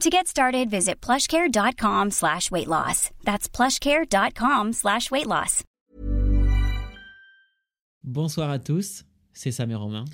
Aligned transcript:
To 0.00 0.10
get 0.10 0.28
started, 0.28 0.70
visit 0.70 1.00
plushcare.com 1.00 2.12
slash 2.12 2.52
weight 2.52 2.68
loss. 2.68 3.10
That's 3.24 3.48
plushcare.com 3.48 4.72
slash 4.72 5.10
weight 5.10 5.26
loss. 5.26 5.64
Bonsoir 8.04 8.48
à 8.48 8.60
tous, 8.60 9.04
c'est 9.32 9.50
Sam 9.50 9.72
et 9.72 9.74
Romain. 9.74 10.04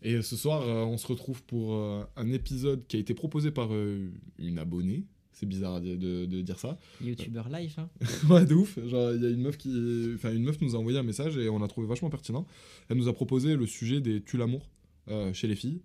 Et 0.00 0.22
ce 0.22 0.36
soir, 0.36 0.62
euh, 0.62 0.84
on 0.84 0.96
se 0.96 1.06
retrouve 1.06 1.42
pour 1.42 1.74
euh, 1.74 2.02
un 2.16 2.32
épisode 2.32 2.86
qui 2.86 2.96
a 2.96 3.00
été 3.00 3.12
proposé 3.12 3.50
par 3.50 3.74
euh, 3.74 4.10
une 4.38 4.58
abonnée. 4.58 5.04
C'est 5.38 5.46
bizarre 5.46 5.80
de, 5.80 5.94
de- 5.94 6.26
de 6.26 6.40
dire 6.40 6.58
ça. 6.58 6.76
YouTuber 7.00 7.42
live, 7.52 7.74
hein 7.78 7.88
ouais, 8.30 8.44
de 8.44 8.54
ouf. 8.54 8.76
Genre, 8.88 9.12
il 9.14 9.22
y 9.22 9.26
a 9.26 9.30
une 9.30 9.42
meuf 9.42 9.56
qui, 9.56 9.70
enfin, 10.16 10.32
une 10.34 10.42
meuf 10.42 10.60
nous 10.60 10.74
a 10.74 10.78
envoyé 10.78 10.98
un 10.98 11.04
message 11.04 11.36
et 11.38 11.48
on 11.48 11.60
l'a 11.60 11.68
trouvé 11.68 11.86
vachement 11.86 12.10
pertinent. 12.10 12.44
Elle 12.88 12.96
nous 12.96 13.06
a 13.08 13.12
proposé 13.12 13.54
le 13.54 13.66
sujet 13.66 14.00
des 14.00 14.20
tue 14.20 14.36
l'amour 14.36 14.68
euh, 15.08 15.32
chez 15.32 15.46
les 15.46 15.54
filles. 15.54 15.80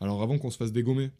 Alors, 0.00 0.22
avant 0.22 0.36
qu'on 0.38 0.50
se 0.50 0.58
fasse 0.58 0.70
dégommer, 0.72 1.10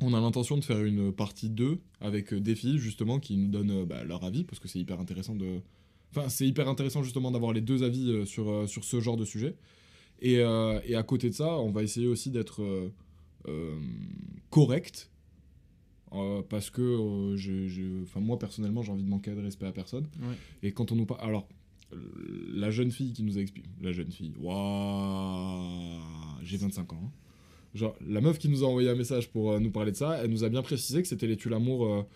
on 0.00 0.14
a 0.14 0.20
l'intention 0.20 0.56
de 0.56 0.64
faire 0.64 0.84
une 0.84 1.12
partie 1.12 1.50
2 1.50 1.78
avec 2.00 2.32
euh, 2.32 2.40
des 2.40 2.54
filles 2.54 2.78
justement 2.78 3.18
qui 3.18 3.36
nous 3.36 3.48
donnent 3.48 3.82
euh, 3.82 3.84
bah, 3.86 4.04
leur 4.04 4.22
avis 4.24 4.44
parce 4.44 4.60
que 4.60 4.68
c'est 4.68 4.78
hyper 4.78 5.00
intéressant 5.00 5.34
de, 5.34 5.60
enfin, 6.14 6.28
c'est 6.28 6.46
hyper 6.46 6.68
intéressant 6.68 7.02
justement 7.02 7.30
d'avoir 7.32 7.52
les 7.52 7.60
deux 7.60 7.82
avis 7.82 8.10
euh, 8.10 8.24
sur 8.24 8.68
sur 8.68 8.84
ce 8.84 9.00
genre 9.00 9.16
de 9.16 9.24
sujet. 9.24 9.56
Et, 10.22 10.34
et 10.34 10.94
à 10.94 11.02
côté 11.02 11.28
de 11.28 11.34
ça, 11.34 11.58
on 11.58 11.70
va 11.72 11.82
essayer 11.82 12.06
aussi 12.06 12.30
d'être 12.30 12.62
correct 14.50 15.10
euh, 16.14 16.42
parce 16.48 16.70
que 16.70 16.82
euh, 16.82 17.36
je- 17.36 17.68
je- 17.68 18.18
moi 18.18 18.38
personnellement 18.38 18.82
j'ai 18.82 18.92
envie 18.92 19.02
de 19.04 19.08
manquer 19.08 19.32
de 19.34 19.40
respect 19.40 19.66
à 19.66 19.72
personne. 19.72 20.04
Ouais. 20.20 20.34
Et 20.62 20.72
quand 20.72 20.92
on 20.92 20.96
nous 20.96 21.06
parle, 21.06 21.20
alors 21.22 21.48
la 22.52 22.70
jeune 22.70 22.90
fille 22.90 23.12
qui 23.12 23.22
nous 23.22 23.38
a 23.38 23.40
expliqué, 23.40 23.68
la 23.80 23.92
jeune 23.92 24.10
fille, 24.10 24.34
waouh, 24.40 26.00
j'ai 26.42 26.56
25 26.56 26.92
ans. 26.92 27.00
hein. 27.04 27.10
Genre 27.74 27.94
la 28.06 28.20
meuf 28.20 28.38
qui 28.38 28.48
nous 28.48 28.62
a 28.64 28.66
envoyé 28.68 28.88
un 28.88 28.94
message 28.94 29.28
pour 29.30 29.52
euh, 29.52 29.58
nous 29.60 29.70
parler 29.70 29.90
de 29.92 29.96
ça, 29.96 30.18
elle 30.22 30.30
nous 30.30 30.44
a 30.44 30.48
bien 30.48 30.62
précisé 30.62 31.02
que 31.02 31.08
c'était 31.08 31.26
les 31.26 31.36
tue 31.36 31.48
l'amour 31.48 32.06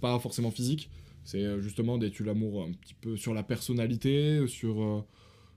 pas 0.00 0.16
forcément 0.20 0.52
physique, 0.52 0.90
c'est 1.24 1.60
justement 1.60 1.98
des 1.98 2.10
tue 2.12 2.22
l'amour 2.22 2.62
un 2.64 2.70
petit 2.72 2.94
peu 2.94 3.16
sur 3.16 3.34
la 3.34 3.42
personnalité, 3.42 4.46
sur 4.46 5.04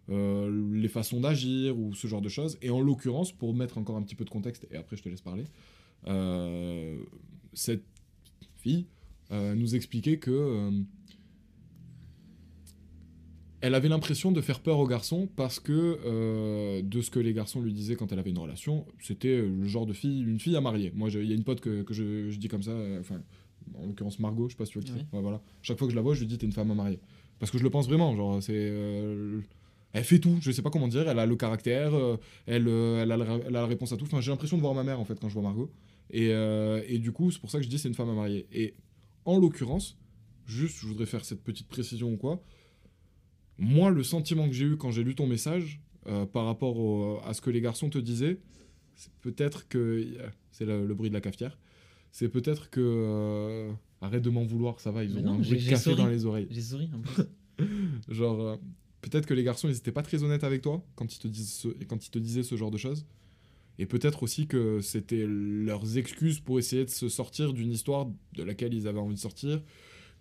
euh, 0.09 0.72
les 0.74 0.88
façons 0.88 1.19
d'agir 1.19 1.78
ou 1.78 1.94
ce 1.94 2.07
genre 2.07 2.22
de 2.22 2.30
choses. 2.30 2.57
Et 2.63 2.72
en 2.72 2.81
l'occurrence, 2.81 3.31
pour 3.31 3.53
mettre 3.53 3.78
encore 3.78 3.96
un 3.97 4.01
petit 4.01 4.16
peu 4.16 4.25
de 4.25 4.31
contexte, 4.31 4.68
et 4.72 4.78
après 4.78 4.97
je 4.97 5.03
te 5.03 5.09
laisse 5.09 5.22
parler, 5.22 5.44
euh, 6.07 6.97
cette 7.53 7.83
fille 8.57 8.85
euh, 9.31 9.55
nous 9.55 9.75
expliquait 9.75 10.17
que 10.17 10.31
euh, 10.31 10.71
elle 13.61 13.75
avait 13.75 13.89
l'impression 13.89 14.31
de 14.31 14.41
faire 14.41 14.59
peur 14.61 14.79
aux 14.79 14.87
garçons 14.87 15.27
parce 15.35 15.59
que 15.59 15.99
euh, 16.05 16.81
de 16.81 17.01
ce 17.01 17.11
que 17.11 17.19
les 17.19 17.33
garçons 17.33 17.61
lui 17.61 17.73
disaient 17.73 17.95
quand 17.95 18.11
elle 18.11 18.19
avait 18.19 18.29
une 18.29 18.38
relation, 18.38 18.85
c'était 19.01 19.38
le 19.41 19.65
genre 19.65 19.85
de 19.85 19.93
fille, 19.93 20.21
une 20.23 20.39
fille 20.39 20.55
à 20.55 20.61
marier. 20.61 20.91
Moi, 20.95 21.09
il 21.09 21.25
y 21.25 21.31
a 21.31 21.35
une 21.35 21.43
pote 21.43 21.59
que, 21.59 21.83
que 21.83 21.93
je, 21.93 22.29
je 22.29 22.38
dis 22.38 22.47
comme 22.47 22.63
ça, 22.63 22.73
enfin, 22.99 23.21
en 23.75 23.85
l'occurrence 23.85 24.19
Margot, 24.19 24.47
je 24.47 24.53
sais 24.53 24.57
pas 24.57 24.65
si 24.65 24.71
tu 24.71 24.79
vois 24.79 24.88
qui 24.88 24.93
Ouais. 24.93 25.21
voilà. 25.21 25.41
Chaque 25.61 25.77
fois 25.77 25.88
que 25.88 25.91
je 25.91 25.95
la 25.95 26.01
vois, 26.01 26.15
je 26.15 26.21
lui 26.21 26.27
dis 26.27 26.38
t'es 26.38 26.45
une 26.45 26.53
femme 26.53 26.71
à 26.71 26.75
marier. 26.75 26.99
Parce 27.39 27.51
que 27.51 27.57
je 27.57 27.63
le 27.63 27.69
pense 27.69 27.88
vraiment, 27.88 28.15
genre, 28.15 28.41
c'est. 28.41 28.73
elle 29.93 30.03
fait 30.03 30.19
tout, 30.19 30.38
je 30.41 30.51
sais 30.51 30.61
pas 30.61 30.69
comment 30.69 30.88
dire, 30.88 31.07
elle 31.09 31.19
a 31.19 31.25
le 31.25 31.35
caractère, 31.35 31.93
elle, 32.47 32.67
elle, 32.67 33.11
a 33.11 33.17
la, 33.17 33.25
elle 33.45 33.55
a 33.55 33.61
la 33.61 33.65
réponse 33.65 33.91
à 33.91 33.97
tout. 33.97 34.05
Enfin, 34.05 34.21
j'ai 34.21 34.31
l'impression 34.31 34.55
de 34.57 34.61
voir 34.61 34.73
ma 34.73 34.83
mère 34.83 34.99
en 34.99 35.05
fait 35.05 35.19
quand 35.19 35.27
je 35.29 35.33
vois 35.33 35.43
Margot. 35.43 35.69
Et, 36.11 36.29
euh, 36.33 36.81
et 36.87 36.97
du 36.99 37.11
coup, 37.11 37.31
c'est 37.31 37.39
pour 37.39 37.51
ça 37.51 37.59
que 37.59 37.63
je 37.63 37.69
dis 37.69 37.77
c'est 37.79 37.87
une 37.87 37.93
femme 37.95 38.09
à 38.09 38.13
marier. 38.13 38.47
Et 38.51 38.73
en 39.25 39.39
l'occurrence, 39.39 39.97
juste, 40.45 40.77
je 40.81 40.87
voudrais 40.87 41.05
faire 41.05 41.23
cette 41.25 41.43
petite 41.43 41.67
précision 41.67 42.11
ou 42.13 42.17
quoi. 42.17 42.43
Moi, 43.57 43.91
le 43.91 44.03
sentiment 44.03 44.47
que 44.47 44.53
j'ai 44.53 44.65
eu 44.65 44.77
quand 44.77 44.91
j'ai 44.91 45.03
lu 45.03 45.15
ton 45.15 45.27
message 45.27 45.81
euh, 46.07 46.25
par 46.25 46.45
rapport 46.45 46.77
au- 46.77 47.19
à 47.25 47.33
ce 47.33 47.41
que 47.41 47.49
les 47.49 47.61
garçons 47.61 47.89
te 47.89 47.97
disaient, 47.97 48.39
c'est 48.95 49.11
peut-être 49.21 49.67
que. 49.67 50.17
C'est 50.51 50.65
le, 50.65 50.85
le 50.87 50.93
bruit 50.95 51.09
de 51.09 51.13
la 51.13 51.21
cafetière. 51.21 51.57
C'est 52.11 52.29
peut-être 52.29 52.69
que. 52.69 52.79
euh, 52.81 53.71
arrête 54.01 54.23
de 54.23 54.29
m'en 54.29 54.43
vouloir, 54.45 54.79
ça 54.79 54.91
va, 54.91 55.03
ils 55.03 55.13
Mais 55.13 55.19
ont 55.21 55.23
non, 55.25 55.33
un 55.33 55.39
bruit 55.39 55.59
de 55.63 55.69
café 55.69 55.83
souri. 55.91 55.95
dans 55.97 56.07
les 56.07 56.25
oreilles. 56.25 56.47
J'ai 56.49 56.61
souri 56.61 56.89
en 56.93 56.99
plus. 57.01 57.23
Genre, 58.09 58.39
euh, 58.41 58.55
peut-être 59.01 59.25
que 59.25 59.33
les 59.33 59.43
garçons, 59.43 59.67
ils 59.67 59.75
étaient 59.75 59.91
pas 59.91 60.03
très 60.03 60.23
honnêtes 60.23 60.45
avec 60.45 60.61
toi 60.61 60.83
quand 60.95 61.13
ils 61.13 61.19
te, 61.19 61.27
disent 61.27 61.51
ce, 61.51 61.67
quand 61.85 62.05
ils 62.07 62.09
te 62.09 62.17
disaient 62.19 62.43
ce 62.43 62.55
genre 62.55 62.71
de 62.71 62.77
choses. 62.77 63.05
Et 63.79 63.85
peut-être 63.85 64.23
aussi 64.23 64.45
que 64.45 64.81
c'était 64.81 65.25
leurs 65.25 65.97
excuses 65.97 66.41
pour 66.41 66.59
essayer 66.59 66.84
de 66.84 66.90
se 66.90 67.07
sortir 67.07 67.53
d'une 67.53 67.72
histoire 67.72 68.07
de 68.34 68.44
laquelle 68.44 68.73
ils 68.73 68.90
avaient 68.90 69.00
envie 69.00 69.16
de 69.16 69.19
sortir, 69.19 69.63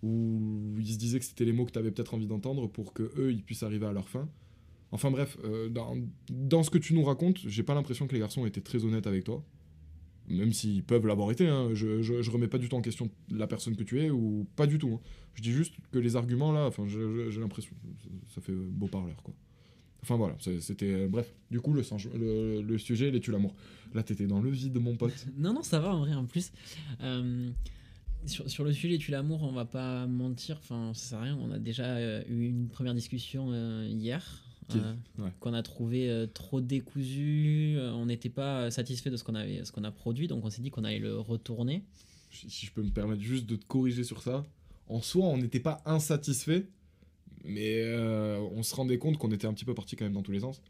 ou 0.01 0.77
ils 0.79 0.93
se 0.93 0.97
disaient 0.97 1.19
que 1.19 1.25
c'était 1.25 1.43
les 1.43 1.51
mots 1.51 1.65
que 1.65 1.71
tu 1.71 1.77
avais 1.77 1.91
peut-être 1.91 2.13
envie 2.13 2.25
d'entendre 2.25 2.67
pour 2.67 2.93
que 2.93 3.11
eux 3.17 3.33
ils 3.33 3.43
puissent 3.43 3.63
arriver 3.63 3.85
à 3.85 3.91
leur 3.91 4.07
fin. 4.07 4.29
Enfin 4.93 5.11
bref, 5.11 5.37
euh, 5.43 5.67
dans, 5.69 6.63
ce 6.63 6.69
que 6.69 6.77
tu 6.77 6.93
nous 6.93 7.03
racontes, 7.03 7.37
j'ai 7.45 7.63
pas 7.63 7.75
l'impression 7.75 8.07
que 8.07 8.13
les 8.13 8.19
garçons 8.19 8.45
étaient 8.45 8.61
très 8.61 8.85
honnêtes 8.85 9.07
avec 9.07 9.25
toi. 9.25 9.43
Même 10.29 10.53
s'ils 10.53 10.83
peuvent 10.83 11.05
l'avoir 11.05 11.29
été, 11.29 11.47
hein. 11.47 11.71
je, 11.73 12.01
je, 12.01 12.31
remets 12.31 12.47
pas 12.47 12.59
du 12.59 12.69
tout 12.69 12.75
en 12.75 12.81
question 12.81 13.09
la 13.29 13.45
personne 13.45 13.75
que 13.75 13.83
tu 13.83 13.99
es, 13.99 14.09
ou 14.09 14.47
pas 14.55 14.67
du 14.67 14.77
tout. 14.77 14.93
hein. 14.93 15.01
Je 15.33 15.41
dis 15.41 15.51
juste 15.51 15.75
que 15.91 15.99
les 15.99 16.15
arguments 16.15 16.53
là, 16.53 16.65
enfin, 16.65 16.87
j'ai 16.87 17.41
l'impression, 17.41 17.75
ça 18.29 18.39
fait 18.39 18.53
beau 18.53 18.87
parleur 18.87 19.21
quoi. 19.21 19.33
Enfin 20.01 20.15
voilà, 20.15 20.35
c'était. 20.61 20.93
euh, 20.93 21.07
bref, 21.09 21.33
du 21.51 21.59
coup, 21.59 21.73
le, 21.73 21.83
singe- 21.83 22.09
le, 22.17 22.61
le 22.61 22.77
sujet, 22.77 23.11
les 23.11 23.19
tue 23.19 23.31
l'amour. 23.31 23.53
Là, 23.93 24.01
t'étais 24.03 24.27
dans 24.27 24.41
le 24.41 24.49
vide, 24.49 24.77
mon 24.79 24.95
pote. 24.95 25.25
non, 25.37 25.53
non, 25.53 25.61
ça 25.63 25.79
va 25.79 25.93
en 25.93 25.99
vrai 25.99 26.13
en 26.13 26.25
plus. 26.25 26.51
Euh, 27.01 27.49
sur, 28.25 28.49
sur 28.49 28.63
le 28.63 28.71
sujet 28.73 28.97
tu 28.97 29.11
l'amour, 29.11 29.43
on 29.43 29.51
va 29.51 29.65
pas 29.65 30.05
mentir, 30.07 30.57
enfin, 30.59 30.91
ça 30.93 31.09
sert 31.09 31.19
à 31.19 31.23
rien. 31.23 31.37
On 31.41 31.51
a 31.51 31.59
déjà 31.59 31.85
euh, 31.85 32.23
eu 32.29 32.45
une 32.47 32.67
première 32.69 32.93
discussion 32.93 33.47
euh, 33.51 33.87
hier. 33.89 34.43
Euh, 34.75 34.93
ouais. 35.17 35.31
qu'on 35.39 35.55
a 35.55 35.63
trouvé 35.63 36.11
euh, 36.11 36.27
trop 36.27 36.61
décousu, 36.61 37.73
euh, 37.77 37.91
on 37.93 38.05
n'était 38.05 38.29
pas 38.29 38.69
satisfait 38.69 39.09
de 39.09 39.17
ce 39.17 39.23
qu'on 39.23 39.33
avait, 39.33 39.65
ce 39.65 39.71
qu'on 39.71 39.83
a 39.83 39.89
produit, 39.89 40.27
donc 40.27 40.45
on 40.45 40.51
s'est 40.51 40.61
dit 40.61 40.69
qu'on 40.69 40.83
allait 40.83 40.99
le 40.99 41.17
retourner. 41.17 41.81
si 42.29 42.67
je 42.67 42.71
peux 42.71 42.83
me 42.83 42.91
permettre 42.91 43.21
juste 43.23 43.47
de 43.47 43.55
te 43.55 43.65
corriger 43.65 44.03
sur 44.03 44.21
ça, 44.21 44.45
en 44.87 45.01
soi, 45.01 45.25
on 45.25 45.37
n'était 45.37 45.59
pas 45.59 45.81
insatisfait, 45.87 46.67
mais 47.43 47.81
euh, 47.81 48.39
on 48.51 48.63
se 48.63 48.75
rendait 48.75 48.97
compte 48.97 49.17
qu'on 49.17 49.31
était 49.31 49.47
un 49.47 49.53
petit 49.53 49.65
peu 49.65 49.73
parti 49.73 49.95
quand 49.95 50.05
même 50.05 50.13
dans 50.13 50.23
tous 50.23 50.31
les 50.31 50.41
sens. 50.41 50.61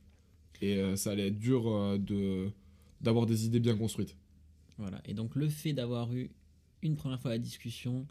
Et 0.62 0.78
euh, 0.78 0.96
ça 0.96 1.12
allait 1.12 1.28
être 1.28 1.40
dur 1.40 1.68
euh, 1.68 1.98
de 1.98 2.50
d'avoir 3.02 3.26
des 3.26 3.46
idées 3.46 3.60
bien 3.60 3.78
construites. 3.78 4.16
Voilà. 4.78 5.02
Et 5.06 5.14
donc 5.14 5.36
le 5.36 5.48
fait 5.48 5.74
d'avoir 5.74 6.14
eu 6.14 6.30
une 6.82 6.96
première 6.96 7.20
fois 7.20 7.32
la 7.32 7.38
discussion, 7.38 8.06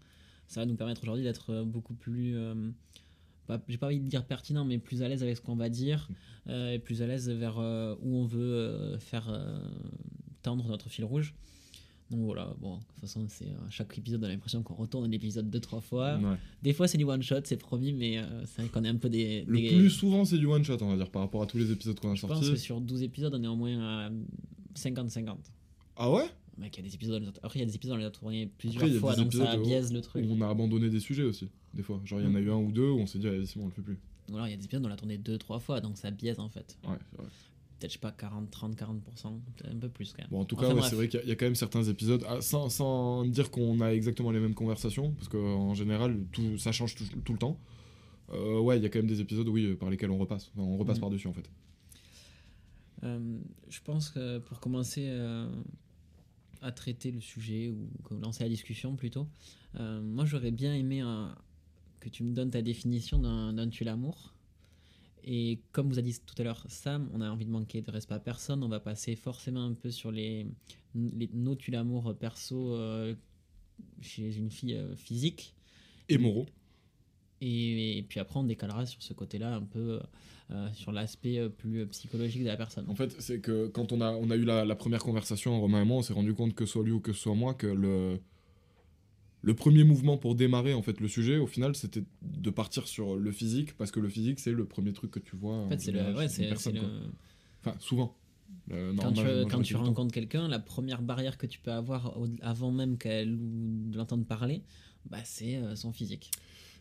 ça 0.46 0.60
va 0.60 0.66
nous 0.66 0.76
permettre 0.76 1.02
aujourd'hui 1.02 1.24
d'être 1.24 1.62
beaucoup 1.64 1.94
plus 1.94 2.36
j'ai 3.68 3.78
pas 3.78 3.86
envie 3.86 4.00
de 4.00 4.08
dire 4.08 4.24
pertinent, 4.24 4.64
mais 4.64 4.78
plus 4.78 5.02
à 5.02 5.08
l'aise 5.08 5.22
avec 5.22 5.36
ce 5.36 5.42
qu'on 5.42 5.56
va 5.56 5.68
dire, 5.68 6.08
euh, 6.48 6.72
et 6.72 6.78
plus 6.78 7.02
à 7.02 7.06
l'aise 7.06 7.28
vers 7.30 7.58
où 7.58 8.16
on 8.16 8.24
veut 8.24 8.96
faire 8.98 9.32
tendre 10.42 10.68
notre 10.68 10.88
fil 10.88 11.04
rouge. 11.04 11.34
Donc 12.10 12.20
voilà, 12.20 12.54
bon, 12.58 12.76
de 12.78 12.82
toute 12.84 13.00
façon, 13.00 13.26
c'est 13.28 13.48
à 13.48 13.68
chaque 13.70 13.96
épisode, 13.98 14.22
on 14.22 14.26
a 14.26 14.28
l'impression 14.28 14.62
qu'on 14.62 14.74
retourne 14.74 15.10
l'épisode 15.10 15.50
deux, 15.50 15.60
trois 15.60 15.82
fois. 15.82 16.16
Ouais. 16.16 16.36
Des 16.62 16.72
fois, 16.72 16.88
c'est 16.88 16.96
du 16.96 17.04
one 17.04 17.22
shot, 17.22 17.40
c'est 17.44 17.58
promis, 17.58 17.92
mais 17.92 18.16
euh, 18.18 18.46
c'est 18.46 18.62
vrai 18.62 18.70
qu'on 18.70 18.82
est 18.84 18.88
un 18.88 18.96
peu 18.96 19.10
des. 19.10 19.44
Le 19.46 19.60
des- 19.60 19.68
plus 19.68 19.90
souvent, 19.90 20.24
c'est 20.24 20.38
du 20.38 20.46
one 20.46 20.64
shot, 20.64 20.78
on 20.80 20.88
va 20.88 20.96
dire, 20.96 21.10
par 21.10 21.20
rapport 21.20 21.42
à 21.42 21.46
tous 21.46 21.58
les 21.58 21.70
épisodes 21.70 21.98
qu'on 22.00 22.12
a 22.12 22.14
Je 22.14 22.22
pense 22.26 22.30
sortis. 22.38 22.50
que 22.52 22.56
sur 22.56 22.80
12 22.80 23.02
épisodes, 23.02 23.34
on 23.34 23.42
est 23.44 23.46
au 23.46 23.56
moins 23.56 24.06
à 24.06 24.10
50-50. 24.74 25.36
Ah 25.96 26.10
ouais? 26.10 26.24
Mec, 26.56 26.76
il 26.76 26.80
y 26.80 26.86
a 26.86 26.88
des 26.88 26.94
épisodes, 26.94 27.32
après, 27.42 27.58
il 27.58 27.62
y 27.62 27.64
a 27.64 27.66
des 27.66 27.74
épisodes, 27.76 27.94
on 27.94 27.98
les 27.98 28.04
a 28.06 28.10
tournés 28.10 28.50
plusieurs 28.58 28.82
Après, 28.84 28.94
fois, 28.98 29.14
donc 29.14 29.32
ça 29.32 29.56
biaise 29.58 29.92
le 29.92 30.00
truc. 30.00 30.24
On 30.28 30.40
a 30.40 30.48
abandonné 30.48 30.88
des 30.90 31.00
sujets 31.00 31.22
aussi, 31.24 31.48
des 31.74 31.82
fois. 31.82 32.00
Genre, 32.04 32.20
il 32.20 32.24
y 32.24 32.26
en 32.26 32.34
a 32.34 32.40
Mm. 32.40 32.44
eu 32.46 32.50
un 32.50 32.56
ou 32.56 32.72
deux 32.72 32.88
où 32.90 32.98
on 32.98 33.06
s'est 33.06 33.18
dit, 33.18 33.28
allez, 33.28 33.46
Simon, 33.46 33.64
on 33.66 33.68
le 33.68 33.72
fait 33.74 33.82
plus. 33.82 33.98
Ou 34.30 34.34
alors, 34.34 34.46
il 34.48 34.50
y 34.50 34.54
a 34.54 34.56
des 34.56 34.64
épisodes, 34.64 34.84
on 34.84 34.88
l'a 34.88 34.96
tourné 34.96 35.18
2-3 35.18 35.60
fois, 35.60 35.80
donc 35.80 35.96
ça 35.98 36.10
biaise 36.10 36.38
en 36.40 36.48
fait. 36.48 36.76
Ouais, 36.84 36.96
c'est 37.10 37.16
vrai. 37.18 37.28
Peut-être, 37.78 37.90
je 37.92 37.94
sais 37.94 38.00
pas, 38.00 38.10
40, 38.12 38.50
30, 38.50 38.74
40%, 38.76 39.40
peut-être 39.56 39.72
un 39.74 39.78
peu 39.78 39.88
plus 39.88 40.12
quand 40.12 40.22
même. 40.22 40.28
Bon, 40.30 40.40
en 40.40 40.44
tout 40.44 40.56
Enfin, 40.56 40.68
cas, 40.68 40.74
ouais, 40.74 40.82
c'est 40.82 40.96
vrai 40.96 41.08
qu'il 41.08 41.20
y, 41.20 41.22
a- 41.22 41.26
il 41.26 41.28
y 41.28 41.32
a 41.32 41.36
quand 41.36 41.46
même 41.46 41.54
certains 41.54 41.84
épisodes, 41.84 42.24
ah, 42.28 42.40
sans, 42.40 42.68
sans 42.68 43.24
dire 43.24 43.50
qu'on 43.52 43.80
a 43.80 43.90
exactement 43.92 44.30
les 44.32 44.40
mêmes 44.40 44.54
conversations, 44.54 45.12
parce 45.12 45.28
qu'en 45.28 45.74
général, 45.74 46.18
tout, 46.32 46.58
ça 46.58 46.72
change 46.72 46.96
tout, 46.96 47.04
tout 47.24 47.32
le 47.32 47.38
temps. 47.38 47.58
Euh, 48.32 48.58
ouais, 48.60 48.78
il 48.78 48.82
y 48.82 48.86
a 48.86 48.88
quand 48.88 48.98
même 48.98 49.06
des 49.06 49.20
épisodes, 49.20 49.48
oui, 49.48 49.74
par 49.76 49.90
lesquels 49.90 50.10
on 50.10 50.18
repasse. 50.18 50.50
Enfin, 50.54 50.62
on 50.66 50.76
repasse 50.76 50.96
Mhm. 50.96 51.00
par-dessus, 51.02 51.28
en 51.28 51.32
fait. 51.32 51.48
Euh, 53.04 53.38
je 53.68 53.80
pense 53.84 54.10
que 54.10 54.38
pour 54.38 54.58
commencer 54.58 55.06
euh, 55.08 55.48
à 56.62 56.72
traiter 56.72 57.12
le 57.12 57.20
sujet 57.20 57.68
ou 57.70 57.88
lancer 58.20 58.42
la 58.42 58.48
discussion 58.50 58.96
plutôt, 58.96 59.28
moi 59.78 60.24
j'aurais 60.24 60.50
bien 60.50 60.74
aimé 60.74 61.02
que 62.00 62.08
tu 62.08 62.24
me 62.24 62.32
donnes 62.34 62.50
ta 62.50 62.60
définition 62.62 63.18
d'un 63.20 63.52
d'un 63.52 63.68
tue 63.68 63.84
l'amour. 63.84 64.34
Et 65.30 65.60
comme 65.72 65.90
vous 65.90 65.98
a 65.98 66.02
dit 66.02 66.18
tout 66.24 66.34
à 66.38 66.42
l'heure 66.42 66.64
Sam, 66.68 67.10
on 67.12 67.20
a 67.20 67.28
envie 67.28 67.44
de 67.44 67.50
manquer 67.50 67.82
de 67.82 67.90
respect 67.90 68.14
à 68.14 68.18
personne, 68.18 68.64
on 68.64 68.68
va 68.68 68.80
passer 68.80 69.14
forcément 69.14 69.62
un 69.62 69.74
peu 69.74 69.90
sur 69.90 70.10
les, 70.10 70.46
les 70.94 71.28
nos 71.34 71.54
l'amour 71.68 72.16
perso 72.18 72.72
euh, 72.72 73.14
chez 74.00 74.34
une 74.38 74.50
fille 74.50 74.74
euh, 74.74 74.96
physique. 74.96 75.54
Et 76.08 76.16
Moreau. 76.16 76.46
Et, 77.42 77.98
et 77.98 78.02
puis 78.04 78.20
après 78.20 78.40
on 78.40 78.44
décalera 78.44 78.86
sur 78.86 79.02
ce 79.02 79.12
côté-là 79.12 79.54
un 79.54 79.64
peu 79.64 80.00
euh, 80.50 80.72
sur 80.72 80.92
l'aspect 80.92 81.46
plus 81.50 81.86
psychologique 81.88 82.42
de 82.42 82.48
la 82.48 82.56
personne. 82.56 82.86
En 82.88 82.94
fait, 82.94 83.14
c'est 83.20 83.40
que 83.40 83.66
quand 83.66 83.92
on 83.92 84.00
a, 84.00 84.10
on 84.12 84.30
a 84.30 84.36
eu 84.36 84.44
la, 84.44 84.64
la 84.64 84.76
première 84.76 85.04
conversation, 85.04 85.60
Romain 85.60 85.82
et 85.82 85.84
moi, 85.84 85.98
on 85.98 86.02
s'est 86.02 86.14
rendu 86.14 86.32
compte 86.32 86.54
que 86.54 86.64
soit 86.64 86.82
lui 86.82 86.92
ou 86.92 87.00
que 87.00 87.12
ce 87.12 87.20
soit 87.20 87.34
moi, 87.34 87.52
que 87.52 87.66
le, 87.66 88.18
le 89.48 89.54
premier 89.54 89.82
mouvement 89.82 90.18
pour 90.18 90.34
démarrer 90.34 90.74
en 90.74 90.82
fait 90.82 91.00
le 91.00 91.08
sujet, 91.08 91.38
au 91.38 91.46
final, 91.46 91.74
c'était 91.74 92.04
de 92.20 92.50
partir 92.50 92.86
sur 92.86 93.16
le 93.16 93.32
physique, 93.32 93.74
parce 93.78 93.90
que 93.90 93.98
le 93.98 94.10
physique, 94.10 94.40
c'est 94.40 94.52
le 94.52 94.66
premier 94.66 94.92
truc 94.92 95.10
que 95.10 95.20
tu 95.20 95.36
vois. 95.36 95.54
En 95.56 95.68
fait, 95.70 95.80
c'est 95.80 95.90
le, 95.90 96.00
ouais, 96.14 96.28
c'est, 96.28 96.54
c'est 96.58 96.72
le, 96.72 96.82
Enfin, 97.64 97.74
souvent. 97.80 98.14
Le- 98.68 98.92
quand 98.94 99.12
tu, 99.14 99.22
moi, 99.40 99.50
quand 99.50 99.62
rencontres 99.78 100.12
quelqu'un, 100.12 100.48
la 100.48 100.58
première 100.58 101.00
barrière 101.00 101.38
que 101.38 101.46
tu 101.46 101.58
peux 101.60 101.72
avoir 101.72 102.18
au- 102.20 102.28
avant 102.42 102.70
même 102.72 102.98
qu'elle 102.98 103.32
ou 103.32 103.90
de 103.90 103.96
l'entendre 103.96 104.26
parler, 104.26 104.62
bah, 105.06 105.16
c'est 105.24 105.56
euh, 105.56 105.74
son 105.74 105.92
physique. 105.94 106.30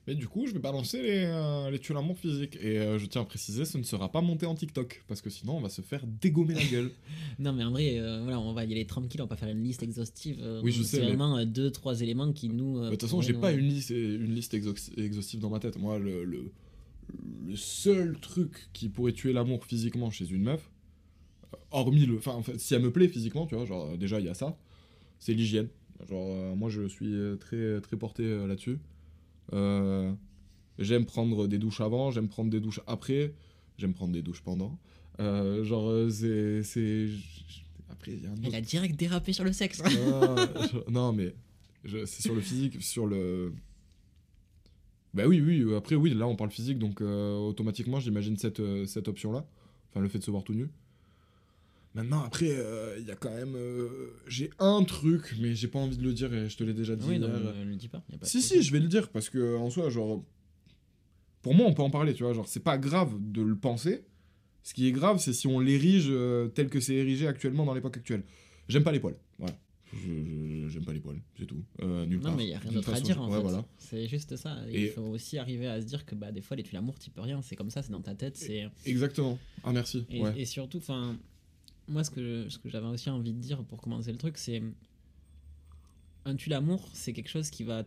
Mais 0.07 0.15
du 0.15 0.27
coup, 0.27 0.47
je 0.47 0.53
vais 0.53 0.59
balancer 0.59 1.01
les, 1.01 1.25
euh, 1.25 1.69
les 1.69 1.79
tuer 1.79 1.93
l'amour 1.93 2.17
physique. 2.17 2.55
Et 2.61 2.79
euh, 2.79 2.97
je 2.97 3.05
tiens 3.07 3.21
à 3.21 3.25
préciser, 3.25 3.65
ce 3.65 3.77
ne 3.77 3.83
sera 3.83 4.09
pas 4.09 4.21
monté 4.21 4.45
en 4.45 4.55
TikTok, 4.55 5.03
parce 5.07 5.21
que 5.21 5.29
sinon, 5.29 5.57
on 5.57 5.61
va 5.61 5.67
se 5.69 5.81
faire 5.81 6.01
dégommer 6.07 6.53
la 6.53 6.63
gueule. 6.63 6.91
Non, 7.39 7.51
mais 7.53 7.63
en 7.65 7.71
vrai, 7.71 7.99
euh, 7.99 8.21
voilà, 8.23 8.39
on 8.39 8.53
va 8.53 8.63
y 8.65 8.71
aller 8.71 8.85
tranquille, 8.85 9.21
on 9.21 9.25
va 9.25 9.29
pas 9.29 9.35
faire 9.35 9.49
une 9.49 9.61
liste 9.63 9.83
exhaustive. 9.83 10.37
euh, 10.41 10.61
Oui, 10.63 10.71
je 10.71 10.81
c'est 10.81 10.95
sais, 10.97 10.99
mais- 11.01 11.07
vraiment 11.07 11.37
euh, 11.37 11.45
deux, 11.45 11.69
trois 11.71 11.99
éléments 12.01 12.31
qui 12.31 12.47
nous. 12.49 12.81
De 12.85 12.89
toute 12.91 13.01
façon, 13.01 13.21
j'ai 13.21 13.33
nous- 13.33 13.41
pas 13.41 13.51
une 13.51 13.67
liste, 13.67 13.89
une 13.89 14.33
liste 14.33 14.53
exhaus- 14.53 14.91
exhaustive 14.97 15.39
dans 15.41 15.49
ma 15.49 15.59
tête. 15.59 15.77
Moi, 15.77 15.99
le, 15.99 16.23
le, 16.23 16.51
le 17.45 17.55
seul 17.57 18.17
truc 18.19 18.69
qui 18.73 18.87
pourrait 18.89 19.11
tuer 19.13 19.33
l'amour 19.33 19.65
physiquement 19.65 20.09
chez 20.09 20.29
une 20.31 20.43
meuf, 20.43 20.71
hormis 21.71 22.05
le. 22.05 22.17
Enfin, 22.17 22.31
en 22.31 22.41
fait, 22.43 22.57
si 22.59 22.73
elle 22.73 22.81
me 22.81 22.91
plaît 22.91 23.07
physiquement, 23.09 23.45
tu 23.45 23.55
vois, 23.55 23.65
genre, 23.65 23.97
déjà, 23.97 24.19
il 24.21 24.25
y 24.25 24.29
a 24.29 24.33
ça, 24.33 24.57
c'est 25.19 25.33
l'hygiène. 25.33 25.67
Genre, 26.09 26.55
moi, 26.55 26.69
je 26.69 26.87
suis 26.87 27.13
très, 27.39 27.81
très 27.81 27.97
porté 27.97 28.23
là-dessus. 28.47 28.79
Euh, 29.53 30.11
j'aime 30.79 31.05
prendre 31.05 31.47
des 31.47 31.57
douches 31.57 31.81
avant, 31.81 32.11
j'aime 32.11 32.27
prendre 32.27 32.49
des 32.51 32.59
douches 32.59 32.81
après, 32.87 33.33
j'aime 33.77 33.93
prendre 33.93 34.13
des 34.13 34.21
douches 34.21 34.41
pendant. 34.41 34.77
Euh, 35.19 35.63
genre, 35.63 35.89
euh, 35.89 36.09
c'est. 36.09 36.63
c'est- 36.63 37.09
Après, 37.89 38.11
il 38.13 38.23
y 38.23 38.25
a 38.27 38.29
un 38.29 38.33
autre 38.33 38.41
Elle 38.45 38.55
a 38.55 38.61
direct 38.61 38.95
dérapé 38.99 39.33
sur 39.33 39.43
le 39.43 39.53
sexe. 39.53 39.81
non, 39.83 40.35
je- 40.37 40.91
non, 40.91 41.13
mais 41.13 41.33
je- 41.83 42.05
c'est 42.05 42.21
sur 42.21 42.35
le 42.35 42.41
physique, 42.41 42.81
sur 42.83 43.07
le. 43.07 43.53
Bah 45.13 45.25
oui, 45.25 45.41
oui, 45.41 45.73
après, 45.75 45.95
oui, 45.95 46.13
là 46.13 46.27
on 46.27 46.35
parle 46.35 46.51
physique, 46.51 46.77
donc 46.77 47.01
euh, 47.01 47.35
automatiquement 47.37 47.99
j'imagine 47.99 48.37
cette, 48.37 48.61
cette 48.85 49.07
option-là. 49.07 49.47
Enfin, 49.89 50.01
le 50.01 50.09
fait 50.09 50.19
de 50.19 50.23
se 50.23 50.29
voir 50.31 50.43
tout 50.43 50.53
nu. 50.53 50.69
Maintenant, 51.97 52.23
après, 52.23 52.51
euh, 52.51 52.95
il 52.99 53.07
y 53.07 53.11
a 53.11 53.15
quand 53.15 53.33
même. 53.33 53.55
euh, 53.55 54.11
j'ai 54.27 54.51
un 54.59 54.83
truc, 54.83 55.33
mais 55.41 55.55
j'ai 55.55 55.67
pas 55.67 55.79
envie 55.79 55.97
de 55.97 56.03
le 56.03 56.13
dire 56.13 56.31
et 56.31 56.47
je 56.47 56.55
te 56.55 56.63
l'ai 56.63 56.75
déjà 56.75 56.95
dit. 56.95 57.03
oui, 57.09 57.17
non, 57.17 57.27
ne 57.27 57.63
le 57.65 57.75
dis 57.75 57.87
pas. 57.87 58.03
y 58.11 58.15
a 58.15 58.17
pas 58.19 58.25
de 58.25 58.29
Si, 58.29 58.41
si, 58.43 58.61
je 58.61 58.71
vais 58.71 58.79
le 58.79 58.87
dire 58.87 59.09
parce 59.09 59.29
que 59.29 59.57
en 59.57 59.69
soi, 59.71 59.89
genre. 59.89 60.23
Pour 61.41 61.55
moi, 61.55 61.65
on 61.67 61.73
peut 61.73 61.81
en 61.81 61.89
parler, 61.89 62.13
tu 62.13 62.23
vois. 62.23 62.33
Genre, 62.33 62.47
c'est 62.47 62.59
pas 62.63 62.77
grave 62.77 63.15
de 63.19 63.41
le 63.41 63.57
penser. 63.57 64.05
Ce 64.63 64.73
qui 64.75 64.87
est 64.87 64.91
grave, 64.91 65.17
c'est 65.17 65.33
si 65.33 65.47
on 65.47 65.59
l'érige 65.59 66.07
euh, 66.09 66.49
tel 66.49 66.69
que 66.69 66.79
c'est 66.79 66.93
érigé 66.95 67.25
actuellement 67.27 67.65
dans 67.65 67.73
l'époque 67.73 67.97
actuelle. 67.97 68.23
J'aime 68.69 68.83
pas 68.83 68.91
les 68.91 68.99
poils. 68.99 69.17
Voilà. 69.39 69.57
J'aime 70.67 70.83
pas 70.85 70.91
les 70.93 70.99
poils, 70.99 71.21
c'est 71.39 71.45
tout. 71.45 71.63
Euh, 71.81 72.05
nulle 72.05 72.17
Non, 72.17 72.23
part. 72.25 72.35
mais 72.35 72.43
il 72.43 72.47
n'y 72.49 72.53
a 72.53 72.59
rien 72.59 72.71
d'autre 72.73 72.93
à 72.93 72.99
dire 72.99 73.21
en 73.21 73.29
ouais, 73.29 73.37
fait. 73.37 73.41
voilà. 73.41 73.65
C'est 73.77 74.07
juste 74.07 74.35
ça. 74.35 74.57
Et- 74.69 74.83
Il 74.83 74.89
faut 74.89 75.01
aussi 75.03 75.37
arriver 75.37 75.65
à 75.67 75.79
se 75.81 75.85
dire 75.87 76.05
que 76.05 76.13
bah, 76.13 76.31
des 76.31 76.41
fois, 76.41 76.57
les 76.57 76.63
tu 76.63 76.73
l'amour, 76.75 76.99
tu 76.99 77.09
peux 77.09 77.21
rien. 77.21 77.41
C'est 77.41 77.55
comme 77.55 77.69
ça, 77.69 77.81
c'est 77.81 77.91
dans 77.91 78.01
ta 78.01 78.13
tête. 78.13 78.35
c'est 78.35 78.67
Exactement. 78.85 79.39
Ah, 79.63 79.71
merci. 79.71 80.05
Et, 80.09 80.21
ouais. 80.21 80.33
et 80.37 80.45
surtout, 80.45 80.79
enfin, 80.79 81.17
moi, 81.87 82.03
ce 82.03 82.11
que, 82.11 82.49
ce 82.49 82.57
que 82.59 82.69
j'avais 82.69 82.87
aussi 82.87 83.09
envie 83.09 83.33
de 83.33 83.39
dire 83.39 83.63
pour 83.63 83.81
commencer 83.81 84.11
le 84.11 84.17
truc, 84.17 84.37
c'est 84.37 84.61
un 86.25 86.35
tue 86.35 86.49
l'amour, 86.49 86.87
c'est 86.93 87.13
quelque 87.13 87.29
chose 87.29 87.49
qui 87.49 87.63
va 87.63 87.83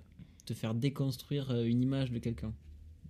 te 0.47 0.55
faire 0.55 0.75
déconstruire 0.75 1.51
euh, 1.51 1.65
une 1.65 1.83
image 1.83 2.11
de 2.11 2.19
quelqu'un. 2.19 2.53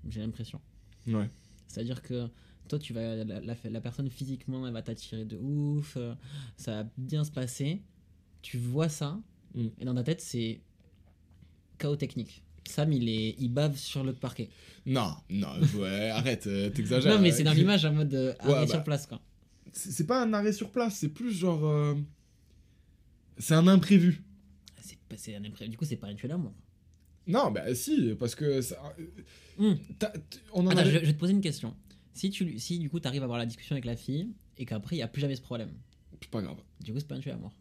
J'ai 0.09 0.21
l'impression. 0.21 0.61
Ouais. 1.07 1.31
C'est-à-dire 1.69 2.03
que 2.03 2.29
toi, 2.69 2.79
tu 2.79 2.93
vas, 2.93 3.17
la, 3.17 3.41
la- 3.41 3.55
la 3.65 3.81
personne 3.81 4.09
physiquement, 4.11 4.67
elle 4.67 4.73
va 4.73 4.83
t'attirer 4.83 5.25
de 5.25 5.37
ouf, 5.39 5.97
euh, 5.97 6.15
ça 6.57 6.83
va 6.83 6.91
bien 6.97 7.25
se 7.25 7.31
passer. 7.31 7.83
Tu 8.43 8.59
vois 8.59 8.89
ça, 8.89 9.21
Mm. 9.55 9.67
et 9.81 9.85
dans 9.85 9.95
ta 9.95 10.05
tête, 10.05 10.21
c'est 10.21 10.61
chaos 11.79 11.97
technique. 11.97 12.45
Sam, 12.69 12.93
il, 12.93 13.09
est, 13.09 13.35
il 13.39 13.49
bave 13.49 13.77
sur 13.77 14.05
le 14.05 14.13
parquet. 14.13 14.49
Non, 14.87 15.13
non, 15.29 15.49
ouais, 15.77 16.11
arrête, 16.11 16.47
euh, 16.47 16.71
t'exagères. 16.71 17.13
non, 17.17 17.21
mais 17.21 17.33
c'est 17.33 17.43
dans 17.43 17.53
l'image 17.53 17.85
en 17.85 17.93
mode 17.93 18.15
euh, 18.15 18.33
Ouais, 18.45 18.67
sur 18.69 18.77
bah. 18.79 18.83
place, 18.85 19.07
quoi. 19.09 19.21
C'est 19.73 20.07
pas 20.07 20.23
un 20.23 20.33
arrêt 20.33 20.53
sur 20.53 20.71
place, 20.71 20.97
c'est 20.99 21.09
plus 21.11 21.33
genre. 21.33 21.65
euh, 21.65 21.95
C'est 23.39 23.55
un 23.55 23.67
imprévu. 23.69 24.23
C'est 25.17 25.35
un 25.35 25.43
impré- 25.43 25.69
Du 25.69 25.77
coup, 25.77 25.85
c'est 25.85 25.97
pas 25.97 26.07
un 26.07 26.15
tue 26.15 26.29
l'amour. 26.29 26.53
Non, 27.27 27.51
bah 27.51 27.75
si, 27.75 28.15
parce 28.19 28.35
que. 28.35 28.61
ça- 28.61 28.81
Mm. 29.59 29.73
t'as- 29.99 30.11
t- 30.11 30.39
On 30.53 30.65
en 30.67 30.71
Attends, 30.71 30.79
avait- 30.81 30.91
je, 30.91 30.99
je 31.01 31.05
vais 31.07 31.13
te 31.13 31.19
poser 31.19 31.33
une 31.33 31.41
question. 31.41 31.75
Si, 32.15 32.31
tu, 32.31 32.59
si 32.59 32.79
du 32.79 32.89
coup, 32.89 33.01
tu 33.01 33.09
arrives 33.09 33.23
à 33.23 33.25
avoir 33.25 33.39
la 33.39 33.47
discussion 33.47 33.75
avec 33.75 33.85
la 33.85 33.97
fille 33.97 34.29
et 34.57 34.65
qu'après, 34.67 34.97
il 34.97 34.99
n'y 35.01 35.03
a 35.03 35.09
plus 35.09 35.21
jamais 35.21 35.35
ce 35.37 35.43
problème, 35.43 35.71
C'est 36.21 36.31
pas 36.31 36.43
grave. 36.43 36.59
du 36.81 36.93
coup, 36.93 36.99
c'est 37.01 37.07
pas 37.09 37.17
un 37.17 37.21
tue 37.21 37.29
l'amour. 37.29 37.53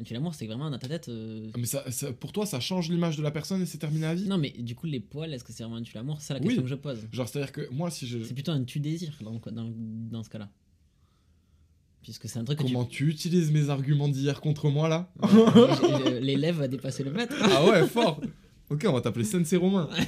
Un 0.00 0.04
tue 0.04 0.12
l'amour, 0.14 0.34
c'est 0.34 0.46
vraiment 0.46 0.70
dans 0.70 0.78
ta 0.78 0.88
tête. 0.88 1.08
euh, 1.08 1.50
Mais 1.56 1.66
ça, 1.66 1.88
ça- 1.92 2.12
pour 2.12 2.32
toi, 2.32 2.44
ça 2.46 2.58
change 2.60 2.90
l'image 2.90 3.16
de 3.16 3.22
la 3.22 3.30
personne 3.30 3.62
et 3.62 3.66
c'est 3.66 3.78
terminé 3.78 4.06
à 4.06 4.14
vie? 4.14 4.26
Non, 4.26 4.38
mais 4.38 4.50
du 4.50 4.74
coup, 4.74 4.86
les 4.86 5.00
poils, 5.00 5.32
est-ce 5.32 5.44
que 5.44 5.52
c'est 5.52 5.62
vraiment 5.62 5.76
un 5.76 5.82
tue 5.82 5.94
l'amour 5.94 6.20
C'est 6.20 6.28
ça 6.28 6.34
la 6.34 6.40
Oui. 6.40 6.46
question 6.46 6.62
que 6.62 6.68
je 6.68 6.74
pose. 6.74 7.06
Genre, 7.12 7.28
c'est-à-dire 7.28 7.52
que 7.52 7.68
moi, 7.70 7.90
si 7.90 8.06
je. 8.06 8.22
C'est 8.24 8.34
plutôt 8.34 8.52
un 8.52 8.64
tue 8.64 8.80
désir 8.80 9.16
dans, 9.22 9.38
dans, 9.52 9.72
dans 9.76 10.22
ce 10.22 10.30
cas-là. 10.30 10.50
Puisque 12.02 12.28
c'est 12.28 12.38
un 12.38 12.44
truc 12.44 12.58
que 12.58 12.64
Comment 12.64 12.84
tu 12.84 13.08
utilises 13.08 13.52
mes 13.52 13.70
arguments 13.70 14.08
d'hier 14.08 14.40
contre 14.40 14.68
moi 14.70 14.88
là 14.88 15.08
tu. 15.22 15.36
Ouais, 15.36 16.20
L'élève 16.20 16.56
va 16.56 16.68
dépasser 16.68 17.04
le 17.04 17.12
maître. 17.12 17.34
Ah 17.40 17.64
ouais, 17.64 17.86
fort 17.86 18.20
Ok, 18.70 18.84
on 18.88 18.92
va 18.92 19.00
t'appeler 19.00 19.24
Sensei 19.24 19.56
Romain. 19.56 19.88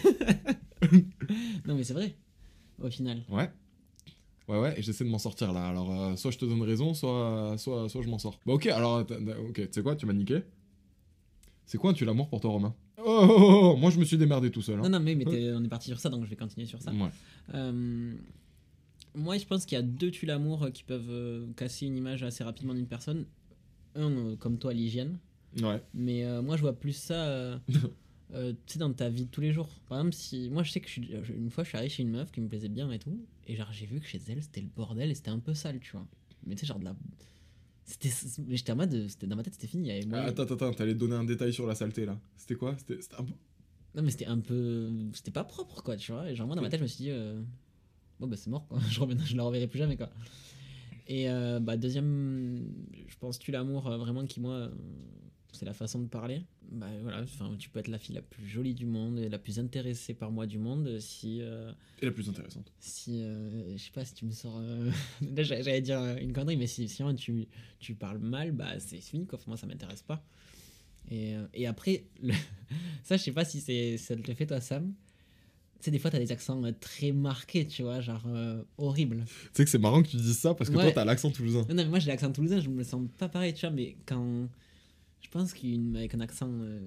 Non, 1.66 1.74
mais 1.76 1.84
c'est 1.84 1.94
vrai. 1.94 2.14
Au 2.82 2.90
final. 2.90 3.22
Ouais. 3.30 3.50
Ouais, 4.48 4.58
ouais, 4.60 4.78
et 4.78 4.82
j'essaie 4.82 5.04
de 5.04 5.08
m'en 5.08 5.18
sortir 5.18 5.52
là. 5.52 5.66
Alors, 5.68 5.90
euh, 5.90 6.16
soit 6.16 6.30
je 6.30 6.36
te 6.38 6.44
donne 6.44 6.60
raison, 6.62 6.92
soit, 6.92 7.54
soit, 7.56 7.88
soit 7.88 8.02
je 8.02 8.08
m'en 8.08 8.18
sors. 8.18 8.38
Bah, 8.44 8.52
ok, 8.52 8.66
alors, 8.66 9.00
ok, 9.48 9.54
tu 9.54 9.68
sais 9.70 9.82
quoi, 9.82 9.96
tu 9.96 10.04
m'as 10.04 10.12
niqué. 10.12 10.40
C'est 11.64 11.78
quoi 11.78 11.94
tue 11.94 12.04
l'amour 12.04 12.28
pour 12.28 12.40
toi, 12.40 12.50
Romain? 12.50 12.74
Oh, 12.98 13.02
oh, 13.06 13.26
oh, 13.28 13.60
oh, 13.72 13.76
moi 13.76 13.90
je 13.90 13.98
me 13.98 14.04
suis 14.04 14.18
démerdé 14.18 14.50
tout 14.50 14.60
seul. 14.60 14.78
hein. 14.78 14.82
Non, 14.82 14.90
non, 14.90 15.00
mais, 15.00 15.16
on 15.54 15.64
est 15.64 15.68
parti 15.68 15.88
sur 15.88 15.98
ça, 15.98 16.10
donc 16.10 16.24
je 16.24 16.30
vais 16.30 16.36
continuer 16.36 16.66
sur 16.66 16.82
ça. 16.82 16.90
Ouais. 16.92 17.08
Euh, 17.54 18.14
moi, 19.14 19.38
je 19.38 19.44
pense 19.46 19.64
qu'il 19.66 19.76
y 19.76 19.78
a 19.78 19.82
deux 19.82 20.10
tue 20.10 20.26
l'amour 20.26 20.68
qui 20.72 20.82
peuvent 20.82 21.10
euh, 21.10 21.46
casser 21.56 21.86
une 21.86 21.96
image 21.96 22.22
assez 22.22 22.42
rapidement 22.44 22.74
d'une 22.74 22.86
personne. 22.86 23.26
Un, 23.94 24.10
euh, 24.10 24.36
comme 24.36 24.58
toi, 24.58 24.72
l'hygiène. 24.74 25.18
Ouais. 25.62 25.80
Mais 25.94 26.24
euh, 26.24 26.42
moi, 26.42 26.56
je 26.56 26.62
vois 26.62 26.72
plus 26.72 26.92
ça, 26.94 27.26
euh, 27.28 27.58
euh, 28.34 28.52
tu 28.66 28.72
sais, 28.74 28.78
dans 28.80 28.92
ta 28.92 29.08
vie 29.08 29.26
de 29.26 29.30
tous 29.30 29.40
les 29.40 29.52
jours. 29.52 29.68
Par 29.88 29.98
exemple, 29.98 30.14
si 30.16 30.50
moi, 30.50 30.64
je 30.64 30.72
sais 30.72 30.80
que 30.80 30.88
je 30.90 31.32
une 31.32 31.50
fois, 31.50 31.62
je 31.62 31.68
suis 31.68 31.76
arrivé 31.78 31.90
chez 31.90 32.02
une 32.02 32.10
meuf 32.10 32.32
qui 32.32 32.40
me 32.40 32.48
plaisait 32.48 32.68
bien 32.68 32.90
et 32.90 32.98
tout, 32.98 33.16
et 33.46 33.54
genre, 33.54 33.72
j'ai 33.72 33.86
vu 33.86 34.00
que 34.00 34.06
chez 34.06 34.20
elle, 34.28 34.42
c'était 34.42 34.62
le 34.62 34.66
bordel 34.74 35.10
et 35.10 35.14
c'était 35.14 35.30
un 35.30 35.38
peu 35.38 35.54
sale, 35.54 35.78
tu 35.78 35.92
vois. 35.92 36.06
Mais 36.44 36.56
tu 36.56 36.62
sais, 36.62 36.66
genre 36.66 36.80
de 36.80 36.84
la, 36.86 36.96
c'était, 37.84 38.10
mais 38.48 38.56
j'étais 38.56 38.72
en 38.72 38.76
mode, 38.76 39.06
c'était 39.08 39.26
dans 39.28 39.36
ma 39.36 39.44
tête, 39.44 39.54
c'était 39.54 39.68
fini. 39.68 39.84
il 39.84 39.86
y 39.88 39.90
avait 39.92 40.02
Ah, 40.06 40.08
moyen- 40.08 40.24
attends, 40.26 40.42
attends, 40.42 40.54
attends, 40.56 40.72
t'allais 40.72 40.94
donner 40.94 41.14
un 41.14 41.24
détail 41.24 41.52
sur 41.52 41.66
la 41.68 41.76
saleté 41.76 42.04
là. 42.04 42.18
C'était 42.36 42.56
quoi? 42.56 42.74
C'était 42.78 42.98
un 43.16 43.22
peu- 43.24 43.34
Non, 43.94 44.02
mais 44.02 44.10
c'était 44.10 44.26
un 44.26 44.40
peu. 44.40 44.90
C'était 45.12 45.30
pas 45.30 45.44
propre, 45.44 45.82
quoi, 45.84 45.96
tu 45.96 46.10
vois. 46.10 46.28
Et 46.28 46.34
genre, 46.34 46.48
moi, 46.48 46.56
dans 46.56 46.62
ma 46.62 46.68
tête, 46.68 46.80
je 46.80 46.84
me 46.84 46.88
suis 46.88 47.04
dit, 47.04 47.10
euh, 47.10 47.40
bon, 48.20 48.26
bah, 48.26 48.36
c'est 48.36 48.50
mort, 48.50 48.66
quoi. 48.68 48.78
Je, 48.90 49.00
reviens, 49.00 49.16
je 49.24 49.36
la 49.36 49.42
reverrai 49.42 49.66
plus 49.66 49.78
jamais, 49.78 49.96
quoi. 49.96 50.10
Et 51.06 51.28
euh, 51.28 51.60
bah, 51.60 51.76
deuxième, 51.76 52.66
je 53.08 53.16
pense, 53.18 53.38
tu 53.38 53.50
l'amour, 53.50 53.86
euh, 53.88 53.98
vraiment, 53.98 54.24
qui, 54.26 54.40
moi, 54.40 54.54
euh, 54.54 54.68
c'est 55.52 55.66
la 55.66 55.74
façon 55.74 56.00
de 56.00 56.06
parler. 56.08 56.42
Bah, 56.72 56.88
voilà, 57.02 57.22
enfin, 57.22 57.54
tu 57.58 57.68
peux 57.68 57.78
être 57.78 57.88
la 57.88 57.98
fille 57.98 58.14
la 58.14 58.22
plus 58.22 58.46
jolie 58.48 58.74
du 58.74 58.86
monde 58.86 59.18
et 59.18 59.28
la 59.28 59.38
plus 59.38 59.58
intéressée 59.58 60.14
par 60.14 60.30
moi 60.32 60.46
du 60.46 60.58
monde 60.58 60.98
si. 60.98 61.40
euh, 61.42 61.70
Et 62.00 62.06
la 62.06 62.10
plus 62.10 62.28
intéressante. 62.28 62.72
si 62.80 63.20
je 63.22 63.76
sais 63.76 63.90
pas 63.92 64.04
si 64.04 64.14
tu 64.14 64.24
me 64.24 64.30
sors 64.32 64.58
là 65.20 65.42
j'a- 65.42 65.60
j'allais 65.62 65.82
dire 65.82 66.00
une 66.20 66.32
connerie 66.32 66.56
mais 66.56 66.66
si, 66.66 66.88
si 66.88 67.02
tu, 67.16 67.46
tu 67.78 67.94
parles 67.94 68.18
mal 68.18 68.50
bah 68.52 68.80
c'est 68.80 68.96
fini 68.96 69.26
quoi 69.26 69.38
moi 69.46 69.56
ça 69.58 69.66
m'intéresse 69.66 70.02
pas 70.02 70.24
et, 71.10 71.34
et 71.52 71.66
après 71.66 72.04
le- 72.22 72.32
ça 73.04 73.16
je 73.18 73.22
sais 73.22 73.32
pas 73.32 73.44
si 73.44 73.60
c'est 73.60 73.98
ça 73.98 74.16
te 74.16 74.26
le 74.26 74.34
fait 74.34 74.46
toi 74.46 74.60
Sam 74.60 74.94
sais 75.80 75.90
des 75.90 75.98
fois 75.98 76.10
t'as 76.10 76.18
des 76.18 76.32
accents 76.32 76.62
euh, 76.64 76.72
très 76.80 77.12
marqués 77.12 77.66
tu 77.66 77.82
vois 77.82 78.00
genre 78.00 78.22
euh, 78.28 78.62
horribles 78.78 79.24
Tu 79.26 79.48
sais 79.54 79.64
que 79.64 79.70
c'est 79.70 79.78
marrant 79.78 80.02
que 80.02 80.08
tu 80.08 80.16
dises 80.16 80.38
ça 80.38 80.54
parce 80.54 80.70
que 80.70 80.76
Ouais. 80.76 80.82
toi, 80.84 80.92
t'as 80.92 81.04
l'accent 81.04 81.30
toulousain. 81.30 81.60
non, 81.68 81.74
mais 81.74 81.84
moi 81.86 81.98
j'ai 81.98 82.08
l'accent 82.10 82.32
toulousain 82.32 82.60
je 82.60 82.68
me 82.70 82.82
sens 82.82 83.02
pas 83.18 83.28
pareil 83.28 83.52
tu 83.54 83.60
vois 83.66 83.70
mais 83.74 83.96
quand 84.06 84.48
je 85.20 85.28
pense 85.30 85.52
qu'avec 85.52 86.14
un 86.14 86.20
accent 86.20 86.48
euh, 86.50 86.80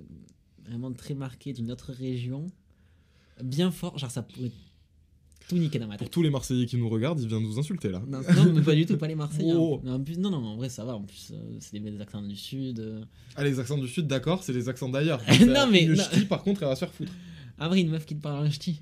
vraiment 0.65 0.91
très 0.93 1.13
marqué 1.13 1.53
d'une 1.53 1.71
autre 1.71 1.91
région 1.91 2.47
bien 3.43 3.71
fort 3.71 3.97
genre 3.97 4.11
ça 4.11 4.21
pourrait 4.23 4.51
tout 5.47 5.57
niquer 5.57 5.79
dans 5.79 5.87
ma 5.87 5.95
Pour 5.95 6.07
tête 6.07 6.13
tous 6.13 6.21
les 6.23 6.29
Marseillais 6.29 6.65
qui 6.65 6.75
nous 6.75 6.89
regardent, 6.89 7.21
il 7.21 7.27
vient 7.29 7.39
de 7.39 7.45
nous 7.45 7.57
insulter 7.57 7.87
là. 7.89 8.03
Non, 8.05 8.19
non, 8.35 8.51
mais 8.51 8.61
pas 8.61 8.75
du 8.75 8.85
tout, 8.85 8.97
pas 8.97 9.07
les 9.07 9.15
Marseillais. 9.15 9.53
Oh. 9.55 9.79
hein. 9.85 9.93
En 9.93 10.03
plus, 10.03 10.17
non, 10.17 10.29
non, 10.29 10.45
en 10.45 10.57
vrai, 10.57 10.67
ça 10.67 10.83
va. 10.83 10.93
En 10.95 11.03
plus, 11.03 11.31
euh, 11.31 11.55
c'est 11.61 11.79
des, 11.79 11.89
des 11.89 12.01
accents 12.01 12.21
du 12.21 12.35
Sud. 12.35 12.81
euh. 12.81 13.01
Ah, 13.37 13.45
les 13.45 13.57
accents 13.57 13.77
du 13.77 13.87
Sud, 13.87 14.07
d'accord, 14.07 14.43
c'est 14.43 14.51
les 14.51 14.67
accents 14.67 14.89
d'ailleurs. 14.89 15.21
Non, 15.47 15.65
mais- 15.71 15.85
non. 15.85 15.95
ch'ti, 16.03 16.25
par 16.25 16.43
contre, 16.43 16.63
elle 16.63 16.67
va 16.67 16.75
se 16.75 16.79
faire 16.81 16.91
foutre. 16.93 17.13
Ah, 17.59 17.67
vrai, 17.69 17.81
une 17.81 17.89
meuf 17.89 18.05
qui 18.05 18.15
te 18.15 18.21
parle 18.21 18.45
en 18.45 18.49
ch'ti. 18.51 18.81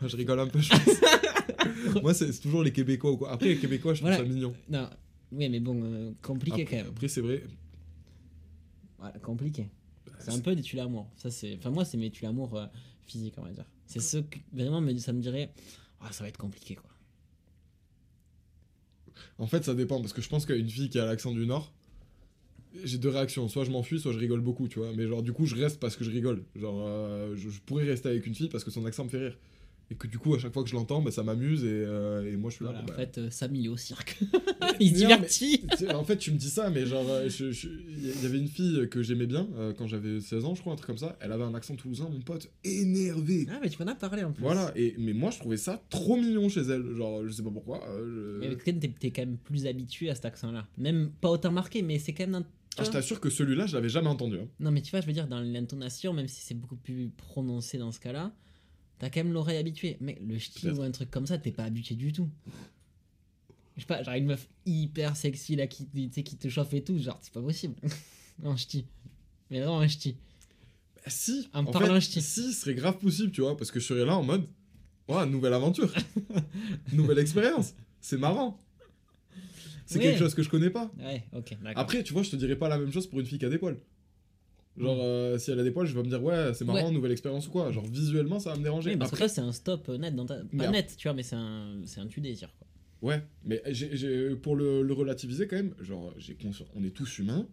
Je 0.04 0.16
rigole 0.16 0.40
un 0.40 0.48
peu, 0.48 0.58
je 0.60 0.70
pense. 0.70 2.02
Moi, 2.02 2.12
c'est 2.14 2.32
toujours 2.40 2.62
les 2.62 2.72
Québécois 2.72 3.12
ou 3.12 3.16
quoi. 3.18 3.30
Après, 3.32 3.48
les 3.48 3.58
Québécois, 3.58 3.94
je 3.94 4.00
trouve 4.00 4.10
Voilà. 4.12 4.24
ça 4.26 4.32
mignon. 4.34 4.52
Non, 4.68 4.88
oui, 5.30 5.48
mais 5.48 5.60
bon, 5.60 5.80
euh, 5.84 6.12
compliqué 6.22 6.62
Après, 6.62 6.76
quand 6.78 6.82
même. 6.82 6.92
après, 6.92 7.08
c'est 7.08 7.20
vrai. 7.20 7.44
Voilà, 8.98 9.18
compliqué. 9.20 9.68
C'est 10.18 10.30
un 10.32 10.38
peu 10.40 10.54
des 10.56 10.62
tu 10.62 10.76
l'amour. 10.76 11.08
Ça, 11.16 11.30
c'est. 11.30 11.56
Enfin, 11.56 11.70
moi, 11.70 11.84
c'est 11.84 11.96
mes 11.98 12.10
tu 12.10 12.24
l'amour 12.24 12.56
euh, 12.56 12.66
physiques, 13.06 13.34
on 13.38 13.42
va 13.42 13.50
dire. 13.50 13.64
C'est 13.86 14.00
ceux 14.00 14.22
que 14.22 14.38
vraiment, 14.52 14.80
me- 14.80 14.96
ça 14.98 15.12
me 15.12 15.20
dirait. 15.20 15.52
Ah, 16.00 16.10
ça 16.12 16.24
va 16.24 16.28
être 16.28 16.36
compliqué, 16.38 16.74
quoi. 16.74 16.90
En 19.38 19.46
fait, 19.46 19.64
ça 19.64 19.74
dépend 19.74 20.00
parce 20.00 20.12
que 20.12 20.22
je 20.22 20.28
pense 20.28 20.46
qu'une 20.46 20.68
fille 20.68 20.88
qui 20.90 20.98
a 20.98 21.04
l'accent 21.06 21.32
du 21.32 21.46
Nord, 21.46 21.72
j'ai 22.84 22.98
deux 22.98 23.08
réactions. 23.10 23.48
Soit 23.48 23.64
je 23.64 23.70
m'enfuis, 23.70 24.00
soit 24.00 24.12
je 24.12 24.18
rigole 24.18 24.40
beaucoup, 24.40 24.68
tu 24.68 24.78
vois. 24.78 24.92
Mais 24.96 25.06
genre, 25.06 25.22
du 25.22 25.32
coup, 25.32 25.46
je 25.46 25.56
reste 25.56 25.78
parce 25.80 25.96
que 25.96 26.04
je 26.04 26.10
rigole. 26.10 26.44
Genre, 26.56 26.84
euh, 26.86 27.34
je, 27.36 27.48
je 27.50 27.60
pourrais 27.60 27.84
rester 27.84 28.08
avec 28.08 28.26
une 28.26 28.34
fille 28.34 28.48
parce 28.48 28.64
que 28.64 28.70
son 28.70 28.84
accent 28.86 29.04
me 29.04 29.08
fait 29.08 29.18
rire. 29.18 29.38
Et 29.90 29.94
que 29.94 30.06
du 30.06 30.18
coup, 30.18 30.34
à 30.34 30.38
chaque 30.38 30.54
fois 30.54 30.62
que 30.62 30.70
je 30.70 30.74
l'entends, 30.74 31.02
bah, 31.02 31.10
ça 31.10 31.22
m'amuse 31.22 31.64
et, 31.64 31.68
euh, 31.70 32.24
et 32.32 32.36
moi, 32.36 32.48
je 32.48 32.56
suis 32.56 32.64
là. 32.64 32.70
En 32.70 32.82
bah, 32.86 32.94
fait, 32.94 33.18
euh, 33.18 33.30
Sam, 33.30 33.54
il 33.54 33.66
est 33.66 33.68
au 33.68 33.76
cirque. 33.76 34.18
il 34.80 34.88
se 34.88 34.94
divertit. 34.94 35.66
En 35.92 36.02
fait, 36.04 36.16
tu 36.16 36.30
me 36.32 36.38
dis 36.38 36.48
ça, 36.48 36.70
mais 36.70 36.86
genre, 36.86 37.04
euh, 37.10 37.28
il 37.28 38.22
y 38.22 38.24
avait 38.24 38.38
une 38.38 38.48
fille 38.48 38.88
que 38.88 39.02
j'aimais 39.02 39.26
bien 39.26 39.46
quand 39.76 39.86
j'avais 39.86 40.20
16 40.20 40.46
ans, 40.46 40.54
je 40.54 40.62
crois, 40.62 40.72
un 40.72 40.76
truc 40.76 40.86
comme 40.86 40.96
ça. 40.96 41.18
Elle 41.20 41.30
avait 41.30 41.44
un 41.44 41.52
accent 41.54 41.76
toulousain, 41.76 42.08
mon 42.10 42.20
pote, 42.20 42.48
énervé. 42.64 43.46
Ah, 43.50 43.58
mais 43.62 43.68
tu 43.68 43.82
m'en 43.82 43.90
as 43.90 43.94
parlé 43.94 44.24
en 44.24 44.32
plus. 44.32 44.42
Voilà, 44.42 44.72
et, 44.76 44.94
mais 44.98 45.12
moi 45.12 45.30
je 45.30 45.38
trouvais 45.40 45.58
ça 45.58 45.82
trop 45.90 46.16
mignon 46.16 46.48
chez 46.48 46.62
elle. 46.62 46.94
Genre, 46.96 47.26
je 47.26 47.30
sais 47.32 47.42
pas 47.42 47.50
pourquoi. 47.50 47.82
je- 47.98 48.38
Mais 48.40 48.48
peut-être 48.56 48.80
t'es 48.80 48.94
t'es 48.98 49.10
quand 49.10 49.26
même 49.26 49.36
plus 49.36 49.66
habitué 49.66 50.08
à 50.08 50.14
cet 50.14 50.24
accent-là. 50.24 50.66
Même 50.78 51.10
pas 51.20 51.28
autant 51.30 51.52
marqué, 51.52 51.82
mais 51.82 51.98
c'est 51.98 52.14
quand 52.14 52.24
même. 52.26 52.36
un- 52.36 52.46
Ah, 52.78 52.84
je 52.84 52.90
t'assure 52.90 53.20
que 53.20 53.28
celui-là, 53.30 53.66
je 53.66 53.74
l'avais 53.74 53.88
jamais 53.88 54.08
entendu. 54.08 54.38
hein. 54.38 54.48
Non, 54.60 54.70
mais 54.70 54.80
tu 54.82 54.90
vois, 54.90 55.00
je 55.00 55.06
veux 55.06 55.12
dire, 55.12 55.26
dans 55.28 55.40
l'intonation, 55.40 56.12
même 56.12 56.28
si 56.28 56.40
c'est 56.42 56.54
beaucoup 56.54 56.76
plus 56.76 57.10
prononcé 57.16 57.76
dans 57.78 57.92
ce 57.92 58.00
cas-là, 58.00 58.32
t'as 58.98 59.10
quand 59.10 59.20
même 59.22 59.32
l'oreille 59.32 59.58
habituée. 59.58 59.96
Mais 60.00 60.18
le 60.26 60.38
ch'ti 60.38 60.68
ou 60.70 60.82
un 60.82 60.90
truc 60.90 61.10
comme 61.10 61.26
ça, 61.26 61.38
t'es 61.38 61.50
pas 61.52 61.64
habitué 61.64 61.94
du 61.94 62.12
tout. 62.12 62.28
Je 63.76 63.80
sais 63.80 63.86
pas, 63.86 64.02
genre 64.02 64.14
une 64.14 64.26
meuf 64.26 64.48
hyper 64.66 65.16
sexy 65.16 65.56
là 65.56 65.66
qui, 65.66 65.86
qui 65.86 66.36
te 66.36 66.48
chauffe 66.48 66.74
et 66.74 66.82
tout, 66.84 66.98
genre, 66.98 67.18
c'est 67.22 67.32
pas 67.32 67.40
possible. 67.42 67.74
non, 68.42 68.56
ch'ti. 68.56 68.84
Mais 69.50 69.60
vraiment 69.60 69.80
un 69.80 69.88
ch'ti. 69.88 70.16
Bah, 70.96 71.02
si, 71.08 71.48
En 71.52 71.60
en 71.60 71.64
parlant 71.72 71.94
fait, 71.94 72.00
ch'ti. 72.02 72.22
si, 72.22 72.52
ce 72.52 72.60
serait 72.60 72.74
grave 72.74 72.98
possible, 72.98 73.32
tu 73.32 73.40
vois, 73.40 73.56
parce 73.56 73.70
que 73.70 73.80
je 73.80 73.86
serais 73.86 74.04
là 74.04 74.16
en 74.16 74.22
mode, 74.22 74.46
ouais, 75.08 75.26
nouvelle 75.26 75.54
aventure, 75.54 75.92
nouvelle 76.92 77.18
expérience, 77.18 77.74
c'est 78.00 78.18
marrant. 78.18 78.58
C'est 79.92 79.98
quelque 80.00 80.18
chose 80.18 80.34
que 80.34 80.42
je 80.42 80.48
connais 80.50 80.70
pas. 80.70 80.90
Ouais. 80.98 81.24
Après, 81.74 82.02
tu 82.02 82.12
vois, 82.12 82.22
je 82.22 82.30
te 82.30 82.36
dirais 82.36 82.56
pas 82.56 82.68
la 82.68 82.78
même 82.78 82.92
chose 82.92 83.06
pour 83.06 83.20
une 83.20 83.26
fille 83.26 83.38
qui 83.38 83.46
a 83.46 83.50
des 83.50 83.58
poils. 83.58 83.78
Genre, 84.78 84.96
Mm. 84.96 85.00
euh, 85.00 85.38
si 85.38 85.50
elle 85.50 85.60
a 85.60 85.64
des 85.64 85.70
poils, 85.70 85.86
je 85.86 85.94
vais 85.94 86.02
me 86.02 86.08
dire, 86.08 86.22
ouais, 86.24 86.54
c'est 86.54 86.64
marrant, 86.64 86.86
Ouais. 86.86 86.92
nouvelle 86.92 87.12
expérience 87.12 87.46
ou 87.46 87.50
quoi. 87.50 87.70
Genre, 87.72 87.84
visuellement, 87.86 88.38
ça 88.40 88.50
va 88.52 88.56
me 88.56 88.62
déranger. 88.62 88.90
Oui, 88.92 88.96
parce 88.96 89.10
que 89.10 89.16
Après, 89.16 89.26
toi, 89.26 89.34
c'est 89.34 89.40
un 89.42 89.52
stop 89.52 89.86
net 89.88 90.14
dans 90.16 90.24
ta. 90.24 90.36
Pas 90.56 90.70
net, 90.70 90.94
tu 90.96 91.08
vois, 91.08 91.14
mais 91.14 91.22
c'est 91.22 91.36
un, 91.36 91.76
c'est 91.84 92.00
un 92.00 92.06
tu 92.06 92.20
désir, 92.22 92.48
quoi. 92.58 92.66
Ouais, 93.02 93.22
mais 93.44 93.60
j'ai- 93.70 94.34
pour 94.36 94.54
le, 94.56 94.82
le 94.82 94.92
relativiser 94.94 95.46
quand 95.48 95.56
même, 95.56 95.74
genre, 95.80 96.14
j'ai 96.18 96.36
on 96.76 96.84
est 96.84 96.90
tous 96.90 97.18
humains, 97.18 97.46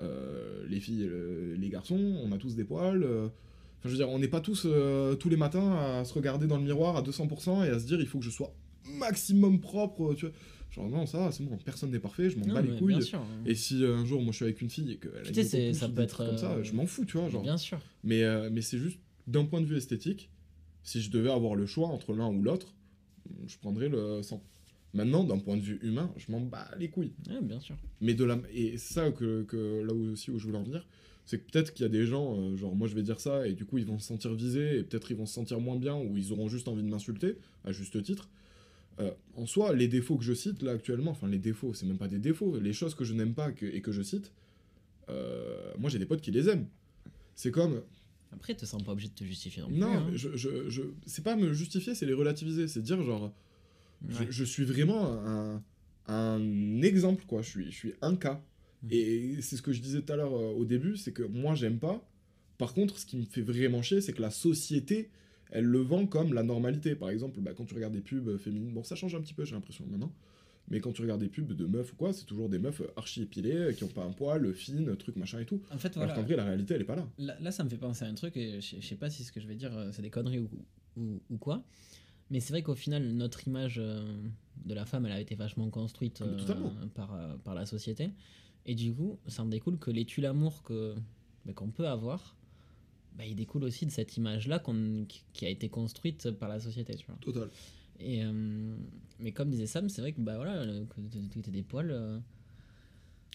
euh, 0.00 0.66
les 0.68 0.80
filles 0.80 1.02
et 1.04 1.06
le- 1.06 1.54
les 1.54 1.68
garçons, 1.68 1.98
on 2.24 2.32
a 2.32 2.38
tous 2.38 2.54
des 2.56 2.64
poils. 2.64 3.02
euh, 3.04 3.28
Enfin, 3.78 3.90
je 3.90 3.90
veux 3.90 3.96
dire, 3.98 4.08
on 4.08 4.18
n'est 4.18 4.26
pas 4.28 4.40
tous 4.40 4.66
tous 5.20 5.28
les 5.28 5.36
matins 5.36 5.76
à 6.00 6.04
se 6.06 6.14
regarder 6.14 6.46
dans 6.46 6.56
le 6.56 6.64
miroir 6.64 6.96
à 6.96 7.02
200% 7.02 7.62
et 7.62 7.68
à 7.68 7.78
se 7.78 7.86
dire, 7.86 8.00
il 8.00 8.06
faut 8.06 8.18
que 8.18 8.24
je 8.24 8.30
sois 8.30 8.52
maximum 8.98 9.60
propre, 9.60 10.14
tu 10.14 10.26
vois. 10.26 10.34
Genre, 10.76 10.90
non, 10.90 11.06
ça, 11.06 11.18
va, 11.18 11.32
c'est 11.32 11.42
bon, 11.42 11.56
personne 11.56 11.90
n'est 11.90 11.98
parfait, 11.98 12.28
je 12.28 12.38
m'en 12.38 12.46
bats 12.46 12.60
les 12.60 12.76
couilles. 12.76 13.02
sûr. 13.02 13.24
Et 13.46 13.54
si 13.54 13.82
euh, 13.82 13.96
un 13.96 14.04
jour, 14.04 14.20
moi, 14.20 14.32
je 14.32 14.36
suis 14.36 14.44
avec 14.44 14.60
une 14.60 14.68
fille 14.68 14.92
et 14.92 14.96
qu'elle 14.96 15.16
a 15.16 15.22
Tu 15.22 15.40
une 15.40 15.74
ça 15.74 15.88
peut 15.88 15.94
des 15.94 16.02
être, 16.02 16.26
comme 16.26 16.36
ça, 16.36 16.52
euh, 16.52 16.62
je 16.62 16.74
m'en 16.74 16.86
fous, 16.86 17.06
tu 17.06 17.16
vois. 17.16 17.30
Genre. 17.30 17.42
Bien 17.42 17.56
sûr. 17.56 17.78
Mais, 18.04 18.22
euh, 18.22 18.50
mais 18.52 18.60
c'est 18.60 18.78
juste, 18.78 18.98
d'un 19.26 19.46
point 19.46 19.62
de 19.62 19.66
vue 19.66 19.76
esthétique, 19.78 20.28
si 20.82 21.00
je 21.00 21.10
devais 21.10 21.30
avoir 21.30 21.54
le 21.54 21.64
choix 21.64 21.88
entre 21.88 22.12
l'un 22.12 22.28
ou 22.28 22.42
l'autre, 22.42 22.74
je 23.46 23.56
prendrais 23.56 23.88
le 23.88 24.22
sang. 24.22 24.42
Maintenant, 24.92 25.24
d'un 25.24 25.38
point 25.38 25.56
de 25.56 25.62
vue 25.62 25.78
humain, 25.82 26.12
je 26.16 26.30
m'en 26.30 26.40
bats 26.40 26.70
les 26.78 26.88
couilles. 26.88 27.12
Ouais, 27.28 27.40
bien 27.40 27.60
sûr. 27.60 27.76
Mais 28.00 28.14
de 28.14 28.24
la... 28.24 28.38
Et 28.52 28.76
c'est 28.76 28.94
ça 28.94 29.10
que, 29.10 29.42
que 29.44 29.82
là 29.82 29.94
aussi 29.94 30.30
où 30.30 30.38
je 30.38 30.44
voulais 30.44 30.58
en 30.58 30.62
venir, 30.62 30.86
c'est 31.26 31.38
que 31.38 31.50
peut-être 31.50 31.74
qu'il 31.74 31.82
y 31.82 31.86
a 31.86 31.90
des 31.90 32.06
gens, 32.06 32.38
euh, 32.38 32.56
genre 32.56 32.74
moi 32.74 32.86
je 32.86 32.94
vais 32.94 33.02
dire 33.02 33.20
ça, 33.20 33.46
et 33.46 33.52
du 33.52 33.64
coup 33.64 33.78
ils 33.78 33.84
vont 33.84 33.98
se 33.98 34.06
sentir 34.06 34.32
visés, 34.32 34.78
et 34.78 34.82
peut-être 34.84 35.10
ils 35.10 35.16
vont 35.16 35.26
se 35.26 35.34
sentir 35.34 35.60
moins 35.60 35.76
bien, 35.76 35.96
ou 35.96 36.16
ils 36.16 36.32
auront 36.32 36.48
juste 36.48 36.68
envie 36.68 36.84
de 36.84 36.88
m'insulter, 36.88 37.36
à 37.64 37.72
juste 37.72 38.00
titre. 38.02 38.28
Euh, 38.98 39.10
en 39.34 39.44
soi, 39.46 39.74
les 39.74 39.88
défauts 39.88 40.16
que 40.16 40.24
je 40.24 40.32
cite 40.32 40.62
là 40.62 40.72
actuellement, 40.72 41.10
enfin 41.10 41.28
les 41.28 41.38
défauts, 41.38 41.74
c'est 41.74 41.84
même 41.86 41.98
pas 41.98 42.08
des 42.08 42.18
défauts, 42.18 42.58
les 42.58 42.72
choses 42.72 42.94
que 42.94 43.04
je 43.04 43.12
n'aime 43.14 43.34
pas 43.34 43.52
que- 43.52 43.66
et 43.66 43.82
que 43.82 43.92
je 43.92 44.00
cite, 44.02 44.32
euh, 45.08 45.72
moi 45.78 45.90
j'ai 45.90 45.98
des 45.98 46.06
potes 46.06 46.20
qui 46.22 46.30
les 46.30 46.48
aiment. 46.48 46.66
C'est 47.34 47.50
comme, 47.50 47.82
Après, 48.32 48.54
te 48.54 48.64
sens 48.66 48.82
pas 48.82 48.92
obligé 48.92 49.08
de 49.08 49.14
te 49.14 49.24
justifier 49.24 49.62
non 49.62 49.68
plus. 49.68 49.76
non, 49.78 49.92
hein. 49.98 50.06
mais 50.10 50.16
je, 50.16 50.34
je, 50.36 50.68
je- 50.70 50.82
c'est 51.06 51.22
pas 51.22 51.36
me 51.36 51.52
justifier, 51.52 51.94
c'est 51.94 52.06
les 52.06 52.14
relativiser, 52.14 52.68
c'est 52.68 52.80
dire 52.82 53.02
genre, 53.02 53.32
je- 54.08 54.18
Ouais. 54.20 54.26
je, 54.30 54.44
suis 54.44 54.64
vraiment 54.64 55.12
un, 55.26 55.62
un 56.08 56.82
exemple, 56.82 57.24
quoi. 57.26 57.42
Je 57.42 57.48
suis, 57.50 57.64
je 57.66 57.76
suis 57.76 57.92
un 58.02 58.16
cas. 58.16 58.42
Mhm. 58.82 58.88
Et 58.92 59.42
c'est 59.42 59.56
ce 59.56 59.62
que 59.62 59.72
je 59.72 59.80
disais 59.80 60.02
tout 60.02 60.12
à 60.12 60.16
l'heure 60.16 60.34
euh, 60.34 60.52
au 60.52 60.64
début, 60.64 60.96
c'est 60.96 61.12
que 61.12 61.22
moi, 61.22 61.54
j'aime 61.54 61.78
pas. 61.78 62.06
Par 62.58 62.72
contre, 62.74 62.98
ce 62.98 63.06
qui 63.06 63.16
me 63.16 63.24
fait 63.24 63.42
vraiment 63.42 63.82
chier, 63.82 64.00
c'est 64.00 64.12
que 64.12 64.22
la 64.22 64.30
société, 64.30 65.10
elle 65.50 65.64
le 65.64 65.78
vend 65.80 66.06
comme 66.06 66.32
la 66.34 66.42
normalité. 66.42 66.94
Par 66.94 67.10
exemple, 67.10 67.40
bah, 67.40 67.52
quand 67.56 67.64
tu 67.64 67.74
regardes 67.74 67.92
des 67.94 68.00
pubs 68.00 68.36
féminines, 68.38 68.72
bon, 68.72 68.82
ça 68.82 68.94
change 68.96 69.14
un 69.14 69.20
petit 69.20 69.34
peu, 69.34 69.44
j'ai 69.44 69.54
l'impression 69.54 69.84
maintenant. 69.88 70.12
Mais 70.68 70.80
quand 70.80 70.92
tu 70.92 71.02
regardes 71.02 71.20
des 71.20 71.28
pubs 71.28 71.52
de 71.52 71.66
meufs 71.66 71.92
ou 71.92 71.96
quoi, 71.96 72.12
c'est 72.12 72.24
toujours 72.24 72.48
des 72.48 72.58
meufs 72.58 72.82
archi 72.96 73.22
épilées, 73.22 73.72
qui 73.76 73.84
ont 73.84 73.88
pas 73.88 74.02
un 74.04 74.10
poil, 74.10 74.52
fines, 74.52 74.96
truc 74.96 75.14
machin 75.16 75.38
et 75.38 75.44
tout. 75.46 75.60
En 75.70 75.78
fait, 75.78 75.96
Alors 75.96 76.08
voilà. 76.08 76.14
qu'en 76.14 76.26
vrai, 76.26 76.34
la 76.36 76.44
réalité, 76.44 76.74
elle 76.74 76.80
est 76.80 76.84
pas 76.84 76.96
là. 76.96 77.08
Là, 77.18 77.36
là, 77.40 77.52
ça 77.52 77.62
me 77.62 77.68
fait 77.68 77.76
penser 77.78 78.04
à 78.04 78.08
un 78.08 78.14
truc, 78.14 78.36
et 78.36 78.60
je, 78.60 78.76
je 78.80 78.84
sais 78.86 78.96
pas 78.96 79.08
si 79.08 79.22
ce 79.22 79.30
que 79.30 79.38
je 79.40 79.46
vais 79.46 79.54
dire, 79.54 79.76
euh, 79.76 79.90
c'est 79.92 80.02
des 80.02 80.10
conneries 80.10 80.40
ou, 80.40 80.48
ou, 80.96 81.20
ou 81.30 81.36
quoi. 81.38 81.62
Mais 82.30 82.40
c'est 82.40 82.52
vrai 82.52 82.62
qu'au 82.62 82.74
final, 82.74 83.04
notre 83.12 83.46
image 83.46 83.76
euh, 83.78 84.04
de 84.64 84.74
la 84.74 84.84
femme, 84.84 85.06
elle 85.06 85.12
a 85.12 85.20
été 85.20 85.36
vachement 85.36 85.70
construite 85.70 86.20
Ah, 86.22 86.50
euh, 86.50 86.86
par, 86.94 87.14
euh, 87.14 87.36
par 87.44 87.54
la 87.54 87.64
société. 87.64 88.10
Et 88.64 88.74
du 88.74 88.92
coup, 88.92 89.20
ça 89.28 89.44
en 89.44 89.46
découle 89.46 89.78
que 89.78 89.92
les 89.92 90.04
tue 90.04 90.20
l'amour 90.20 90.64
que, 90.64 90.96
bah, 91.44 91.52
qu'on 91.52 91.70
peut 91.70 91.86
avoir, 91.86 92.35
bah, 93.16 93.24
il 93.24 93.34
découle 93.34 93.64
aussi 93.64 93.86
de 93.86 93.90
cette 93.90 94.16
image-là 94.16 94.58
qu'on, 94.58 95.06
qui- 95.32 95.46
a 95.46 95.48
été 95.48 95.68
construite 95.68 96.30
par 96.32 96.48
la 96.48 96.60
société, 96.60 96.94
tu 96.94 97.06
vois. 97.06 97.16
Total. 97.20 97.48
Et, 97.98 98.22
euh, 98.24 98.76
mais 99.20 99.32
comme 99.32 99.50
disait 99.50 99.66
Sam, 99.66 99.88
c'est 99.88 100.02
vrai 100.02 100.12
que 100.12 100.20
bah 100.20 100.36
voilà, 100.36 100.64
que 100.94 101.50
des 101.50 101.62
poils. 101.62 101.90
euh, 101.90 102.18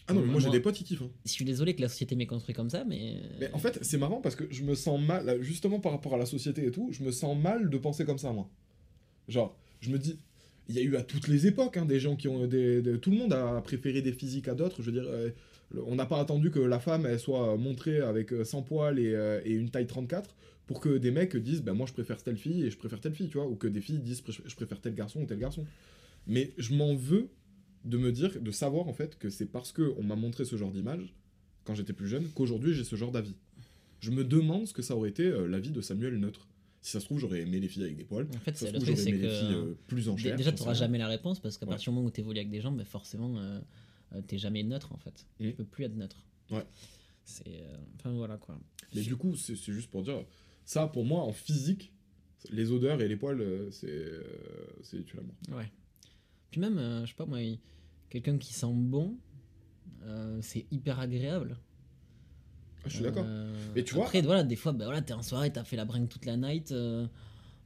Ah 0.06 0.14
non, 0.14 0.20
mais 0.22 0.28
moi, 0.32 0.40
j'ai 0.40 0.50
des 0.50 0.60
potes 0.60 0.74
qui 0.76 0.84
kiffent. 0.84 1.02
hein. 1.02 1.10
Je 1.24 1.30
suis 1.32 1.44
désolé 1.44 1.74
que 1.74 1.80
la 1.80 1.88
société 1.88 2.14
m'ait 2.16 2.26
construit 2.26 2.54
comme 2.54 2.70
ça, 2.70 2.84
mais. 2.84 3.20
Mais 3.40 3.50
en 3.52 3.58
fait, 3.58 3.78
c'est 3.82 3.98
marrant 3.98 4.20
parce 4.20 4.36
que 4.36 4.44
je 4.50 4.62
me 4.62 4.74
sens 4.74 5.00
mal, 5.00 5.40
justement 5.42 5.80
par 5.80 5.92
rapport 5.92 6.14
à 6.14 6.18
la 6.18 6.26
société 6.26 6.64
et 6.66 6.70
tout, 6.70 6.90
je 6.92 7.02
me 7.02 7.10
sens 7.10 7.36
mal 7.36 7.70
de 7.70 7.78
penser 7.78 8.04
comme 8.04 8.18
ça, 8.18 8.32
moi. 8.32 8.48
Genre, 9.28 9.56
je 9.80 9.90
me 9.90 9.98
dis, 9.98 10.18
il 10.68 10.74
y 10.76 10.78
a 10.78 10.82
eu 10.82 10.96
à 10.96 11.02
toutes 11.02 11.28
les 11.28 11.46
époques 11.46 11.76
hein, 11.76 11.84
des 11.86 12.00
gens 12.00 12.16
qui 12.16 12.28
ont. 12.28 12.46
Des- 12.46 12.82
tout 13.00 13.10
le 13.10 13.16
monde 13.16 13.32
a 13.32 13.60
préféré 13.62 14.02
des 14.02 14.12
physiques 14.12 14.48
à 14.48 14.54
d'autres. 14.54 14.82
Je 14.82 14.90
veux 14.90 14.92
dire, 15.00 15.08
euh, 15.08 15.30
on 15.86 15.94
n'a 15.94 16.06
pas 16.06 16.20
attendu 16.20 16.50
que 16.50 16.60
la 16.60 16.78
femme 16.78 17.06
elle 17.06 17.18
soit 17.18 17.56
montrée 17.56 18.00
avec 18.00 18.32
euh, 18.32 18.44
100 18.44 18.62
poils 18.62 18.98
et, 18.98 19.14
euh, 19.14 19.40
une 19.44 19.70
taille 19.70 19.86
34 19.86 20.34
pour 20.66 20.80
que 20.80 20.96
des 20.98 21.10
mecs 21.10 21.36
disent, 21.36 21.62
ben 21.62 21.72
moi 21.74 21.86
je 21.86 21.92
préfère 21.92 22.22
telle 22.22 22.36
fille 22.36 22.64
et 22.64 22.70
je 22.70 22.78
préfère 22.78 23.00
telle 23.00 23.14
fille, 23.14 23.28
tu 23.28 23.38
vois, 23.38 23.46
ou 23.48 23.56
que 23.56 23.66
des 23.66 23.80
filles 23.80 23.98
disent, 23.98 24.22
je 24.46 24.54
préfère 24.54 24.80
tel 24.80 24.94
garçon 24.94 25.20
ou 25.22 25.26
tel 25.26 25.38
garçon. 25.38 25.66
Mais 26.26 26.52
je 26.58 26.74
m'en 26.74 26.94
veux 26.94 27.28
de 27.84 27.98
me 27.98 28.12
dire, 28.12 28.40
de 28.40 28.50
savoir 28.52 28.88
en 28.88 28.92
fait 28.92 29.18
que 29.18 29.28
c'est 29.28 29.46
parce 29.46 29.72
que 29.72 29.92
on 29.98 30.04
m'a 30.04 30.14
montré 30.16 30.44
ce 30.44 30.56
genre 30.56 30.70
d'image 30.70 31.12
quand 31.64 31.74
j'étais 31.74 31.92
plus 31.92 32.06
jeune 32.08 32.28
qu'aujourd'hui 32.34 32.74
j'ai 32.74 32.84
ce 32.84 32.94
genre 32.96 33.10
d'avis. 33.10 33.34
Je 34.00 34.10
me 34.12 34.24
demande 34.24 34.66
ce 34.66 34.72
que 34.72 34.82
ça 34.82 34.94
aurait 34.96 35.10
été 35.10 35.24
euh, 35.26 35.46
la 35.48 35.58
vie 35.58 35.70
de 35.70 35.80
Samuel 35.80 36.16
neutre. 36.18 36.46
Si 36.82 36.90
ça 36.90 37.00
se 37.00 37.04
trouve, 37.04 37.18
j'aurais 37.20 37.40
aimé 37.42 37.60
les 37.60 37.68
filles 37.68 37.84
avec 37.84 37.96
des 37.96 38.04
poils. 38.04 38.26
En 38.34 38.38
fait, 38.40 38.56
Ça 38.56 38.66
c'est 38.66 38.66
se 38.66 38.72
trouve, 38.72 38.84
j'aurais 38.86 39.04
les 39.12 39.12
filles 39.12 39.20
que. 39.20 39.54
euh, 39.54 39.74
plus 39.86 40.08
en 40.08 40.16
chair. 40.16 40.36
Déjà, 40.36 40.50
tu 40.52 40.58
n'auras 40.60 40.74
jamais 40.74 40.98
la 40.98 41.06
réponse 41.08 41.38
parce 41.40 41.56
qu'à 41.56 41.64
Ouais. 41.66 41.70
partir 41.70 41.92
du 41.92 41.94
moment 41.96 42.08
où 42.08 42.10
tu 42.10 42.20
évolues 42.20 42.40
avec 42.40 42.50
des 42.50 42.60
gens, 42.60 42.72
ben 42.72 42.84
forcément, 42.84 43.38
euh, 43.38 43.60
euh, 44.14 44.20
t'es 44.26 44.36
jamais 44.36 44.62
neutre 44.64 44.92
en 44.92 44.96
fait. 44.98 45.26
Mm. 45.38 45.44
Tu 45.50 45.52
peux 45.54 45.64
plus 45.64 45.84
être 45.84 45.94
neutre. 45.94 46.26
Ouais. 46.50 46.66
C'est. 47.24 47.44
euh, 47.46 47.76
Enfin 47.96 48.12
voilà 48.12 48.36
quoi. 48.36 48.58
Mais 48.94 49.02
du 49.02 49.14
coup, 49.16 49.36
c'est 49.36 49.54
c'est 49.54 49.72
juste 49.72 49.90
pour 49.90 50.02
dire, 50.02 50.24
ça 50.64 50.88
pour 50.88 51.04
moi, 51.04 51.20
en 51.22 51.32
physique, 51.32 51.92
les 52.50 52.72
odeurs 52.72 53.00
et 53.00 53.06
les 53.06 53.16
poils, 53.16 53.68
c'est 53.70 54.10
c'est 54.82 55.04
tu 55.04 55.16
l'amour. 55.16 55.34
Ouais. 55.52 55.70
Puis 56.50 56.60
même, 56.60 57.02
je 57.04 57.10
sais 57.10 57.16
pas 57.16 57.26
moi, 57.26 57.38
quelqu'un 58.10 58.38
qui 58.38 58.52
sent 58.52 58.66
bon, 58.72 59.16
c'est 60.40 60.66
hyper 60.72 60.98
agréable. 60.98 61.56
Ah, 62.84 62.88
je 62.88 62.94
suis 62.94 63.02
d'accord. 63.02 63.24
Euh, 63.26 63.54
Mais 63.74 63.84
tu 63.84 63.94
vois- 63.94 64.04
Après, 64.04 64.22
voilà, 64.22 64.42
des 64.42 64.56
fois, 64.56 64.72
bah, 64.72 64.84
voilà, 64.86 65.02
t'es 65.02 65.12
en 65.12 65.22
soirée, 65.22 65.52
t'as 65.52 65.64
fait 65.64 65.76
la 65.76 65.84
bringue 65.84 66.08
toute 66.08 66.24
la 66.26 66.36
night. 66.36 66.72
euh, 66.72 67.06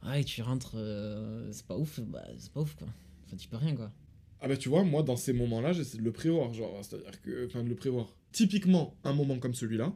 ouais, 0.05 0.23
tu 0.23 0.41
rentres, 0.41 0.73
euh, 0.75 1.49
c'est 1.51 1.65
pas 1.65 1.77
ouf, 1.77 1.99
bah, 2.01 2.23
c'est 2.37 2.51
pas 2.51 2.61
ouf 2.61 2.75
quoi. 2.75 2.87
Enfin, 3.25 3.35
tu 3.37 3.47
peux 3.47 3.57
rien 3.57 3.75
quoi. 3.75 3.91
Ah 4.39 4.47
bah 4.47 4.55
tu 4.55 4.69
vois, 4.69 4.83
moi 4.83 5.01
dans 5.01 5.15
ces 5.15 5.33
moments-là, 5.33 5.73
j'essaie 5.73 5.97
de 5.97 6.03
le 6.03 6.11
prévoir, 6.11 6.53
genre, 6.53 6.79
c'est-à-dire 6.83 7.19
que, 7.23 7.47
enfin 7.47 7.63
de 7.63 7.69
le 7.69 7.75
prévoir. 7.75 8.15
Typiquement, 8.31 8.95
un 9.03 9.13
moment 9.13 9.39
comme 9.39 9.55
celui-là, 9.55 9.93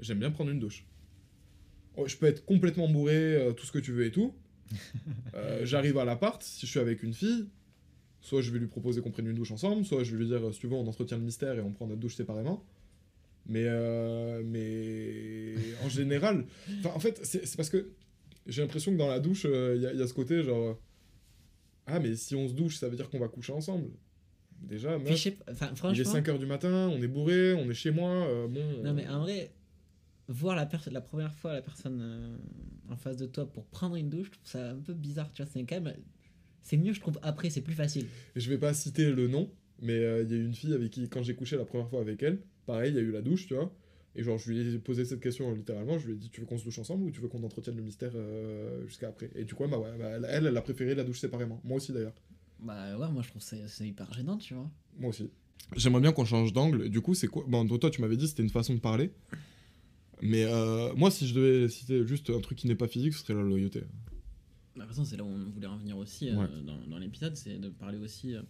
j'aime 0.00 0.18
bien 0.18 0.30
prendre 0.30 0.50
une 0.50 0.60
douche. 0.60 0.86
Oh, 1.96 2.06
je 2.06 2.16
peux 2.16 2.26
être 2.26 2.44
complètement 2.44 2.88
bourré, 2.88 3.14
euh, 3.36 3.52
tout 3.52 3.64
ce 3.64 3.72
que 3.72 3.78
tu 3.78 3.92
veux 3.92 4.04
et 4.04 4.10
tout. 4.12 4.34
Euh, 5.34 5.64
J'arrive 5.66 5.98
à 5.98 6.04
l'appart, 6.04 6.40
si 6.42 6.64
je 6.66 6.70
suis 6.70 6.78
avec 6.80 7.02
une 7.02 7.12
fille, 7.12 7.48
soit 8.20 8.40
je 8.40 8.50
vais 8.52 8.58
lui 8.60 8.68
proposer 8.68 9.00
qu'on 9.00 9.10
prenne 9.10 9.26
une 9.26 9.34
douche 9.34 9.50
ensemble, 9.50 9.84
soit 9.84 10.04
je 10.04 10.12
vais 10.12 10.18
lui 10.22 10.28
dire, 10.28 10.40
si 10.52 10.60
tu 10.60 10.68
veux, 10.68 10.74
on 10.76 10.86
entretient 10.86 11.16
le 11.18 11.24
mystère 11.24 11.54
et 11.56 11.60
on 11.60 11.72
prend 11.72 11.86
notre 11.88 12.00
douche 12.00 12.14
séparément. 12.14 12.64
Mais, 13.46 13.64
euh, 13.66 14.42
mais 14.44 15.54
en 15.84 15.88
général, 15.88 16.46
en 16.84 16.98
fait, 16.98 17.20
c'est 17.24 17.56
parce 17.56 17.68
que 17.70 17.90
j'ai 18.46 18.62
l'impression 18.62 18.92
que 18.92 18.96
dans 18.96 19.08
la 19.08 19.20
douche, 19.20 19.44
il 19.44 19.80
y, 19.82 19.86
a- 19.86 19.92
y 19.92 20.00
a 20.02 20.06
ce 20.06 20.14
côté 20.14 20.42
genre, 20.42 20.78
ah 21.86 22.00
mais 22.00 22.14
si 22.16 22.34
on 22.34 22.48
se 22.48 22.54
douche, 22.54 22.76
ça 22.78 22.88
veut 22.88 22.96
dire 22.96 23.10
qu'on 23.10 23.18
va 23.18 23.28
coucher 23.28 23.52
ensemble. 23.52 23.90
Déjà, 24.62 24.96
meuf, 24.98 25.14
sais 25.18 25.36
il 25.46 25.52
est 25.52 25.54
franchement. 25.76 26.12
5h 26.14 26.38
du 26.38 26.46
matin, 26.46 26.88
on 26.90 27.02
est 27.02 27.06
bourré, 27.08 27.52
on 27.54 27.68
est 27.70 27.74
chez 27.74 27.90
moi, 27.90 28.10
euh, 28.10 28.48
bon... 28.48 28.82
Non, 28.82 28.94
mais 28.94 29.06
en 29.08 29.20
vrai, 29.20 29.50
voir 30.28 30.56
la, 30.56 30.66
la 30.90 31.00
première 31.02 31.34
fois 31.34 31.52
la 31.52 31.60
personne 31.60 32.00
euh, 32.00 32.36
en 32.90 32.96
face 32.96 33.18
de 33.18 33.26
toi 33.26 33.44
pour 33.50 33.66
prendre 33.66 33.96
une 33.96 34.08
douche, 34.08 34.28
je 34.28 34.32
trouve 34.32 34.46
ça 34.50 34.70
un 34.70 34.76
peu 34.80 34.94
bizarre, 34.94 35.30
tu 35.34 35.42
vois. 35.42 35.50
C'est 35.52 35.62
quand 35.64 35.80
même. 35.82 35.94
C'est 36.62 36.78
mieux, 36.78 36.94
je 36.94 37.00
trouve, 37.00 37.18
après, 37.22 37.50
c'est 37.50 37.60
plus 37.60 37.74
facile. 37.74 38.06
Je 38.36 38.48
vais 38.48 38.56
pas 38.56 38.72
citer 38.72 39.10
le 39.12 39.28
nom, 39.28 39.50
mais 39.82 39.98
euh, 39.98 40.22
il 40.22 40.30
y 40.30 40.34
a 40.34 40.42
une 40.42 40.54
fille 40.54 40.72
avec 40.72 40.90
qui, 40.92 41.06
quand 41.10 41.22
j'ai 41.22 41.34
couché 41.34 41.58
la 41.58 41.66
première 41.66 41.88
fois 41.90 42.00
avec 42.00 42.22
elle, 42.22 42.38
pareil, 42.66 42.92
il 42.92 42.96
y 42.96 42.98
a 42.98 43.02
eu 43.02 43.10
la 43.10 43.22
douche, 43.22 43.46
tu 43.46 43.54
vois. 43.54 43.72
Et 44.16 44.22
genre, 44.22 44.38
je 44.38 44.52
lui 44.52 44.74
ai 44.74 44.78
posé 44.78 45.04
cette 45.04 45.20
question 45.20 45.52
littéralement, 45.52 45.98
je 45.98 46.06
lui 46.06 46.12
ai 46.14 46.16
dit, 46.16 46.30
tu 46.30 46.40
veux 46.40 46.46
qu'on 46.46 46.56
se 46.58 46.64
douche 46.64 46.78
ensemble 46.78 47.04
ou 47.04 47.10
tu 47.10 47.20
veux 47.20 47.28
qu'on 47.28 47.42
entretienne 47.42 47.76
le 47.76 47.82
mystère 47.82 48.12
euh, 48.14 48.86
jusqu'à 48.86 49.08
après? 49.08 49.30
Et 49.34 49.44
du 49.44 49.54
coup, 49.54 49.66
bah 49.66 49.78
ouais, 49.78 49.90
bah, 49.98 50.10
elle, 50.28 50.46
elle, 50.46 50.56
a 50.56 50.62
préféré 50.62 50.94
la 50.94 51.02
douche 51.02 51.18
séparément. 51.20 51.60
Moi 51.64 51.78
aussi 51.78 51.92
d'ailleurs. 51.92 52.14
Bah 52.60 52.96
ouais, 52.96 53.10
moi 53.10 53.22
je 53.22 53.28
trouve 53.30 53.42
que 53.44 53.66
c'est 53.66 53.86
hyper 53.88 54.12
gênant, 54.12 54.38
tu 54.38 54.54
vois. 54.54 54.70
Moi 54.98 55.10
aussi. 55.10 55.30
J'aimerais 55.76 56.00
bien 56.00 56.12
qu'on 56.12 56.24
change 56.24 56.52
d'angle. 56.52 56.88
Du 56.90 57.00
coup, 57.00 57.14
c'est 57.14 57.26
quoi? 57.26 57.44
Bon, 57.48 57.66
toi, 57.66 57.90
tu 57.90 58.00
m'avais 58.00 58.16
dit 58.16 58.24
que 58.24 58.30
c'était 58.30 58.42
une 58.44 58.50
façon 58.50 58.74
de 58.74 58.80
parler. 58.80 59.10
Mais 60.22 60.44
euh, 60.44 60.94
moi, 60.94 61.10
si 61.10 61.26
je 61.26 61.34
devais 61.34 61.68
citer 61.68 62.06
juste 62.06 62.30
un 62.30 62.40
truc 62.40 62.56
qui 62.58 62.68
n'est 62.68 62.74
pas 62.76 62.86
physique, 62.88 63.14
ce 63.14 63.20
serait 63.20 63.34
la 63.34 63.42
loyauté. 63.42 63.80
Bah, 63.80 63.86
de 64.76 64.80
toute 64.80 64.88
façon, 64.90 65.04
c'est 65.04 65.16
là 65.16 65.24
où 65.24 65.28
on 65.28 65.50
voulait 65.50 65.66
en 65.66 65.76
venir 65.76 65.96
aussi 65.96 66.28
euh, 66.30 66.36
Ouais. 66.36 66.46
dans, 66.64 66.78
dans 66.86 66.98
l'épisode, 66.98 67.36
c'est 67.36 67.58
de 67.58 67.68
parler 67.68 67.98
aussi 67.98 68.34
euh, 68.34 68.42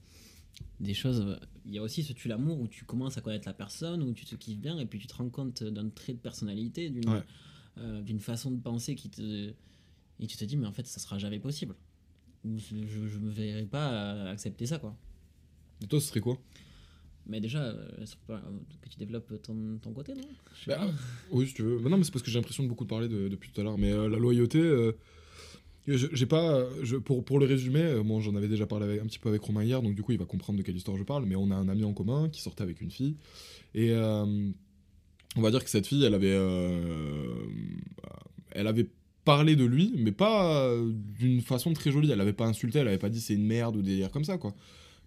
des 0.81 0.95
choses. 0.95 1.39
Il 1.67 1.73
y 1.75 1.79
a 1.79 1.83
aussi 1.83 2.03
ce 2.03 2.13
tu 2.13 2.29
l'amour 2.29 2.61
où 2.61 2.69
tu 2.69 2.85
commences 2.85 3.17
à 3.19 3.21
connaître 3.21 3.47
la 3.49 3.55
personne, 3.55 4.03
où 4.03 4.13
tu 4.13 4.25
te 4.25 4.35
kiffes 4.35 4.59
bien 4.61 4.79
et 4.79 4.87
puis 4.87 4.99
tu 4.99 5.07
te 5.07 5.15
rends 5.15 5.31
compte 5.31 5.63
d'un 5.63 5.89
trait 5.89 6.13
de 6.15 6.19
personnalité, 6.19 6.91
d'une 6.91 7.09
Ouais. 7.09 7.23
euh, 7.79 8.03
d'une 8.03 8.21
façon 8.21 8.51
de 8.51 8.61
penser 8.61 8.95
qui 8.95 9.09
te. 9.11 9.53
Et 10.21 10.27
tu 10.27 10.37
te 10.37 10.45
dis, 10.45 10.57
mais 10.57 10.67
en 10.67 10.73
fait, 10.73 10.87
ça 10.87 11.01
sera 11.01 11.19
jamais 11.19 11.41
possible. 11.41 11.75
Je, 12.45 12.77
je 12.87 13.19
me 13.19 13.31
verrai 13.31 13.65
pas 13.65 14.29
accepter 14.31 14.67
ça, 14.67 14.79
quoi. 14.79 14.97
Et 15.83 15.87
toi, 15.87 16.01
ce 16.01 16.09
serait 16.09 16.21
quoi? 16.21 16.39
Mais 17.27 17.41
déjà, 17.41 17.63
euh, 17.65 17.89
euh, 18.31 18.39
que 18.83 18.89
tu 18.91 18.99
développes 18.99 19.41
ton, 19.43 19.79
ton 19.81 19.93
côté, 19.95 20.15
non? 20.15 20.29
Bah. 20.67 20.87
Oui, 21.31 21.49
si 21.49 21.55
tu 21.55 21.63
veux. 21.63 21.79
Bah 21.79 21.89
non, 21.89 21.97
mais 21.97 22.05
c'est 22.05 22.13
parce 22.13 22.23
que 22.23 22.31
j'ai 22.31 22.39
l'impression 22.39 22.63
de 22.63 22.69
beaucoup 22.69 22.85
parler 22.85 23.09
de- 23.09 23.29
depuis 23.29 23.51
tout 23.51 23.61
à 23.63 23.65
l'heure. 23.65 23.79
Mais 23.79 23.93
euh, 23.93 24.09
la 24.11 24.19
loyauté, 24.19 24.59
euh, 24.61 24.93
j'ai 25.87 26.27
pas. 26.27 26.65
Je, 26.83 26.97
pour, 26.97 27.25
pour 27.25 27.39
le 27.39 27.47
résumer, 27.47 27.83
euh, 27.83 28.03
bon, 28.03 28.21
j'en 28.21 28.35
avais 28.37 28.49
déjà 28.49 28.67
parlé 28.67 28.99
un 29.01 29.05
petit 29.07 29.19
peu 29.19 29.29
avec 29.29 29.43
Romain 29.43 29.63
hier, 29.65 29.83
donc 29.83 29.95
du 29.95 30.03
coup, 30.03 30.13
il 30.13 30.19
va 30.19 30.25
comprendre 30.25 30.59
de 30.59 30.63
quelle 30.65 30.77
histoire 30.77 30.97
je 30.97 31.03
parle. 31.03 31.25
Mais 31.27 31.37
on 31.37 31.51
a 31.51 31.55
un 31.55 31.69
ami 31.69 31.85
en 31.85 31.93
commun 31.93 32.29
qui 32.31 32.41
sortait 32.41 32.63
avec 32.63 32.81
une 32.81 32.91
fille. 32.91 33.17
Et 33.75 33.91
euh, 33.91 34.25
on 35.37 35.41
va 35.43 35.51
dire 35.51 35.63
que 35.63 35.71
cette 35.71 35.87
fille, 35.87 36.05
elle 36.05 36.15
avait. 36.15 36.33
euh, 36.33 37.35
elle 38.53 38.67
avait 38.67 38.89
parlé 39.25 39.57
de 39.57 39.65
lui, 39.65 39.93
mais 39.97 40.13
pas 40.13 40.71
d'une 41.19 41.41
façon 41.41 41.73
très 41.73 41.91
jolie. 41.91 42.11
Elle 42.11 42.21
avait 42.21 42.33
pas 42.35 42.47
insulté, 42.47 42.79
elle 42.79 42.89
avait 42.89 42.99
pas 42.99 43.09
dit 43.09 43.21
c'est 43.21 43.35
une 43.35 43.47
merde 43.47 43.77
ou 43.77 43.83
des 43.83 43.91
délires 43.93 44.11
comme 44.11 44.25
ça, 44.25 44.39
quoi. 44.39 44.55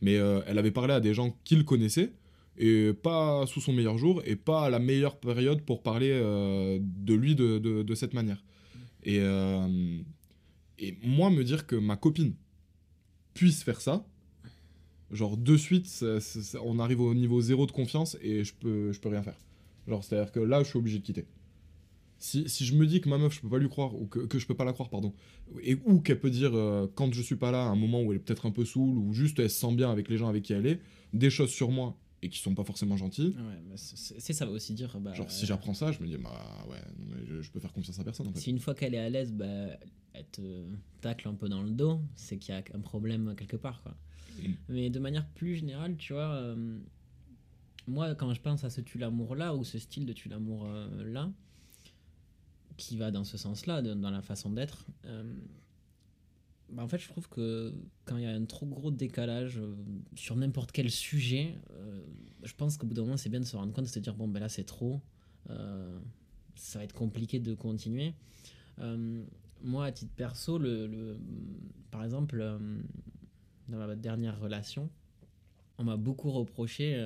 Mais 0.01 0.13
elle 0.13 0.57
avait 0.57 0.71
parlé 0.71 0.93
à 0.93 0.99
des 0.99 1.13
gens 1.13 1.35
qu'il 1.43 1.63
connaissait 1.65 2.11
et 2.57 2.91
pas 2.93 3.45
sous 3.45 3.61
son 3.61 3.73
meilleur 3.73 3.97
jour 3.99 4.21
et 4.25 4.35
pas 4.35 4.63
à 4.65 4.69
la 4.71 4.79
meilleure 4.79 5.17
période 5.17 5.61
pour 5.61 5.81
parler 5.83 6.09
de 6.09 7.13
lui 7.13 7.35
de, 7.35 7.59
de- 7.59 7.83
de 7.83 7.95
cette 7.95 8.13
manière. 8.15 8.43
Et, 9.03 9.19
et 10.79 10.97
moi, 11.03 11.29
me 11.29 11.43
dire 11.43 11.65
que 11.67 11.75
ma 11.75 11.95
copine 11.95 12.33
puisse 13.33 13.63
faire 13.63 13.81
ça, 13.81 14.05
genre 15.11 15.37
de 15.37 15.57
suite, 15.57 15.87
ça- 15.87 16.19
ça- 16.19 16.41
ça- 16.41 16.59
on 16.63 16.79
arrive 16.79 17.01
au 17.01 17.13
niveau 17.13 17.41
zéro 17.41 17.65
de 17.65 17.71
confiance 17.71 18.17
et 18.21 18.43
je 18.43 18.53
peux, 18.53 18.91
je 18.91 18.99
peux 18.99 19.09
rien 19.09 19.23
faire. 19.23 19.37
Genre, 19.87 20.03
c'est-à-dire 20.03 20.31
que 20.31 20.39
là, 20.39 20.63
je 20.63 20.69
suis 20.69 20.77
obligé 20.77 20.99
de 20.99 21.03
quitter. 21.03 21.25
Si, 22.19 22.49
si 22.49 22.65
je 22.65 22.75
me 22.75 22.85
dis 22.87 22.99
que 22.99 23.07
ma 23.09 23.17
meuf, 23.19 23.35
je 23.35 23.41
peux 23.41 23.49
pas 23.49 23.59
lui 23.59 23.69
croire, 23.69 23.93
ou 23.95 24.07
que, 24.07 24.19
que 24.19 24.39
je 24.39 24.47
peux 24.47 24.55
pas 24.55 24.65
la 24.65 24.73
croire, 24.73 24.89
pardon, 24.89 25.13
et 25.61 25.77
ou 25.85 25.99
qu'elle 26.01 26.19
peut 26.19 26.31
dire 26.31 26.51
euh, 26.55 26.87
quand 26.95 27.13
je 27.13 27.21
suis 27.21 27.35
pas 27.35 27.51
là, 27.51 27.63
à 27.63 27.67
un 27.69 27.75
moment 27.75 28.01
où 28.01 28.11
elle 28.11 28.17
est 28.17 28.21
peut-être 28.21 28.47
un 28.47 28.51
peu 28.51 28.65
saoule, 28.65 28.97
ou 28.97 29.13
juste 29.13 29.37
elle 29.39 29.49
se 29.51 29.59
sent 29.59 29.75
bien 29.75 29.91
avec 29.91 30.09
les 30.09 30.17
gens 30.17 30.27
avec 30.27 30.43
qui 30.43 30.53
elle 30.53 30.65
est, 30.65 30.79
des 31.13 31.29
choses 31.29 31.51
sur 31.51 31.69
moi 31.71 31.95
et 32.27 32.29
qui 32.29 32.39
sont 32.39 32.53
pas 32.53 32.63
forcément 32.63 32.97
Ouais, 33.29 33.61
mais 33.67 33.75
c'est 33.77 34.33
ça 34.33 34.45
va 34.45 34.51
aussi 34.51 34.73
dire. 34.73 34.99
Bah, 34.99 35.13
Genre, 35.13 35.31
si 35.31 35.45
j'apprends 35.45 35.73
ça, 35.73 35.91
je 35.91 36.01
me 36.01 36.07
dis, 36.07 36.17
bah 36.17 36.65
ouais, 36.69 36.81
mais 36.99 37.25
je, 37.25 37.41
je 37.41 37.51
peux 37.51 37.59
faire 37.59 37.73
confiance 37.73 37.99
à 37.99 38.03
personne 38.03 38.27
en 38.27 38.31
fait. 38.31 38.39
Si 38.39 38.49
une 38.49 38.59
fois 38.59 38.75
qu'elle 38.75 38.93
est 38.93 38.99
à 38.99 39.09
l'aise, 39.09 39.31
bah, 39.31 39.45
elle 40.13 40.25
te 40.31 40.65
tacle 41.01 41.27
un 41.27 41.33
peu 41.33 41.49
dans 41.49 41.63
le 41.63 41.71
dos, 41.71 42.01
c'est 42.15 42.37
qu'il 42.37 42.53
y 42.53 42.57
a 42.57 42.63
un 42.73 42.79
problème 42.81 43.35
quelque 43.35 43.57
part. 43.57 43.81
Quoi. 43.81 43.95
Mm. 44.39 44.51
Mais 44.69 44.89
de 44.89 44.99
manière 44.99 45.27
plus 45.27 45.55
générale, 45.55 45.95
tu 45.97 46.13
vois, 46.13 46.33
euh, 46.33 46.79
moi, 47.87 48.15
quand 48.15 48.33
je 48.33 48.41
pense 48.41 48.63
à 48.63 48.69
ce 48.69 48.81
tu 48.81 48.97
l'amour 48.97 49.35
là, 49.35 49.55
ou 49.55 49.63
ce 49.63 49.79
style 49.79 50.05
de 50.05 50.13
tu 50.13 50.29
l'amour 50.29 50.65
euh, 50.67 51.03
là, 51.05 51.31
qui 52.75 52.97
va 52.97 53.11
dans 53.11 53.23
ce 53.23 53.37
sens-là, 53.37 53.81
dans 53.81 54.11
la 54.11 54.21
façon 54.21 54.51
d'être, 54.51 54.85
euh, 55.05 55.23
bah, 56.69 56.83
en 56.83 56.87
fait, 56.87 56.97
je 56.99 57.07
trouve 57.07 57.27
que 57.29 57.73
quand 58.05 58.17
il 58.17 58.23
y 58.23 58.25
a 58.25 58.31
un 58.31 58.45
trop 58.45 58.65
gros 58.65 58.91
décalage 58.91 59.57
euh, 59.59 59.75
sur 60.15 60.35
n'importe 60.35 60.71
quel 60.71 60.89
sujet, 60.91 61.55
euh, 61.71 62.01
je 62.43 62.53
pense 62.53 62.77
qu'au 62.77 62.87
bout 62.87 62.93
d'un 62.93 63.03
moment, 63.03 63.17
c'est 63.17 63.29
bien 63.29 63.39
de 63.39 63.45
se 63.45 63.55
rendre 63.55 63.73
compte, 63.73 63.85
de 63.85 63.89
se 63.89 63.99
dire, 63.99 64.13
bon, 64.15 64.27
ben 64.27 64.39
là, 64.39 64.49
c'est 64.49 64.65
trop. 64.65 65.01
euh, 65.49 65.99
ça 66.55 66.79
va 66.79 66.85
être 66.85 66.93
compliqué 66.93 67.39
de 67.39 67.53
continuer. 67.53 68.13
Moi, 69.63 69.85
à 69.85 69.91
titre 69.91 70.11
perso, 70.15 70.57
le, 70.59 70.87
le- 70.87 71.19
par 71.91 72.03
exemple, 72.03 72.37
dans 73.69 73.77
ma 73.77 73.95
dernière 73.95 74.39
relation, 74.39 74.89
on 75.77 75.83
m'a 75.83 75.97
beaucoup 75.97 76.31
reproché 76.31 77.03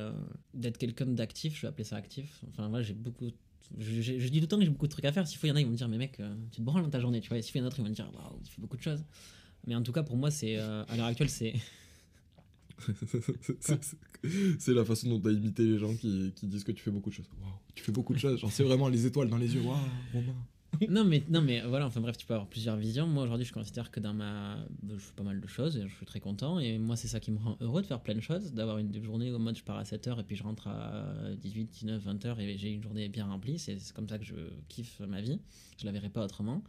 d'être 0.53 0.77
quelqu'un 0.77 1.05
d'actif, 1.05 1.55
je 1.55 1.61
vais 1.61 1.67
appeler 1.67 1.83
ça 1.83 1.97
actif. 1.97 2.43
Enfin, 2.49 2.69
moi, 2.69 2.81
j'ai 2.81 2.93
beaucoup. 2.93 3.29
Je, 3.77 4.27
dis 4.27 4.39
tout 4.39 4.41
le 4.41 4.47
temps 4.47 4.57
que 4.57 4.63
j'ai 4.63 4.69
beaucoup 4.69 4.87
de 4.87 4.91
trucs 4.91 5.05
à 5.05 5.11
faire. 5.11 5.27
S'il 5.27 5.37
faut, 5.37 5.47
il 5.47 5.49
y 5.49 5.53
en 5.53 5.55
a, 5.55 5.61
ils 5.61 5.65
vont 5.65 5.71
me 5.71 5.77
dire, 5.77 5.87
mais 5.89 5.97
mec, 5.97 6.21
tu 6.51 6.57
te 6.59 6.61
branles 6.61 6.83
dans 6.83 6.89
ta 6.89 6.99
journée, 6.99 7.21
tu 7.21 7.29
vois. 7.29 7.37
Et 7.37 7.41
s'il 7.41 7.55
y 7.57 7.59
en 7.59 7.63
a 7.63 7.65
d'autres, 7.65 7.79
ils 7.79 7.83
vont 7.83 7.89
me 7.89 7.95
dire, 7.95 8.09
waouh, 8.13 8.39
tu 8.43 8.51
fais 8.51 8.61
beaucoup 8.61 8.77
de 8.77 8.81
choses. 8.81 9.03
Mais 9.67 9.75
en 9.75 9.83
tout 9.83 9.91
cas, 9.91 10.03
pour 10.03 10.17
moi, 10.17 10.31
c'est. 10.31 10.57
euh, 10.57 10.83
à 10.87 10.97
l'heure 10.97 11.05
actuelle, 11.07 11.29
c'est. 11.29 11.53
C'est- 14.59 14.73
la 14.73 14.85
façon 14.85 15.09
dont 15.09 15.19
t'as 15.19 15.31
imité 15.31 15.63
les 15.63 15.77
gens 15.77 15.93
qui, 15.95 16.31
qui 16.35 16.47
disent 16.47 16.63
que 16.63 16.71
tu 16.71 16.81
fais 16.83 16.91
beaucoup 16.91 17.09
de 17.09 17.15
choses. 17.15 17.29
Tu 17.75 17.83
fais 17.83 17.91
beaucoup 17.91 18.13
de 18.13 18.19
choses. 18.19 18.39
Genre, 18.39 18.51
c'est 18.51 18.63
vraiment 18.63 18.87
les 18.87 19.05
étoiles 19.05 19.29
dans 19.29 19.37
les 19.37 19.53
yeux. 19.55 19.61
Waouh, 19.61 19.77
Romain. 20.13 20.35
non 20.89 21.03
mais 21.03 21.21
non 21.27 21.41
mais 21.41 21.59
voilà 21.67 21.85
enfin 21.85 21.99
bref 21.99 22.15
tu 22.17 22.25
peux 22.25 22.33
avoir 22.33 22.47
plusieurs 22.47 22.77
visions 22.77 23.05
moi 23.05 23.23
aujourd'hui 23.25 23.45
je 23.45 23.51
considère 23.51 23.91
que 23.91 23.99
dans 23.99 24.13
ma 24.13 24.57
je 24.89 24.95
fais 24.99 25.11
pas 25.17 25.21
mal 25.23 25.41
de 25.41 25.45
choses 25.45 25.75
et 25.75 25.85
je 25.85 25.93
suis 25.93 26.05
très 26.05 26.21
content 26.21 26.59
et 26.59 26.77
moi 26.79 26.95
c'est 26.95 27.09
ça 27.09 27.19
qui 27.19 27.29
me 27.29 27.39
rend 27.39 27.57
heureux 27.59 27.81
de 27.81 27.87
faire 27.87 27.99
plein 28.01 28.15
de 28.15 28.21
choses 28.21 28.53
d'avoir 28.53 28.77
une 28.77 29.03
journée 29.03 29.31
au 29.33 29.37
mode 29.37 29.57
je 29.57 29.63
pars 29.65 29.75
à 29.75 29.83
7h 29.83 30.21
et 30.21 30.23
puis 30.23 30.37
je 30.37 30.43
rentre 30.43 30.69
à 30.69 31.13
18 31.41 31.65
19 31.65 32.05
20h 32.05 32.39
et 32.39 32.57
j'ai 32.57 32.69
une 32.71 32.81
journée 32.81 33.09
bien 33.09 33.25
remplie 33.25 33.59
c'est 33.59 33.77
c'est 33.79 33.93
comme 33.93 34.07
ça 34.07 34.17
que 34.17 34.23
je 34.23 34.33
kiffe 34.69 35.01
ma 35.01 35.19
vie 35.19 35.41
je 35.77 35.85
la 35.85 35.91
verrai 35.91 36.07
pas 36.09 36.23
autrement 36.23 36.63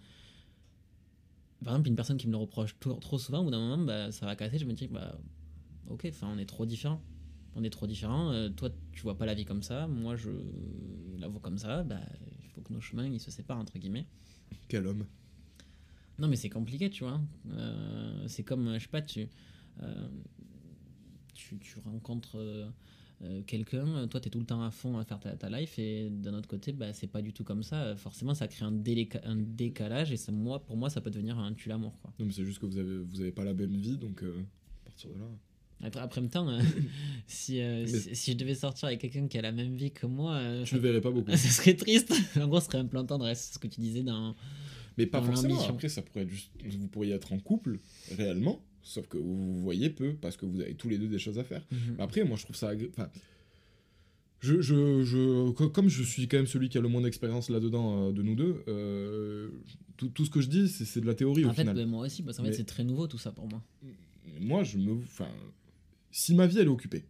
par 1.62 1.74
exemple 1.74 1.88
une 1.88 1.96
personne 1.96 2.16
qui 2.16 2.26
me 2.26 2.32
le 2.32 2.38
reproche 2.38 2.78
trop, 2.78 2.94
trop 2.94 3.18
souvent 3.18 3.40
au 3.40 3.44
bout 3.44 3.50
d'un 3.50 3.60
moment 3.60 3.84
bah, 3.84 4.12
ça 4.12 4.26
va 4.26 4.36
casser 4.36 4.58
je 4.58 4.64
me 4.66 4.72
dis 4.72 4.88
bah 4.88 5.18
ok 5.88 6.06
enfin 6.08 6.28
on 6.32 6.38
est 6.38 6.46
trop 6.46 6.66
différents 6.66 7.02
on 7.54 7.64
est 7.64 7.70
trop 7.70 7.86
différents 7.86 8.30
euh, 8.32 8.48
toi 8.48 8.70
tu 8.92 9.02
vois 9.02 9.16
pas 9.16 9.26
la 9.26 9.34
vie 9.34 9.44
comme 9.44 9.62
ça 9.62 9.86
moi 9.86 10.16
je 10.16 10.30
la 11.18 11.28
vois 11.28 11.40
comme 11.40 11.58
ça 11.58 11.82
bah 11.84 12.00
il 12.42 12.48
faut 12.50 12.60
que 12.60 12.72
nos 12.72 12.80
chemins 12.80 13.06
ils 13.06 13.20
se 13.20 13.30
séparent 13.30 13.58
entre 13.58 13.78
guillemets 13.78 14.06
Quel 14.68 14.86
homme? 14.86 15.06
non, 16.18 16.28
mais 16.28 16.36
c'est 16.36 16.50
compliqué, 16.50 16.90
tu 16.90 17.04
vois. 17.04 17.20
Euh, 17.52 18.28
c'est 18.28 18.44
comme, 18.44 18.74
je 18.74 18.78
sais 18.80 18.88
pas, 18.88 19.02
tu, 19.02 19.28
euh, 19.82 20.08
tu, 21.34 21.58
tu 21.58 21.78
rencontres 21.80 22.36
euh, 23.22 23.26
euh, 23.38 23.42
quelqu'un, 23.46 24.06
toi, 24.08 24.20
tu 24.20 24.28
es 24.28 24.30
tout 24.30 24.38
le 24.40 24.44
temps 24.46 24.62
à 24.62 24.70
fond 24.70 24.98
à 24.98 25.04
faire 25.04 25.20
ta, 25.20 25.36
ta 25.36 25.48
life, 25.48 25.78
et 25.78 26.10
d'un 26.10 26.34
autre 26.34 26.48
côté, 26.48 26.72
bah, 26.72 26.92
c'est 26.92 27.06
pas 27.06 27.22
du 27.22 27.32
tout 27.32 27.44
comme 27.44 27.62
ça. 27.62 27.94
Forcément, 27.96 28.34
ça 28.34 28.48
crée 28.48 28.64
un, 28.64 28.72
déléca- 28.72 29.20
un 29.24 29.36
décalage, 29.36 30.12
et 30.12 30.16
ça, 30.16 30.32
moi, 30.32 30.64
pour 30.64 30.76
moi, 30.76 30.90
ça 30.90 31.00
peut 31.00 31.10
devenir 31.10 31.38
un 31.38 31.52
tue-l'amour. 31.52 31.98
Quoi. 32.02 32.12
Non, 32.18 32.26
mais 32.26 32.32
c'est 32.32 32.44
juste 32.44 32.58
que 32.58 32.66
vous 32.66 32.78
avez, 32.78 32.98
vous 32.98 33.20
avez 33.20 33.32
pas 33.32 33.44
la 33.44 33.54
même 33.54 33.74
vie, 33.76 33.96
donc 33.96 34.22
euh, 34.22 34.42
à 34.82 34.84
partir 34.86 35.10
de 35.10 35.18
là. 35.18 35.26
Après, 35.84 36.00
après 36.00 36.20
même 36.20 36.30
temps, 36.30 36.48
euh, 36.48 36.60
si, 37.26 37.60
euh, 37.60 37.86
si, 37.86 38.14
si 38.14 38.32
je 38.32 38.36
devais 38.36 38.54
sortir 38.54 38.86
avec 38.86 39.00
quelqu'un 39.00 39.26
qui 39.26 39.36
a 39.38 39.42
la 39.42 39.52
même 39.52 39.74
vie 39.74 39.90
que 39.90 40.06
moi, 40.06 40.34
euh, 40.34 40.64
Tu 40.64 40.76
le 40.76 40.80
verrais 40.80 41.00
pas 41.00 41.10
beaucoup. 41.10 41.30
ça 41.36 41.36
serait 41.36 41.74
triste. 41.74 42.12
en 42.36 42.46
gros, 42.46 42.60
ce 42.60 42.66
serait 42.66 42.78
un 42.78 42.86
plan 42.86 43.04
tendresse, 43.04 43.50
ce 43.54 43.58
que 43.58 43.66
tu 43.66 43.80
disais 43.80 44.02
dans. 44.02 44.34
Mais 44.98 45.06
pas 45.06 45.20
Dans 45.20 45.26
forcément. 45.26 45.60
Après, 45.68 45.88
ça 45.88 46.02
pourrait 46.02 46.22
être 46.22 46.28
juste. 46.30 46.50
Vous 46.78 46.86
pourriez 46.86 47.14
être 47.14 47.32
en 47.32 47.38
couple, 47.38 47.78
réellement, 48.16 48.62
sauf 48.82 49.06
que 49.08 49.16
vous 49.18 49.54
vous 49.54 49.60
voyez 49.60 49.90
peu, 49.90 50.14
parce 50.14 50.36
que 50.36 50.44
vous 50.46 50.60
avez 50.60 50.74
tous 50.74 50.88
les 50.88 50.98
deux 50.98 51.08
des 51.08 51.18
choses 51.18 51.38
à 51.38 51.44
faire. 51.44 51.66
Après, 51.98 52.24
moi, 52.24 52.36
je 52.36 52.44
trouve 52.44 52.56
ça. 52.56 52.72
agré- 52.74 52.90
Enfin. 52.90 53.08
Je, 54.40 54.60
je, 54.60 55.04
je, 55.04 55.50
co- 55.52 55.68
comme 55.70 55.88
je 55.88 56.02
suis 56.02 56.26
quand 56.26 56.36
même 56.36 56.48
celui 56.48 56.68
qui 56.68 56.76
a 56.76 56.80
le 56.80 56.88
moins 56.88 57.00
d'expérience 57.02 57.48
là-dedans 57.48 58.08
euh, 58.08 58.12
de 58.12 58.22
nous 58.22 58.34
deux, 58.34 58.64
euh, 58.66 59.50
tout, 59.96 60.08
tout 60.08 60.24
ce 60.24 60.30
que 60.30 60.40
je 60.40 60.48
dis, 60.48 60.68
c'est 60.68 61.00
de 61.00 61.06
la 61.06 61.14
théorie 61.14 61.44
En 61.44 61.50
au 61.50 61.52
fait, 61.52 61.62
final. 61.62 61.76
bah, 61.76 61.86
moi 61.86 62.06
aussi, 62.06 62.24
parce 62.24 62.38
qu'en 62.38 62.44
fait, 62.44 62.52
c'est 62.52 62.64
très 62.64 62.82
nouveau 62.82 63.06
tout 63.06 63.18
ça 63.18 63.30
pour 63.30 63.46
moi. 63.48 63.62
Moi, 64.40 64.64
je 64.64 64.78
me. 64.78 64.94
Enfin. 65.02 65.28
Si 66.10 66.34
ma 66.34 66.46
vie, 66.48 66.58
elle 66.58 66.66
est 66.66 66.70
occupée, 66.70 67.04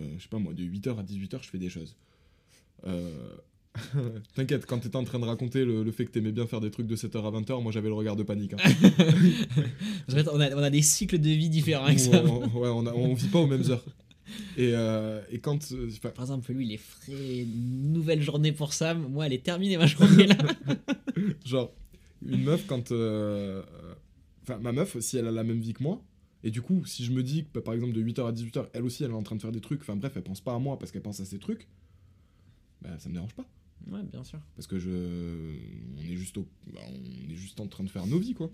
euh, 0.00 0.14
je 0.18 0.22
sais 0.22 0.28
pas 0.28 0.38
moi, 0.38 0.54
de 0.54 0.62
8h 0.62 0.96
à 0.98 1.02
18h, 1.02 1.42
je 1.42 1.50
fais 1.50 1.58
des 1.58 1.68
choses. 1.68 1.96
T'inquiète, 4.34 4.66
quand 4.66 4.78
t'étais 4.78 4.96
en 4.96 5.04
train 5.04 5.18
de 5.18 5.24
raconter 5.24 5.64
le, 5.64 5.82
le 5.82 5.90
fait 5.92 6.04
que 6.04 6.10
t'aimais 6.10 6.32
bien 6.32 6.46
faire 6.46 6.60
des 6.60 6.70
trucs 6.70 6.86
de 6.86 6.96
7h 6.96 7.16
à 7.18 7.30
20h, 7.40 7.62
moi 7.62 7.72
j'avais 7.72 7.88
le 7.88 7.94
regard 7.94 8.16
de 8.16 8.22
panique. 8.22 8.52
hein. 8.54 8.56
En 10.08 10.12
fait, 10.12 10.28
on 10.28 10.40
a, 10.40 10.54
on 10.54 10.62
a 10.62 10.70
des 10.70 10.82
cycles 10.82 11.18
de 11.18 11.28
vie 11.30 11.48
différents 11.48 11.84
avec 11.86 12.00
ça. 12.00 12.22
on, 12.24 12.42
on- 12.44 12.60
ouais, 12.60 12.68
on, 12.68 12.86
a- 12.86 12.92
on 12.94 13.14
vit 13.14 13.28
pas 13.28 13.38
aux 13.40 13.46
mêmes 13.46 13.68
heures. 13.70 13.84
Et, 14.56 14.72
euh, 14.74 15.22
et 15.30 15.38
quand. 15.38 15.72
euh, 15.72 15.88
Par 16.02 16.24
exemple, 16.24 16.52
lui, 16.52 16.66
il 16.66 16.72
est 16.72 16.76
frais, 16.76 17.46
nouvelle 17.46 18.22
journée 18.22 18.52
pour 18.52 18.72
Sam. 18.72 19.06
Moi, 19.10 19.26
elle 19.26 19.32
est 19.32 19.42
terminée 19.44 19.76
ma 19.78 19.86
journée 19.86 20.26
là. 20.26 20.36
genre, 21.46 21.72
une 22.26 22.42
meuf, 22.42 22.66
quand. 22.66 22.92
euh, 22.92 23.62
Enfin, 24.42 24.58
ma 24.58 24.72
meuf, 24.72 24.98
si 25.00 25.18
elle 25.18 25.26
a 25.26 25.30
la 25.30 25.44
même 25.44 25.60
vie 25.60 25.74
que 25.74 25.82
moi, 25.82 26.02
et 26.42 26.50
du 26.50 26.62
coup, 26.62 26.82
si 26.86 27.04
je 27.04 27.12
me 27.12 27.22
dis 27.22 27.44
que 27.52 27.58
par 27.58 27.74
exemple 27.74 27.92
de 27.92 28.02
8h 28.02 28.26
à 28.26 28.32
18h, 28.32 28.66
elle 28.72 28.82
aussi 28.82 29.04
elle 29.04 29.10
est 29.10 29.14
en 29.14 29.22
train 29.22 29.36
de 29.36 29.42
faire 29.42 29.52
des 29.52 29.60
trucs, 29.60 29.82
enfin 29.82 29.94
bref, 29.94 30.12
elle 30.16 30.22
pense 30.22 30.40
pas 30.40 30.54
à 30.54 30.58
moi 30.58 30.78
parce 30.78 30.90
qu'elle 30.90 31.02
pense 31.02 31.20
à 31.20 31.26
ses 31.26 31.38
trucs, 31.38 31.68
bah 32.80 32.90
ça 32.98 33.10
me 33.10 33.14
dérange 33.14 33.34
pas. 33.34 33.44
Ouais, 33.86 34.02
bien 34.02 34.24
sûr. 34.24 34.40
Parce 34.56 34.66
que 34.66 34.78
je. 34.78 34.90
On 35.96 36.00
est 36.02 36.16
juste, 36.16 36.36
au- 36.38 36.48
bah, 36.72 36.80
on 36.88 37.30
est 37.30 37.34
juste 37.36 37.60
en 37.60 37.66
train 37.68 37.84
de 37.84 37.90
faire 37.90 38.06
nos 38.06 38.18
vies, 38.18 38.34
quoi. 38.34 38.50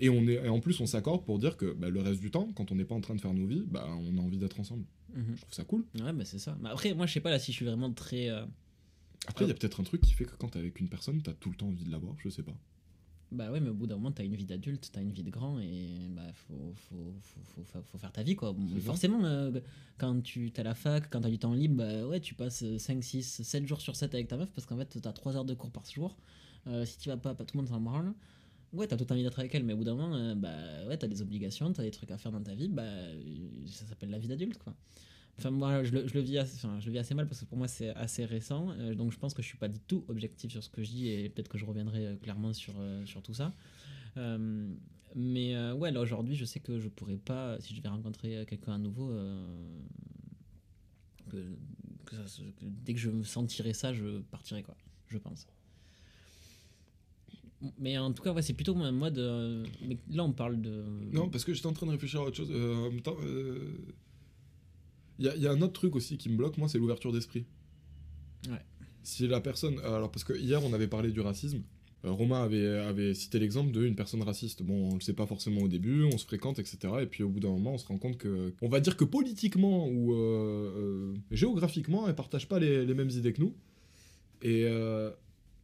Et, 0.00 0.08
on 0.10 0.22
est, 0.28 0.34
et 0.34 0.48
en 0.48 0.60
plus, 0.60 0.78
on 0.80 0.86
s'accorde 0.86 1.24
pour 1.24 1.38
dire 1.40 1.56
que 1.56 1.72
bah, 1.72 1.90
le 1.90 2.00
reste 2.00 2.20
du 2.20 2.30
temps, 2.30 2.48
quand 2.54 2.70
on 2.70 2.76
n'est 2.76 2.84
pas 2.84 2.94
en 2.94 3.00
train 3.00 3.16
de 3.16 3.20
faire 3.20 3.34
nos 3.34 3.46
vies, 3.46 3.64
bah, 3.66 3.88
on 4.00 4.16
a 4.18 4.20
envie 4.20 4.38
d'être 4.38 4.60
ensemble. 4.60 4.84
Mhm. 5.14 5.34
Je 5.34 5.40
trouve 5.40 5.54
ça 5.54 5.64
cool. 5.64 5.84
Ouais, 6.00 6.12
bah 6.12 6.24
c'est 6.24 6.38
ça. 6.38 6.56
Mais 6.60 6.68
après, 6.68 6.94
moi, 6.94 7.06
je 7.06 7.14
sais 7.14 7.20
pas 7.20 7.30
là 7.30 7.38
si 7.38 7.50
je 7.52 7.56
suis 7.56 7.64
vraiment 7.66 7.92
très. 7.92 8.28
euh, 8.30 8.44
Après, 9.26 9.44
il 9.44 9.48
y 9.48 9.50
a 9.50 9.54
peut-être 9.54 9.80
un 9.80 9.84
truc 9.84 10.00
qui 10.02 10.12
fait 10.12 10.24
que 10.24 10.36
quand 10.36 10.48
t'es 10.50 10.58
avec 10.60 10.78
une 10.78 10.88
personne, 10.88 11.20
t'as 11.22 11.32
tout 11.32 11.50
le 11.50 11.56
temps 11.56 11.66
envie 11.68 11.84
de 11.84 11.90
la 11.90 11.98
voir, 11.98 12.14
je 12.22 12.28
sais 12.28 12.42
pas. 12.44 12.56
Bah 13.30 13.50
ouais, 13.52 13.60
mais 13.60 13.68
au 13.68 13.74
bout 13.74 13.86
d'un 13.86 13.96
moment, 13.96 14.10
t'as 14.10 14.24
une 14.24 14.34
vie 14.34 14.46
d'adulte, 14.46 14.88
t'as 14.90 15.02
une 15.02 15.12
vie 15.12 15.22
de 15.22 15.30
grand 15.30 15.58
et 15.60 16.08
bah 16.10 16.32
faut, 16.32 16.72
faut, 16.88 17.12
faut, 17.20 17.62
faut, 17.64 17.82
faut- 17.82 17.98
faire 17.98 18.10
ta 18.10 18.22
vie 18.22 18.34
quoi. 18.36 18.54
Forcément, 18.80 19.22
euh, 19.24 19.50
quand 19.98 20.22
tu 20.22 20.50
t'as 20.50 20.62
la 20.62 20.74
fac, 20.74 21.10
quand 21.10 21.20
t'as 21.20 21.28
du 21.28 21.38
temps 21.38 21.52
libre, 21.52 21.76
bah 21.76 22.06
ouais, 22.06 22.20
tu 22.20 22.34
passes 22.34 22.64
5, 22.78 23.04
6, 23.04 23.42
7 23.42 23.66
jours 23.66 23.82
sur 23.82 23.96
7 23.96 24.14
avec 24.14 24.28
ta 24.28 24.38
meuf 24.38 24.50
parce 24.52 24.66
qu'en 24.66 24.78
fait, 24.78 24.98
t'as 25.02 25.12
3 25.12 25.36
heures 25.36 25.44
de 25.44 25.52
cours 25.54 25.70
par 25.70 25.84
jour. 25.84 26.16
Euh, 26.66 26.86
si 26.86 26.96
tu 26.98 27.10
vas 27.10 27.18
pas, 27.18 27.34
pas 27.34 27.44
tout 27.44 27.56
le 27.56 27.62
monde 27.62 27.68
s'en 27.68 27.80
branle. 27.80 28.14
Ouais, 28.72 28.86
t'as 28.86 28.96
tout 28.96 29.10
envie 29.12 29.22
d'être 29.22 29.38
avec 29.38 29.54
elle, 29.54 29.64
mais 29.64 29.72
au 29.74 29.76
bout 29.78 29.84
d'un 29.84 29.94
moment, 29.94 30.14
euh, 30.14 30.34
bah 30.34 30.86
ouais, 30.86 30.96
t'as 30.96 31.06
des 31.06 31.20
obligations, 31.22 31.70
t'as 31.72 31.82
des 31.82 31.90
trucs 31.90 32.10
à 32.10 32.18
faire 32.18 32.32
dans 32.32 32.42
ta 32.42 32.54
vie, 32.54 32.68
bah 32.68 32.82
ça 33.66 33.84
s'appelle 33.86 34.10
la 34.10 34.18
vie 34.18 34.28
d'adulte 34.28 34.58
quoi. 34.58 34.74
Enfin, 35.38 35.50
moi, 35.50 35.84
je 35.84 35.92
le, 35.92 36.08
je 36.08 36.14
le 36.14 36.20
vis 36.20 36.38
assez, 36.38 36.66
je 36.80 36.86
le 36.86 36.92
vis 36.92 36.98
assez 36.98 37.14
mal 37.14 37.28
parce 37.28 37.40
que 37.40 37.44
pour 37.44 37.56
moi, 37.58 37.68
c'est 37.68 37.90
assez 37.90 38.24
récent. 38.24 38.70
euh, 38.72 38.94
donc, 38.94 39.12
je 39.12 39.18
pense 39.18 39.34
que 39.34 39.42
je 39.42 39.46
suis 39.46 39.56
pas 39.58 39.68
du 39.68 39.78
tout 39.78 40.04
objectif 40.08 40.50
sur 40.50 40.64
ce 40.64 40.68
que 40.68 40.82
je 40.82 40.90
dis 40.90 41.08
et 41.08 41.28
peut-être 41.28 41.48
que 41.48 41.58
je 41.58 41.64
reviendrai 41.64 42.06
euh, 42.06 42.16
clairement 42.16 42.52
sur, 42.52 42.74
euh, 42.78 43.06
sur 43.06 43.22
tout 43.22 43.34
ça. 43.34 43.54
Mais 45.14 45.56
ouais, 45.72 45.90
là 45.90 46.00
aujourd'hui, 46.00 46.34
je 46.34 46.44
sais 46.44 46.60
que 46.60 46.78
je 46.80 46.88
pourrais 46.88 47.16
pas, 47.16 47.58
si 47.60 47.74
je 47.74 47.80
vais 47.80 47.88
rencontrer 47.88 48.44
quelqu'un 48.46 48.74
à 48.74 48.78
nouveau, 48.78 49.10
que, 51.30 51.56
dès 52.62 52.94
que 52.94 53.00
je 53.00 53.08
me 53.08 53.22
sentirai 53.22 53.72
ça, 53.72 53.92
je 53.92 54.20
partirai 54.30 54.62
quoi, 54.62 54.76
je 55.08 55.18
pense. 55.18 55.46
Mais 57.78 57.96
en 57.98 58.12
tout 58.12 58.22
cas, 58.22 58.32
ouais, 58.32 58.42
c'est 58.42 58.54
plutôt 58.54 58.74
mode. 58.74 59.18
euh, 59.18 59.64
mais 59.82 59.98
là, 60.10 60.24
on 60.24 60.32
parle 60.32 60.60
de. 60.60 60.84
Non, 61.12 61.28
parce 61.28 61.44
que 61.44 61.52
j'étais 61.54 61.66
en 61.66 61.72
train 61.72 61.86
de 61.86 61.92
réfléchir 61.92 62.20
à 62.20 62.24
autre 62.24 62.36
chose. 62.36 62.50
en 62.50 62.90
même 62.90 63.00
temps, 63.00 63.16
il 65.18 65.26
y, 65.26 65.28
a- 65.28 65.36
y 65.36 65.46
a 65.46 65.50
un 65.52 65.60
autre 65.62 65.72
truc 65.72 65.96
aussi 65.96 66.16
qui 66.18 66.28
me 66.28 66.36
bloque, 66.36 66.56
moi, 66.58 66.68
c'est 66.68 66.78
l'ouverture 66.78 67.12
d'esprit. 67.12 67.44
Ouais. 68.48 68.58
Si 69.02 69.26
la 69.26 69.40
personne. 69.40 69.78
Alors, 69.80 70.10
parce 70.10 70.24
que 70.24 70.32
hier, 70.34 70.62
on 70.64 70.72
avait 70.72 70.88
parlé 70.88 71.10
du 71.10 71.20
racisme. 71.20 71.62
Euh, 72.04 72.10
Romain 72.12 72.44
avait, 72.44 72.66
avait 72.78 73.12
cité 73.14 73.38
l'exemple 73.40 73.72
d'une 73.72 73.96
personne 73.96 74.22
raciste. 74.22 74.62
Bon, 74.62 74.90
on 74.92 74.94
le 74.94 75.00
sait 75.00 75.14
pas 75.14 75.26
forcément 75.26 75.62
au 75.62 75.68
début, 75.68 76.04
on 76.04 76.16
se 76.18 76.24
fréquente, 76.24 76.58
etc. 76.60 76.78
Et 77.02 77.06
puis 77.06 77.24
au 77.24 77.28
bout 77.28 77.40
d'un 77.40 77.48
moment, 77.50 77.74
on 77.74 77.78
se 77.78 77.86
rend 77.86 77.98
compte 77.98 78.18
que. 78.18 78.52
On 78.62 78.68
va 78.68 78.78
dire 78.80 78.96
que 78.96 79.04
politiquement 79.04 79.88
ou 79.88 80.12
euh, 80.14 80.72
euh, 80.76 81.14
géographiquement, 81.32 82.06
elle 82.06 82.14
partage 82.14 82.46
pas 82.48 82.60
les, 82.60 82.86
les 82.86 82.94
mêmes 82.94 83.10
idées 83.10 83.32
que 83.32 83.40
nous. 83.40 83.54
Et 84.42 84.66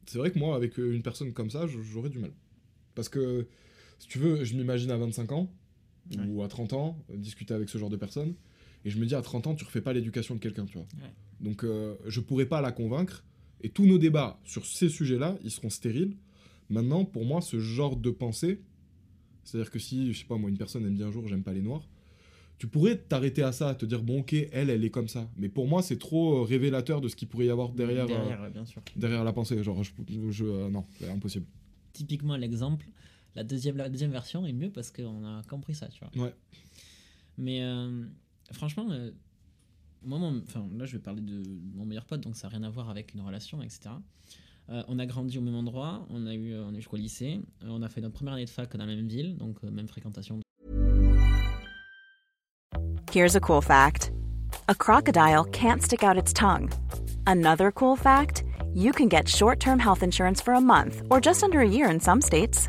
c'est 0.06 0.18
vrai 0.18 0.32
que 0.32 0.38
moi, 0.40 0.56
avec 0.56 0.76
une 0.78 1.02
personne 1.02 1.32
comme 1.32 1.50
ça, 1.50 1.66
j'aurais 1.68 2.10
du 2.10 2.18
mal. 2.18 2.32
Parce 2.96 3.08
que, 3.08 3.46
si 4.00 4.08
tu 4.08 4.18
veux, 4.18 4.42
je 4.44 4.56
m'imagine 4.56 4.90
à 4.90 4.96
25 4.96 5.30
ans 5.32 5.52
ou 6.28 6.42
à 6.42 6.48
30 6.48 6.72
ans, 6.72 6.98
discuter 7.14 7.54
avec 7.54 7.68
ce 7.68 7.78
genre 7.78 7.90
de 7.90 7.96
personne. 7.96 8.34
Et 8.84 8.90
je 8.90 8.98
me 8.98 9.06
dis, 9.06 9.14
à 9.14 9.22
30 9.22 9.46
ans, 9.46 9.54
tu 9.54 9.64
refais 9.64 9.80
pas 9.80 9.92
l'éducation 9.92 10.34
de 10.34 10.40
quelqu'un, 10.40 10.66
tu 10.66 10.74
vois. 10.78 10.86
Ouais. 11.02 11.10
Donc, 11.40 11.64
euh, 11.64 11.94
je 12.06 12.20
pourrais 12.20 12.46
pas 12.46 12.60
la 12.60 12.70
convaincre. 12.72 13.24
Et 13.62 13.70
tous 13.70 13.86
nos 13.86 13.96
débats 13.98 14.38
sur 14.44 14.66
ces 14.66 14.88
sujets-là, 14.90 15.38
ils 15.42 15.50
seront 15.50 15.70
stériles. 15.70 16.16
Maintenant, 16.68 17.04
pour 17.04 17.24
moi, 17.24 17.40
ce 17.40 17.58
genre 17.60 17.96
de 17.96 18.10
pensée, 18.10 18.60
c'est-à-dire 19.42 19.70
que 19.70 19.78
si, 19.78 20.12
je 20.12 20.18
sais 20.18 20.24
pas, 20.26 20.36
moi, 20.36 20.50
une 20.50 20.58
personne 20.58 20.84
aime 20.86 20.94
bien 20.96 21.06
un 21.06 21.10
jour, 21.10 21.26
j'aime 21.28 21.42
pas 21.42 21.52
les 21.52 21.62
noirs, 21.62 21.88
tu 22.58 22.66
pourrais 22.68 22.96
t'arrêter 22.98 23.42
à 23.42 23.52
ça, 23.52 23.74
te 23.74 23.84
dire, 23.84 24.02
bon, 24.02 24.20
ok, 24.20 24.32
elle, 24.52 24.70
elle 24.70 24.84
est 24.84 24.90
comme 24.90 25.08
ça. 25.08 25.28
Mais 25.36 25.48
pour 25.48 25.66
moi, 25.66 25.82
c'est 25.82 25.98
trop 25.98 26.40
euh, 26.40 26.42
révélateur 26.42 27.00
de 27.00 27.08
ce 27.08 27.16
qu'il 27.16 27.26
pourrait 27.28 27.46
y 27.46 27.50
avoir 27.50 27.70
derrière, 27.70 28.04
euh, 28.04 28.08
derrière 28.08 28.40
ouais, 28.42 28.50
bien 28.50 28.64
sûr. 28.64 28.82
derrière 28.96 29.24
la 29.24 29.32
pensée. 29.32 29.62
Genre, 29.62 29.82
je, 29.82 29.90
je- 30.30 30.44
euh, 30.44 30.68
non, 30.70 30.84
c'est 30.98 31.08
impossible. 31.10 31.46
typiquement 31.92 32.36
l'exemple, 32.36 32.86
la 33.34 33.44
deuxième, 33.44 33.76
la 33.76 33.88
deuxième 33.88 34.12
version 34.12 34.46
est 34.46 34.52
mieux 34.52 34.70
parce 34.70 34.90
qu'on 34.90 35.24
a 35.24 35.42
compris 35.48 35.74
ça, 35.74 35.88
tu 35.88 36.00
vois. 36.00 36.24
Ouais. 36.26 36.34
Mais 37.38 37.60
franchement, 38.54 38.86
euh, 38.90 39.10
moi, 40.02 40.18
mon- 40.18 40.42
là, 40.76 40.84
je 40.86 40.92
vais 40.92 41.02
parler 41.02 41.20
de 41.20 41.42
mon 41.74 41.84
meilleur 41.84 42.04
pote, 42.04 42.20
donc 42.20 42.36
ça 42.36 42.48
n'a 42.48 42.56
rien 42.56 42.62
à 42.62 42.70
voir 42.70 42.88
avec 42.90 43.14
une 43.14 43.20
relation, 43.20 43.62
etc. 43.62 43.90
Euh, 44.70 44.82
on 44.88 44.98
a 44.98 45.04
grandi 45.06 45.36
au 45.38 45.42
même 45.42 45.54
endroit, 45.56 46.06
on 46.10 46.26
a 46.26 46.34
eu, 46.34 46.54
on 46.56 46.72
est 46.74 46.96
lycée, 46.96 47.40
euh, 47.62 47.66
on 47.68 47.82
a 47.82 47.88
fait 47.88 48.00
notre 48.00 48.14
première 48.14 48.34
année 48.34 48.46
de 48.46 48.50
fac 48.50 48.74
dans 48.76 48.86
la 48.86 48.94
même 48.96 49.08
ville, 49.08 49.36
donc 49.36 49.58
euh, 49.62 49.70
même 49.70 49.88
fréquentation. 49.88 50.40
Here's 53.12 53.36
a 53.36 53.40
cool 53.40 53.60
fact 53.62 54.10
a 54.68 54.74
crocodile 54.74 55.44
can't 55.52 55.82
stick 55.82 56.02
out 56.02 56.16
its 56.16 56.32
tongue. 56.32 56.70
Another 57.26 57.70
cool 57.70 57.96
fact 57.96 58.42
you 58.72 58.92
can 58.92 59.08
get 59.08 59.28
short 59.28 59.60
term 59.60 59.78
health 59.78 60.02
insurance 60.02 60.40
for 60.42 60.54
a 60.54 60.60
month 60.60 61.02
or 61.10 61.20
just 61.20 61.42
under 61.44 61.60
a 61.60 61.68
year 61.68 61.88
in 61.90 62.00
some 62.00 62.20
states. 62.20 62.68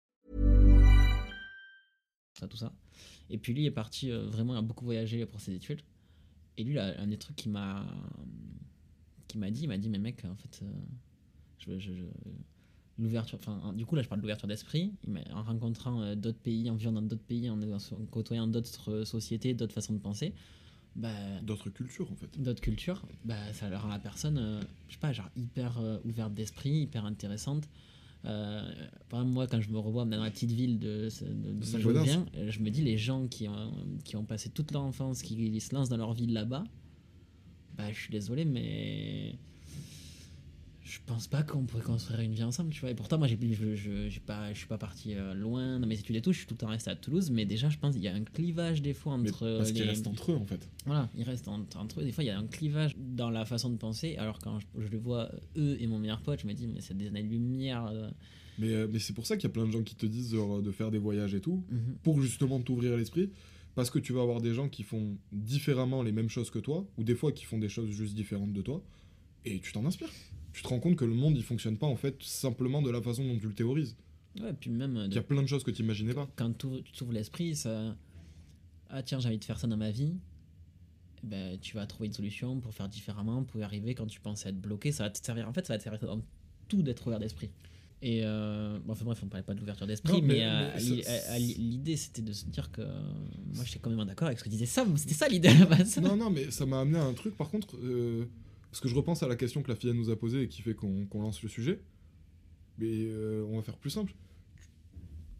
today. 2.47 2.47
ça, 2.47 2.47
tout 2.47 2.57
ça. 2.57 2.73
Et 3.29 3.37
puis 3.37 3.53
lui 3.53 3.65
est 3.65 3.71
parti 3.71 4.11
euh, 4.11 4.25
vraiment 4.27 4.55
à 4.55 4.61
beaucoup 4.61 4.85
voyager 4.85 5.25
pour 5.25 5.39
ses 5.39 5.53
études. 5.53 5.81
Et 6.57 6.63
lui, 6.63 6.73
là, 6.73 6.93
un 6.99 7.07
des 7.07 7.17
trucs 7.17 7.35
qui 7.35 7.49
m'a 7.49 7.85
qui 9.27 9.37
m'a 9.37 9.49
dit, 9.49 9.63
il 9.63 9.67
m'a 9.69 9.77
dit, 9.77 9.87
mais 9.89 9.97
mec, 9.99 10.25
en 10.25 10.35
fait, 10.35 10.59
euh, 10.63 10.71
je, 11.59 11.79
je, 11.79 11.93
je- 11.95 12.03
l'ouverture. 12.99 13.39
Enfin, 13.39 13.73
du 13.73 13.85
coup, 13.85 13.95
là, 13.95 14.01
je 14.03 14.09
parle 14.09 14.19
d'ouverture 14.21 14.47
d'esprit. 14.47 14.93
mais 15.07 15.23
En 15.31 15.43
rencontrant 15.43 16.01
euh, 16.01 16.15
d'autres 16.15 16.39
pays, 16.39 16.69
en 16.69 16.75
vivant 16.75 16.91
dans 16.91 17.01
d'autres 17.01 17.23
pays, 17.23 17.49
en, 17.49 17.59
en 17.61 18.05
côtoyant 18.11 18.47
d'autres 18.47 18.91
euh, 18.91 19.05
sociétés, 19.05 19.53
d'autres 19.53 19.73
façons 19.73 19.93
de 19.93 19.99
penser, 19.99 20.33
bah, 20.97 21.09
D'autres 21.43 21.69
cultures, 21.69 22.11
en 22.11 22.15
fait. 22.15 22.41
d'autres 22.41 22.59
cultures, 22.61 23.01
bah, 23.23 23.53
ça 23.53 23.69
leur 23.69 23.83
rend 23.83 23.87
la 23.87 23.99
personne, 23.99 24.59
je 24.89 24.93
sais 24.93 24.99
pas, 24.99 25.13
genre 25.13 25.29
hyper 25.37 25.79
ouverte 26.03 26.33
d'esprit, 26.33 26.81
hyper 26.81 27.05
intéressante. 27.05 27.69
Euh, 28.25 28.61
moi, 29.25 29.47
quand 29.47 29.61
je 29.61 29.69
me 29.69 29.79
revois 29.79 30.05
dans 30.05 30.23
la 30.23 30.29
petite 30.29 30.51
ville 30.51 30.77
de, 30.79 31.09
de, 31.21 31.53
de 31.53 31.63
Saint-Gaudens. 31.65 32.25
je 32.47 32.59
me 32.59 32.69
dis, 32.69 32.81
les 32.81 32.97
gens 32.97 33.27
qui 33.27 33.47
ont, 33.47 33.73
qui 34.03 34.15
ont 34.15 34.25
passé 34.25 34.49
toute 34.49 34.71
leur 34.71 34.83
enfance, 34.83 35.21
qui 35.21 35.59
se 35.59 35.73
lancent 35.73 35.89
dans 35.89 35.97
leur 35.97 36.13
vie 36.13 36.27
là-bas, 36.27 36.63
bah, 37.77 37.91
je 37.91 37.99
suis 37.99 38.11
désolé, 38.11 38.45
mais 38.45 39.35
je 40.91 40.99
pense 41.05 41.27
pas 41.27 41.41
qu'on 41.43 41.63
pourrait 41.65 41.83
construire 41.83 42.19
une 42.19 42.33
vie 42.33 42.43
ensemble, 42.43 42.71
tu 42.71 42.81
vois. 42.81 42.91
Et 42.91 42.95
pourtant, 42.95 43.17
moi, 43.17 43.27
j'ai, 43.27 43.37
je, 43.53 43.75
je, 43.75 44.09
j'ai 44.09 44.19
pas, 44.19 44.51
je 44.51 44.57
suis 44.57 44.67
pas 44.67 44.77
parti 44.77 45.13
euh, 45.15 45.33
loin 45.33 45.79
dans 45.79 45.87
mes 45.87 45.97
études 45.97 46.15
et 46.17 46.21
tout, 46.21 46.33
je 46.33 46.39
suis 46.39 46.47
tout 46.47 46.53
le 46.55 46.57
temps 46.57 46.67
resté 46.67 46.89
à 46.89 46.95
Toulouse, 46.97 47.31
mais 47.31 47.45
déjà, 47.45 47.69
je 47.69 47.77
pense 47.77 47.93
qu'il 47.93 48.03
y 48.03 48.07
a 48.09 48.13
un 48.13 48.23
clivage 48.23 48.81
des 48.81 48.93
fois 48.93 49.17
Mais 49.17 49.29
entre 49.29 49.55
parce 49.57 49.71
qu'ils 49.71 49.83
les- 49.83 49.89
restent 49.89 50.07
entre 50.07 50.33
eux, 50.33 50.35
en 50.35 50.45
fait. 50.45 50.67
voilà, 50.85 51.09
ils 51.15 51.23
restent 51.23 51.47
entre, 51.47 51.77
entre 51.77 52.01
eux. 52.01 52.03
Des 52.03 52.11
fois, 52.11 52.23
il 52.23 52.27
y 52.27 52.31
a 52.31 52.37
un 52.37 52.45
clivage 52.47 52.91
dans 52.97 53.29
la 53.29 53.45
façon 53.45 53.69
de 53.69 53.77
penser. 53.77 54.17
Alors, 54.17 54.39
quand 54.39 54.59
je, 54.59 54.65
je 54.79 54.87
le 54.89 54.97
vois, 54.97 55.31
eux 55.55 55.77
et 55.79 55.87
mon 55.87 55.97
meilleur 55.99 56.21
pote, 56.21 56.41
je 56.41 56.47
me 56.47 56.53
dis, 56.53 56.67
mais 56.67 56.81
c'est 56.81 56.97
des 56.97 57.07
années-lumière. 57.07 57.85
euh. 57.85 58.09
Mais, 58.59 58.73
euh, 58.73 58.87
mais 58.91 58.99
c'est 58.99 59.13
pour 59.13 59.25
ça 59.25 59.37
qu'il 59.37 59.43
y 59.43 59.51
a 59.51 59.53
plein 59.53 59.65
de 59.65 59.71
gens 59.71 59.83
qui 59.83 59.95
te 59.95 60.05
disent 60.05 60.31
de 60.31 60.71
faire 60.71 60.91
des 60.91 60.97
voyages 60.99 61.33
et 61.33 61.39
tout, 61.41 61.63
Mhm. 61.69 61.95
pour 62.03 62.21
justement 62.21 62.59
t'ouvrir 62.59 62.97
l'esprit. 62.97 63.31
Parce 63.75 63.89
que 63.89 63.99
tu 63.99 64.11
vas 64.11 64.21
avoir 64.21 64.41
des 64.41 64.53
gens 64.53 64.67
qui 64.67 64.83
font 64.83 65.17
différemment 65.31 66.03
les 66.03 66.11
mêmes 66.11 66.27
choses 66.27 66.49
que 66.51 66.59
toi, 66.59 66.85
ou 66.97 67.05
des 67.05 67.15
fois 67.15 67.31
qui 67.31 67.45
font 67.45 67.57
des 67.57 67.69
choses 67.69 67.89
juste 67.89 68.13
différentes 68.15 68.51
de 68.51 68.61
toi, 68.61 68.83
et 69.45 69.59
tu 69.61 69.71
t'en 69.71 69.85
inspires. 69.85 70.09
Tu 70.53 70.63
te 70.63 70.67
rends 70.67 70.79
compte 70.79 70.95
que 70.97 71.05
le 71.05 71.13
monde 71.13 71.37
il 71.37 71.43
fonctionne 71.43 71.77
pas 71.77 71.87
en 71.87 71.95
fait 71.95 72.21
simplement 72.23 72.81
de 72.81 72.89
la 72.91 73.01
façon 73.01 73.23
dont 73.25 73.37
tu 73.37 73.47
le 73.47 73.53
théorises. 73.53 73.95
Ouais, 74.39 74.53
puis 74.53 74.69
même, 74.69 74.97
euh, 74.97 75.05
Il 75.07 75.13
y 75.13 75.17
a 75.17 75.21
plein 75.23 75.41
de 75.41 75.47
choses 75.47 75.63
que 75.63 75.71
tu 75.71 75.81
imaginais 75.81 76.13
pas. 76.13 76.29
quand 76.35 76.51
tu 76.57 76.67
t'ouvres 76.93 77.11
l'esprit, 77.13 77.55
ça. 77.55 77.95
Ah, 78.89 79.03
tiens, 79.03 79.19
j'ai 79.19 79.27
envie 79.29 79.37
de 79.37 79.43
faire 79.45 79.59
ça 79.59 79.67
dans 79.67 79.77
ma 79.77 79.91
vie. 79.91 80.13
Eh 81.23 81.27
Ben, 81.27 81.59
tu 81.59 81.75
vas 81.75 81.85
trouver 81.85 82.07
une 82.07 82.13
solution 82.13 82.59
pour 82.59 82.73
faire 82.73 82.89
différemment, 82.89 83.43
pour 83.43 83.59
y 83.59 83.63
arriver 83.63 83.93
quand 83.95 84.07
tu 84.07 84.19
pensais 84.19 84.49
être 84.49 84.59
bloqué. 84.59 84.91
Ça 84.91 85.03
va 85.03 85.09
te 85.09 85.23
servir. 85.23 85.47
En 85.47 85.53
fait, 85.53 85.65
ça 85.67 85.73
va 85.73 85.77
te 85.77 85.83
servir 85.83 85.99
dans 86.01 86.21
tout 86.67 86.81
d'être 86.81 87.05
ouvert 87.07 87.19
d'esprit. 87.19 87.49
Et 88.01 88.21
euh, 88.23 88.79
bon, 88.83 88.93
enfin 88.93 89.05
bref, 89.05 89.21
on 89.23 89.27
parlait 89.27 89.43
pas 89.45 89.53
de 89.53 89.59
l'ouverture 89.59 89.85
d'esprit, 89.85 90.21
mais, 90.23 90.35
mais- 90.39 90.43
euh, 90.43 90.71
mais 90.75 91.37
l'idée 91.37 91.95
c'était 91.95 92.23
de 92.23 92.33
se 92.33 92.45
dire 92.45 92.71
que 92.71 92.81
moi 93.53 93.63
j'étais 93.63 93.77
quand 93.77 93.91
même 93.91 94.03
d'accord 94.07 94.25
avec 94.27 94.39
ce 94.39 94.43
que 94.43 94.49
disait 94.49 94.65
Sam. 94.65 94.97
C'était 94.97 95.13
ça 95.13 95.27
l'idée 95.27 95.49
à 95.49 95.53
la 95.59 95.65
base. 95.67 95.99
non, 95.99 96.15
non, 96.17 96.31
mais 96.31 96.49
ça 96.49 96.65
m'a 96.65 96.79
amené 96.81 96.97
à 96.97 97.03
un 97.03 97.13
truc 97.13 97.37
par 97.37 97.49
contre, 97.51 97.77
euh, 97.77 98.25
parce 98.71 98.79
que 98.79 98.87
je 98.87 98.95
repense 98.95 99.21
à 99.21 99.27
la 99.27 99.35
question 99.35 99.61
que 99.61 99.69
la 99.69 99.75
fille 99.75 99.93
nous 99.93 100.09
a 100.09 100.15
posée 100.17 100.43
et 100.43 100.47
qui 100.47 100.61
fait 100.61 100.73
qu'on 100.73 101.07
lance 101.21 101.43
le 101.43 101.49
sujet. 101.49 101.83
Mais 102.77 102.87
euh, 102.89 103.45
on 103.49 103.57
va 103.57 103.61
faire 103.61 103.77
plus 103.77 103.89
simple. 103.89 104.15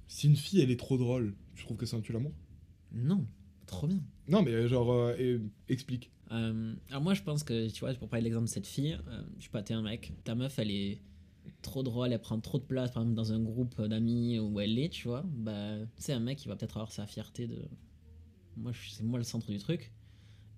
Si 0.08 0.28
une 0.28 0.36
fille 0.36 0.60
elle 0.62 0.70
est 0.70 0.80
trop 0.80 0.98
drôle, 0.98 1.34
tu 1.56 1.64
trouves 1.64 1.78
que 1.78 1.86
c'est 1.86 1.96
un 1.96 2.02
tue 2.02 2.12
l'amour? 2.12 2.34
Non, 2.92 3.26
trop 3.66 3.88
bien. 3.88 4.02
Non, 4.28 4.44
mais 4.44 4.68
genre, 4.68 4.92
euh, 4.92 5.16
et- 5.18 5.40
explique. 5.70 6.12
Euh, 6.32 6.76
alors 6.90 7.02
moi 7.02 7.14
je 7.14 7.22
pense 7.24 7.44
que, 7.44 7.70
tu 7.70 7.80
vois, 7.80 7.94
pour 7.94 8.10
parler 8.10 8.24
de 8.24 8.26
l'exemple 8.26 8.48
de 8.48 8.52
cette 8.52 8.68
fille, 8.68 8.98
euh, 9.08 9.24
je 9.40 9.46
sais 9.46 9.50
pas, 9.50 9.64
t'es 9.64 9.74
un 9.74 9.82
mec, 9.82 10.14
ta 10.26 10.36
meuf 10.36 10.60
elle 10.60 10.72
est 10.72 11.02
trop 11.62 11.84
drôle, 11.84 12.12
elle 12.12 12.20
prend 12.22 12.40
trop 12.40 12.60
de 12.60 12.64
place, 12.64 12.92
par 12.92 13.04
exemple 13.04 13.16
dans 13.16 13.32
un 13.32 13.40
groupe 13.42 13.82
d'amis 13.82 14.40
où 14.40 14.60
elle 14.60 14.78
est, 14.78 14.90
tu 14.90 15.08
vois, 15.08 15.24
bah 15.26 15.76
c'est 15.96 16.14
un 16.14 16.20
mec 16.20 16.38
qui 16.38 16.48
va 16.50 16.56
peut-être 16.58 16.76
avoir 16.78 16.92
sa 16.92 17.06
fierté 17.08 17.48
de... 17.48 17.62
Moi 18.58 18.74
c'est 18.90 19.04
moi 19.04 19.20
le 19.20 19.24
centre 19.24 19.50
du 19.50 19.58
truc, 19.58 19.94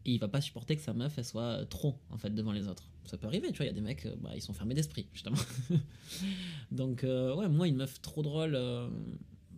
et 0.05 0.11
il 0.13 0.19
va 0.19 0.27
pas 0.27 0.41
supporter 0.41 0.75
que 0.75 0.81
sa 0.81 0.93
meuf 0.93 1.13
elle 1.17 1.25
soit 1.25 1.65
trop 1.69 1.97
en 2.09 2.17
fait 2.17 2.29
devant 2.33 2.51
les 2.51 2.67
autres. 2.67 2.83
Ça 3.05 3.17
peut 3.17 3.27
arriver, 3.27 3.47
tu 3.51 3.57
vois, 3.57 3.65
il 3.65 3.69
y 3.69 3.71
a 3.71 3.75
des 3.75 3.81
mecs, 3.81 4.05
euh, 4.05 4.15
bah, 4.21 4.31
ils 4.35 4.41
sont 4.41 4.53
fermés 4.53 4.73
d'esprit, 4.75 5.07
justement. 5.13 5.37
Donc 6.71 7.03
euh, 7.03 7.35
ouais, 7.35 7.49
moi 7.49 7.67
une 7.67 7.75
meuf 7.75 8.01
trop 8.01 8.21
drôle... 8.23 8.55
euh, 8.55 8.87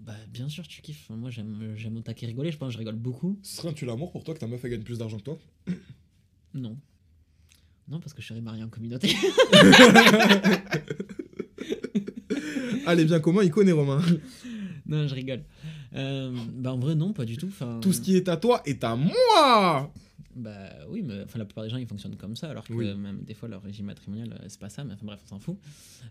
Bah, 0.05 0.13
bien 0.29 0.49
sûr, 0.49 0.67
tu 0.67 0.81
kiffes. 0.81 1.09
Moi, 1.09 1.29
j'aime, 1.31 1.73
j'aime 1.75 1.97
au 1.97 2.01
taquet 2.01 2.27
rigoler. 2.27 2.51
Je 2.51 2.57
pense 2.57 2.67
que 2.69 2.73
je 2.73 2.77
rigole 2.79 2.95
beaucoup. 2.95 3.39
Ce 3.43 3.57
serait 3.57 3.69
un 3.69 3.73
tue 3.73 3.85
l'amour 3.85 4.11
pour 4.11 4.23
toi 4.23 4.33
que 4.35 4.39
ta 4.39 4.45
meuf 4.47 4.63
elle 4.63 4.71
gagne 4.71 4.83
plus 4.83 4.97
d'argent 4.99 5.17
que 5.17 5.23
toi? 5.23 5.37
Non. 6.53 6.77
Non, 7.87 7.99
parce 7.99 8.13
que 8.13 8.21
je 8.21 8.27
serais 8.27 8.41
marié 8.41 8.63
en 8.63 8.69
communauté. 8.69 9.15
Allez, 12.87 13.05
bien 13.05 13.19
comment 13.19 13.41
il 13.41 13.49
connaît 13.51 13.71
Romain 13.71 13.99
non, 14.87 15.07
je 15.07 15.15
rigole. 15.15 15.43
Euh, 15.95 16.31
bah, 16.53 16.73
en 16.73 16.77
vrai, 16.79 16.93
non, 16.95 17.13
pas 17.13 17.25
du 17.25 17.37
tout. 17.37 17.47
Enfin, 17.47 17.79
Tout 17.81 17.93
ce 17.93 18.01
qui 18.01 18.15
est 18.15 18.27
à 18.29 18.37
toi 18.37 18.61
est 18.65 18.83
à 18.83 18.95
moi 18.95 19.91
Bah 20.35 20.69
oui, 20.89 21.01
mais 21.01 21.21
enfin, 21.23 21.39
la 21.39 21.45
plupart 21.45 21.63
des 21.63 21.69
gens 21.69 21.77
ils 21.77 21.87
fonctionnent 21.87 22.17
comme 22.17 22.35
ça, 22.35 22.49
alors 22.49 22.65
que 22.67 22.73
Oui. 22.73 22.85
même 22.93 23.23
des 23.23 23.33
fois 23.33 23.47
leur 23.47 23.61
régime 23.63 23.85
matrimonial 23.85 24.33
euh, 24.33 24.45
c'est 24.49 24.59
pas 24.59 24.67
ça, 24.67 24.83
mais 24.83 24.93
enfin 24.93 25.05
bref, 25.05 25.21
on 25.23 25.27
s'en 25.27 25.39
fout. 25.39 25.57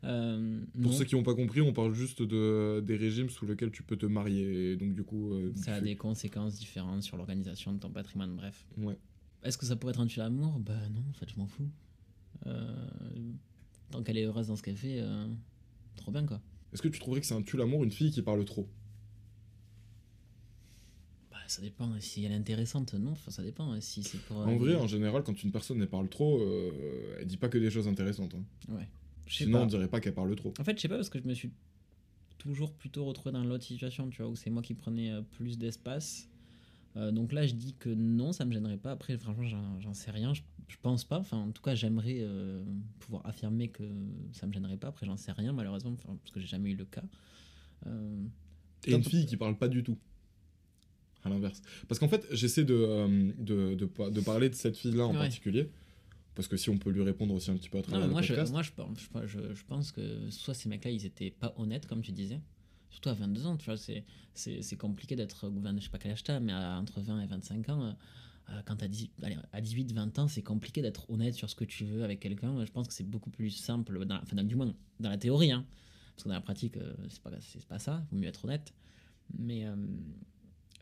Euh, 0.03 0.61
Pour 0.73 0.93
non, 0.93 0.97
ceux 0.97 1.05
qui 1.05 1.15
n'ont 1.15 1.23
pas 1.23 1.35
compris, 1.35 1.61
on 1.61 1.75
parle 1.75 1.93
juste 1.93 2.23
de, 2.23 2.81
des 2.81 2.97
régimes 2.97 3.29
sous 3.29 3.45
lesquels 3.45 3.71
tu 3.71 3.83
peux 3.83 3.97
te 3.99 4.07
marier. 4.07 4.73
Et 4.73 4.77
donc, 4.77 4.95
du 4.95 5.03
coup. 5.05 5.35
euh, 5.35 5.53
ça 5.57 5.75
a 5.75 5.81
des 5.83 5.95
conséquences 5.97 6.55
différentes 6.57 7.03
sur 7.03 7.19
l'organisation 7.19 7.73
de 7.75 7.79
ton 7.79 7.91
patrimoine, 7.91 8.35
bref. 8.35 8.65
Ouais. 8.79 8.97
Est-ce 9.43 9.59
que 9.59 9.67
ça 9.67 9.77
pourrait 9.77 9.93
être 9.93 10.01
un 10.01 10.07
tue 10.07 10.21
l'amour 10.21 10.59
Bah 10.59 10.73
non, 10.95 11.03
en 11.11 11.13
fait, 11.13 11.29
je 11.31 11.37
m'en 11.39 11.47
fous. 11.47 11.69
Euh, 12.47 12.75
tant 13.91 14.03
qu'elle 14.03 14.17
est 14.17 14.25
heureuse 14.25 14.47
dans 14.49 14.57
ce 14.57 14.63
qu'elle 14.63 14.77
fait, 14.79 15.03
trop 15.97 16.11
bien 16.13 16.25
quoi. 16.25 16.41
Est-ce 16.73 16.81
que 16.83 16.89
tu 16.89 16.99
trouverais 16.99 17.21
que 17.21 17.27
c'est 17.27 17.35
un 17.35 17.43
tue 17.43 17.57
l'amour 17.59 17.85
une 17.85 17.93
fille 17.93 18.11
qui 18.11 18.23
parle 18.23 18.45
trop? 18.47 18.69
Ça 21.47 21.63
dépend, 21.63 21.91
si 22.01 22.25
elle 22.25 22.33
est 22.33 22.37
intéressante, 22.37 22.95
non, 22.95 23.13
enfin 23.13 23.31
ça 23.31 23.43
dépend. 23.43 23.81
Si 23.81 24.03
c'est 24.03 24.19
pour. 24.19 24.39
En 24.39 24.57
vrai, 24.57 24.75
en 24.77 24.87
général, 24.87 25.23
quand 25.23 25.43
une 25.43 25.51
personne 25.53 25.81
elle 25.81 25.89
parle 25.89 26.09
trop, 26.09 26.41
euh, 26.41 27.17
elle 27.21 27.27
dit 27.27 27.37
pas 27.37 27.49
que 27.49 27.59
des 27.59 27.71
choses 27.71 27.89
intéressantes. 27.89 28.35
hein. 28.35 28.45
Ouais. 28.75 28.89
Sinon, 29.27 29.59
pas. 29.59 29.65
on 29.65 29.67
dirait 29.67 29.89
pas 29.89 30.01
qu'elle 30.01 30.15
parle 30.15 30.35
trop. 30.37 30.53
En 30.59 30.65
fait, 30.65 30.77
je 30.77 30.83
sais 30.83 30.89
pas 30.89 30.97
parce 30.97 31.09
que 31.11 31.19
je 31.21 31.27
me 31.27 31.35
suis 31.35 31.51
toujours 32.39 32.73
plutôt 32.73 33.05
retrouvé 33.07 33.33
dans 33.33 33.43
l'autre 33.45 33.65
situation, 33.65 34.11
tu 34.11 34.21
vois, 34.23 34.31
où 34.31 34.37
c'est 34.37 34.51
moi 34.51 34.63
qui 34.63 34.75
prenais 34.75 35.13
euh, 35.13 35.23
plus 35.23 35.57
d'espace. 35.59 36.29
Euh, 36.97 37.11
donc 37.11 37.33
là, 37.33 37.47
je 37.47 37.55
dis 37.55 37.75
que 37.75 37.89
non, 37.89 38.33
ça 38.33 38.45
me 38.45 38.53
gênerait 38.53 38.77
pas. 38.77 38.93
Après, 38.93 39.17
franchement, 39.19 39.45
j'en 39.81 39.95
sais 39.95 40.11
rien. 40.11 40.33
Je, 40.35 40.43
je 40.69 40.77
pense 40.81 41.05
pas. 41.05 41.19
Enfin, 41.19 41.39
en 41.39 41.51
tout 41.53 41.63
cas, 41.63 41.75
j'aimerais 41.75 42.19
euh, 42.21 42.63
pouvoir 43.01 43.27
affirmer 43.27 43.69
que 43.69 43.83
ça 44.33 44.47
me 44.47 44.53
gênerait 44.53 44.77
pas. 44.77 44.89
Après, 44.89 45.05
j'en 45.07 45.17
sais 45.17 45.33
rien, 45.33 45.53
malheureusement, 45.53 45.95
parce 45.97 46.31
que 46.31 46.39
j'ai 46.41 46.47
jamais 46.47 46.71
eu 46.71 46.77
le 46.77 46.85
cas. 46.85 47.03
Euh, 47.87 48.23
Et 48.85 48.93
une 48.95 49.03
fille 49.03 49.27
qui 49.27 49.37
parle 49.37 49.57
pas 49.59 49.69
du 49.69 49.83
tout. 49.83 49.99
À 51.25 51.29
l'inverse. 51.31 51.63
Parce 51.89 51.99
qu'en 51.99 52.09
fait, 52.09 52.27
j'essaie 52.31 52.65
de, 52.65 52.75
euh, 52.75 53.33
de, 53.39 53.75
de, 53.75 53.87
pa- 53.87 54.11
de 54.11 54.21
parler 54.21 54.51
de 54.51 54.55
cette 54.55 54.77
fille-là 54.77 55.07
en 55.07 55.13
Ouais. 55.13 55.19
particulier. 55.21 55.71
Parce 56.35 56.49
que 56.49 56.57
si 56.57 56.69
on 56.69 56.79
peut 56.79 56.91
lui 56.91 57.03
répondre 57.03 57.33
aussi 57.33 57.51
un 57.51 57.57
petit 57.57 57.69
peu 57.69 57.79
à 57.79 57.81
Non, 57.81 57.83
travers 57.85 58.01
mais 58.01 58.07
le 58.09 58.13
moi, 58.13 58.23
je, 58.23 58.29
podcast. 58.29 58.53
moi 58.53 58.63
je, 58.63 58.71
pense- 58.73 58.99
je, 58.99 59.27
je- 59.27 59.55
je 59.55 59.65
pense 59.65 59.93
que 59.93 60.31
soit 60.31 60.53
ces 60.55 60.69
mecs-là, 60.69 60.91
ils 60.91 61.07
étaient 61.07 61.31
pas 61.31 61.55
honnêtes, 61.57 61.87
comme 61.87 62.03
tu 62.03 62.13
disais. 62.13 62.41
Surtout 62.91 63.09
à 63.09 63.15
22 63.15 63.47
ans, 63.47 63.57
tu 63.57 63.65
vois, 63.67 63.77
c'est, 63.77 64.05
c'est, 64.35 64.61
c'est 64.63 64.77
compliqué 64.77 65.17
d'être, 65.17 65.49
ou 65.49 65.61
20 65.61 65.79
je 65.79 65.85
sais 65.85 65.91
pas 65.91 65.99
quel 65.99 66.13
âge 66.13 66.23
mais 66.43 66.53
à- 66.53 66.79
entre 66.79 67.01
20 67.01 67.21
et 67.23 67.27
25 67.27 67.69
ans, 67.71 67.85
euh, 67.85 67.93
euh, 68.51 68.61
quand 68.67 68.77
t'as 68.77 68.89
18, 68.89 69.13
allez, 69.23 69.37
à 69.53 69.61
18, 69.61 69.93
20 69.93 70.19
ans, 70.19 70.29
c'est 70.29 70.43
compliqué 70.43 70.83
d'être 70.83 71.09
honnête 71.09 71.35
sur 71.35 71.49
ce 71.49 71.55
que 71.55 71.65
tu 71.65 71.85
veux 71.85 72.05
avec 72.05 72.21
quelqu'un. 72.21 72.65
Je 72.65 72.71
pense 72.73 72.87
que 72.89 72.93
c'est 72.95 73.09
beaucoup 73.09 73.31
plus 73.31 73.51
simple, 73.51 74.05
dans, 74.05 74.17
enfin, 74.17 74.37
dans- 74.37 74.43
du 74.47 74.57
moins 74.57 74.75
dans 75.01 75.09
la 75.11 75.17
théorie, 75.19 75.53
hein. 75.53 75.65
parce 76.15 76.25
que 76.25 76.29
dans 76.29 76.35
la 76.35 76.41
pratique, 76.41 76.75
c'est 77.09 77.23
pas, 77.23 77.31
c'est 77.41 77.65
pas 77.67 77.79
ça, 77.79 78.05
il 78.11 78.17
vaut 78.17 78.21
mieux 78.23 78.29
être 78.29 78.45
honnête. 78.45 78.73
Mais 79.39 79.65
euh, 79.67 79.75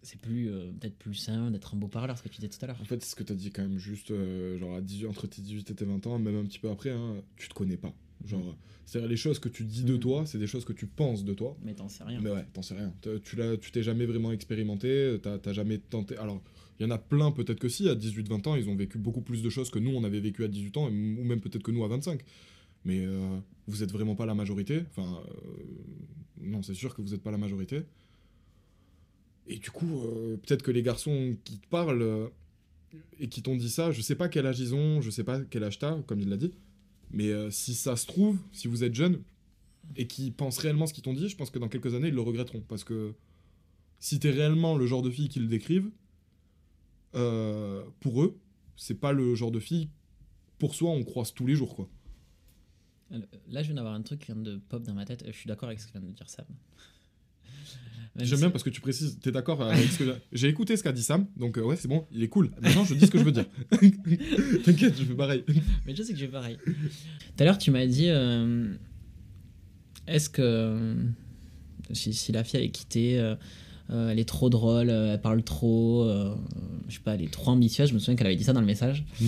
c'est 0.03 0.21
plus, 0.21 0.51
euh, 0.51 0.71
peut-être 0.81 0.97
plus 0.97 1.15
simple 1.15 1.53
d'être 1.53 1.75
un 1.75 1.79
beau 1.79 1.89
parleur, 1.89 2.19
ce 2.19 2.23
que 2.23 2.29
tu 2.29 2.37
disais 2.37 2.49
tout 2.49 2.59
à 2.63 2.67
l'heure. 2.67 2.81
En 2.81 2.85
fait, 2.85 3.03
ce 3.05 3.15
que 3.15 3.23
t'as 3.23 3.35
dit 3.35 3.51
quand 3.51 3.63
même 3.63 3.79
juste, 3.79 4.11
euh, 4.11 4.59
genre 4.59 4.75
à 4.75 4.81
18, 4.81 5.07
entre 5.07 5.27
tes 5.27 5.43
18 5.43 5.71
et 5.71 5.75
tes 5.75 5.85
20 5.85 6.07
ans, 6.07 6.19
même 6.19 6.37
un 6.37 6.45
petit 6.45 6.59
peu 6.59 6.71
après, 6.71 6.91
hein, 6.91 7.23
tu 7.37 7.49
te 7.49 7.55
connais 7.55 7.77
pas. 7.77 7.95
Genre, 8.25 8.57
c'est-à-dire 8.87 9.09
les 9.09 9.17
choses 9.17 9.39
que 9.39 9.49
tu 9.49 9.65
dis 9.65 9.85
de 9.85 9.97
toi, 9.97 10.27
c'est 10.27 10.39
des 10.39 10.47
choses 10.47 10.65
que 10.65 10.73
tu 10.73 10.87
penses 10.87 11.25
de 11.25 11.35
toi. 11.35 11.57
Mais 11.63 11.75
t'en 11.75 11.89
sais 11.89 12.05
rien. 12.05 12.21
Mais 12.21 12.31
ouais, 12.31 12.45
t'en 12.53 12.63
sais 12.63 12.75
rien. 12.75 12.93
Tu 13.25 13.37
l'as, 13.37 13.57
tu 13.57 13.73
t'es 13.73 13.83
jamais 13.83 14.07
vraiment 14.07 14.33
expérimenté, 14.33 15.19
t'as 15.23 15.53
jamais 15.53 15.79
tenté. 15.79 16.17
Alors, 16.17 16.43
il 16.79 16.85
y 16.85 16.87
en 16.87 16.91
a 16.91 16.99
plein, 16.99 17.31
peut-être 17.31 17.59
que 17.59 17.69
si, 17.69 17.89
à 17.89 17.95
18-20 17.95 18.49
ans, 18.49 18.57
ils 18.57 18.69
ont 18.69 18.77
vécu 18.77 18.99
beaucoup 18.99 19.23
plus 19.23 19.43
de 19.43 19.51
choses 19.51 19.71
que 19.71 19.79
nous, 19.79 19.91
on 19.91 20.05
avait 20.05 20.21
vécu 20.21 20.45
à 20.45 20.49
18 20.49 20.77
ans, 20.77 20.87
ou 20.87 21.25
même 21.25 21.41
peut-être 21.41 21.63
que 21.63 21.71
nous 21.71 21.85
à 21.85 21.89
25. 21.89 22.21
Mais 22.85 23.05
euh, 23.07 23.39
vous 23.67 23.83
êtes 23.83 23.93
vraiment 23.93 24.15
pas 24.15 24.27
la 24.27 24.35
majorité. 24.35 24.83
Enfin, 24.91 25.23
non, 26.41 26.63
c'est 26.63 26.75
sûr 26.75 26.95
que 26.95 27.03
vous 27.03 27.15
êtes 27.15 27.23
pas 27.23 27.31
la 27.31 27.39
majorité. 27.39 27.83
Et 29.47 29.59
du 29.59 29.71
coup, 29.71 30.03
euh, 30.03 30.37
peut-être 30.37 30.63
que 30.63 30.71
les 30.71 30.83
garçons 30.83 31.37
qui 31.45 31.59
te 31.59 31.67
parlent 31.67 32.03
euh, 32.03 32.29
et 33.19 33.29
qui 33.29 33.43
t'ont 33.43 33.57
dit 33.57 33.71
ça, 33.71 33.91
je 33.91 34.01
sais 34.01 34.15
pas 34.15 34.29
quel 34.29 34.47
âge 34.47 34.61
ils 34.61 34.75
ont, 34.75 35.01
je 35.01 35.11
sais 35.11 35.25
pas 35.25 35.41
quel 35.41 35.65
âge 35.65 35.79
t'as, 35.79 36.01
comme 36.03 36.21
il 36.21 36.29
l'a 36.29 36.37
dit. 36.37 36.53
Mais 37.11 37.29
euh, 37.29 37.51
si 37.51 37.75
ça 37.75 37.97
se 37.97 38.07
trouve, 38.07 38.39
si 38.53 38.69
vous 38.69 38.85
êtes 38.85 38.95
jeune 38.95 39.23
et 39.97 40.07
qu'ils 40.07 40.33
pensent 40.33 40.59
réellement 40.59 40.87
ce 40.87 40.95
qu'ils 40.95 41.03
t'ont 41.03 41.13
dit, 41.13 41.29
je 41.29 41.37
pense 41.37 41.51
que 41.51 41.59
dans 41.59 41.69
quelques 41.69 41.95
années, 41.95 42.09
ils 42.09 42.15
le 42.15 42.21
regretteront. 42.21 42.63
Parce 42.69 42.85
que 42.85 43.15
si 43.99 44.19
t'es 44.19 44.31
réellement 44.31 44.77
le 44.77 44.87
genre 44.87 45.03
de 45.03 45.11
fille 45.11 45.29
qu'ils 45.29 45.49
décrivent, 45.49 45.91
pour 47.13 48.23
eux, 48.23 48.39
c'est 48.77 48.99
pas 48.99 49.13
le 49.13 49.35
genre 49.35 49.51
de 49.51 49.61
fille 49.61 49.91
pour 50.63 50.77
soi 50.77 50.91
on 50.91 51.03
croise 51.03 51.35
tous 51.35 51.45
les 51.45 51.57
jours, 51.57 51.75
quoi. 51.75 51.89
Là, 53.49 53.63
je 53.63 53.67
viens 53.67 53.75
d'avoir 53.75 53.95
un 53.95 54.03
truc 54.03 54.21
qui 54.21 54.27
vient 54.27 54.41
de 54.41 54.57
pop 54.57 54.81
dans 54.85 54.95
ma 54.95 55.05
tête. 55.05 55.25
Je 55.27 55.33
suis 55.33 55.49
d'accord 55.49 55.69
avec 55.69 55.81
ce 55.81 55.89
que 55.89 55.93
vient 55.93 56.01
de 56.01 56.13
dire 56.13 56.31
Sam. 56.31 56.47
J'aime 58.19 58.39
bien 58.41 58.51
parce 58.51 58.63
que 58.63 58.69
tu 58.71 58.81
précises, 58.83 59.19
t'es 59.23 59.33
d'accord 59.33 59.63
avec 59.63 59.91
ce 59.91 59.99
que 59.99 60.15
j'ai- 60.33 60.49
écouté 60.49 60.77
ce 60.77 60.83
qu'a 60.83 60.93
dit 60.93 61.03
Sam, 61.03 61.27
donc 61.39 61.57
euh, 61.57 61.63
ouais, 61.63 61.77
c'est 61.77 61.89
bon, 61.89 62.05
il 62.13 62.23
est 62.23 62.29
cool. 62.29 62.51
Maintenant, 62.61 62.85
je 62.85 62.95
dis 62.95 63.07
ce 63.07 63.11
que 63.11 63.19
je 63.19 63.25
veux 63.25 63.33
dire. 63.33 63.47
T'inquiète, 64.65 64.99
je 64.99 65.05
fais 65.05 65.15
pareil. 65.15 65.45
Mais 65.87 65.95
je 65.97 66.03
sais 66.03 66.13
que 66.13 66.19
j'ai 66.19 66.29
pareil. 66.29 66.59
Tout 66.65 66.73
à 67.39 67.45
l'heure, 67.45 67.57
tu 67.59 67.71
m'as 67.71 67.87
dit. 67.87 68.09
euh, 68.09 68.75
est-ce 70.07 70.29
que 70.29 70.43
euh, 70.43 70.95
si, 71.93 72.13
si 72.13 72.33
la 72.33 72.45
fille 72.45 72.61
elle 72.61 72.67
est 72.67 72.71
quittée, 72.71 73.19
euh, 73.19 73.35
elle 73.89 74.19
est 74.19 74.29
trop 74.29 74.51
drôle, 74.51 74.91
elle 74.91 75.21
parle 75.21 75.43
trop, 75.43 76.07
je 76.89 76.95
sais 76.95 77.01
pas, 77.01 77.15
elle 77.15 77.23
est 77.23 77.33
trop 77.33 77.51
ambitieuse, 77.53 77.89
je 77.89 77.95
me 77.95 77.99
souviens 77.99 78.17
qu'elle 78.17 78.27
avait 78.27 78.37
dit 78.37 78.45
ça 78.45 78.53
dans 78.53 78.61
le 78.61 78.67
message. 78.67 79.05
Mm. 79.21 79.27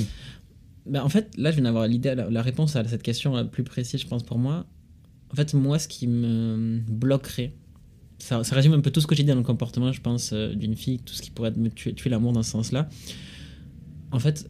Ben, 0.87 1.03
en 1.03 1.09
fait, 1.09 1.31
là, 1.39 1.51
je 1.51 1.57
viens 1.57 1.65
d'avoir 1.65 1.87
l'idée, 1.87 2.15
la, 2.15 2.29
la 2.29 2.43
réponse 2.43 2.77
à 2.77 2.85
cette 2.87 3.03
question 3.03 3.47
plus 3.47 3.65
précise, 3.65 4.01
je 4.01 4.07
pense, 4.07 4.23
pour 4.23 4.39
moi. 4.39 4.67
En 5.31 5.35
fait, 5.37 5.55
moi, 5.55 5.79
ce 5.79 5.89
qui 5.89 6.07
me 6.07 6.81
bloquerait, 6.87 7.55
ça, 8.19 8.45
ça 8.45 8.55
résume 8.55 8.73
un 8.73 8.81
peu 8.81 8.91
tout 8.91 9.01
ce 9.01 9.07
que 9.07 9.15
j'ai 9.15 9.23
dit 9.23 9.31
dans 9.31 9.37
le 9.37 9.43
comportement, 9.43 9.93
je 9.93 10.01
pense, 10.01 10.31
euh, 10.33 10.55
d'une 10.55 10.77
fille, 10.77 10.99
tout 11.01 11.15
ce 11.15 11.23
qui 11.23 11.31
pourrait 11.31 11.53
me 11.53 11.69
tuer, 11.71 11.95
tuer 11.95 12.11
l'amour 12.11 12.33
dans 12.33 12.43
ce 12.43 12.51
sens-là. 12.51 12.89
En 14.13 14.19
fait, 14.19 14.49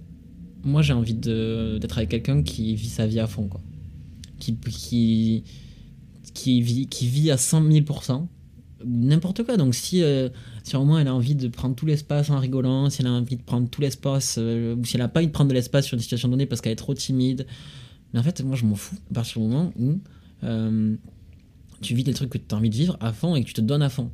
moi, 0.62 0.82
j'ai 0.82 0.92
envie 0.92 1.14
d'être 1.14 1.98
avec 1.98 2.10
quelqu'un 2.10 2.42
qui 2.42 2.74
vit 2.74 2.88
sa 2.88 3.06
vie 3.06 3.20
à 3.20 3.26
fond, 3.26 3.48
quoi. 3.48 3.60
Qui, 4.38 4.56
qui, 4.56 5.44
qui, 6.34 6.60
vit, 6.60 6.86
qui 6.86 7.06
vit 7.06 7.30
à 7.30 7.36
100 7.36 7.62
000%, 7.68 8.26
n'importe 8.84 9.44
quoi. 9.44 9.56
Donc, 9.56 9.74
si, 9.74 10.02
euh, 10.02 10.28
si 10.62 10.76
au 10.76 10.84
moins 10.84 11.00
elle 11.00 11.08
a 11.08 11.14
envie 11.14 11.34
de 11.34 11.48
prendre 11.48 11.74
tout 11.74 11.86
l'espace 11.86 12.30
en 12.30 12.38
rigolant, 12.38 12.90
si 12.90 13.02
elle 13.02 13.08
a 13.08 13.12
envie 13.12 13.36
de 13.36 13.42
prendre 13.42 13.68
tout 13.68 13.80
l'espace, 13.80 14.36
euh, 14.38 14.74
ou 14.76 14.84
si 14.84 14.96
elle 14.96 15.02
n'a 15.02 15.08
pas 15.08 15.20
envie 15.20 15.28
de 15.28 15.32
prendre 15.32 15.48
de 15.48 15.54
l'espace 15.54 15.86
sur 15.86 15.94
une 15.94 16.00
situation 16.00 16.28
donnée 16.28 16.46
parce 16.46 16.60
qu'elle 16.60 16.72
est 16.72 16.76
trop 16.76 16.94
timide. 16.94 17.46
Mais 18.12 18.20
en 18.20 18.22
fait, 18.22 18.42
moi, 18.42 18.56
je 18.56 18.64
m'en 18.64 18.74
fous. 18.74 18.96
À 19.10 19.14
partir 19.14 19.40
du 19.40 19.48
moment 19.48 19.72
où 19.78 19.98
euh, 20.44 20.96
tu 21.84 21.94
vis 21.94 22.04
des 22.04 22.14
trucs 22.14 22.30
que 22.30 22.38
tu 22.38 22.54
as 22.54 22.58
envie 22.58 22.70
de 22.70 22.74
vivre 22.74 22.96
à 23.00 23.12
fond 23.12 23.36
et 23.36 23.42
que 23.42 23.46
tu 23.46 23.54
te 23.54 23.60
donnes 23.60 23.82
à 23.82 23.88
fond. 23.88 24.10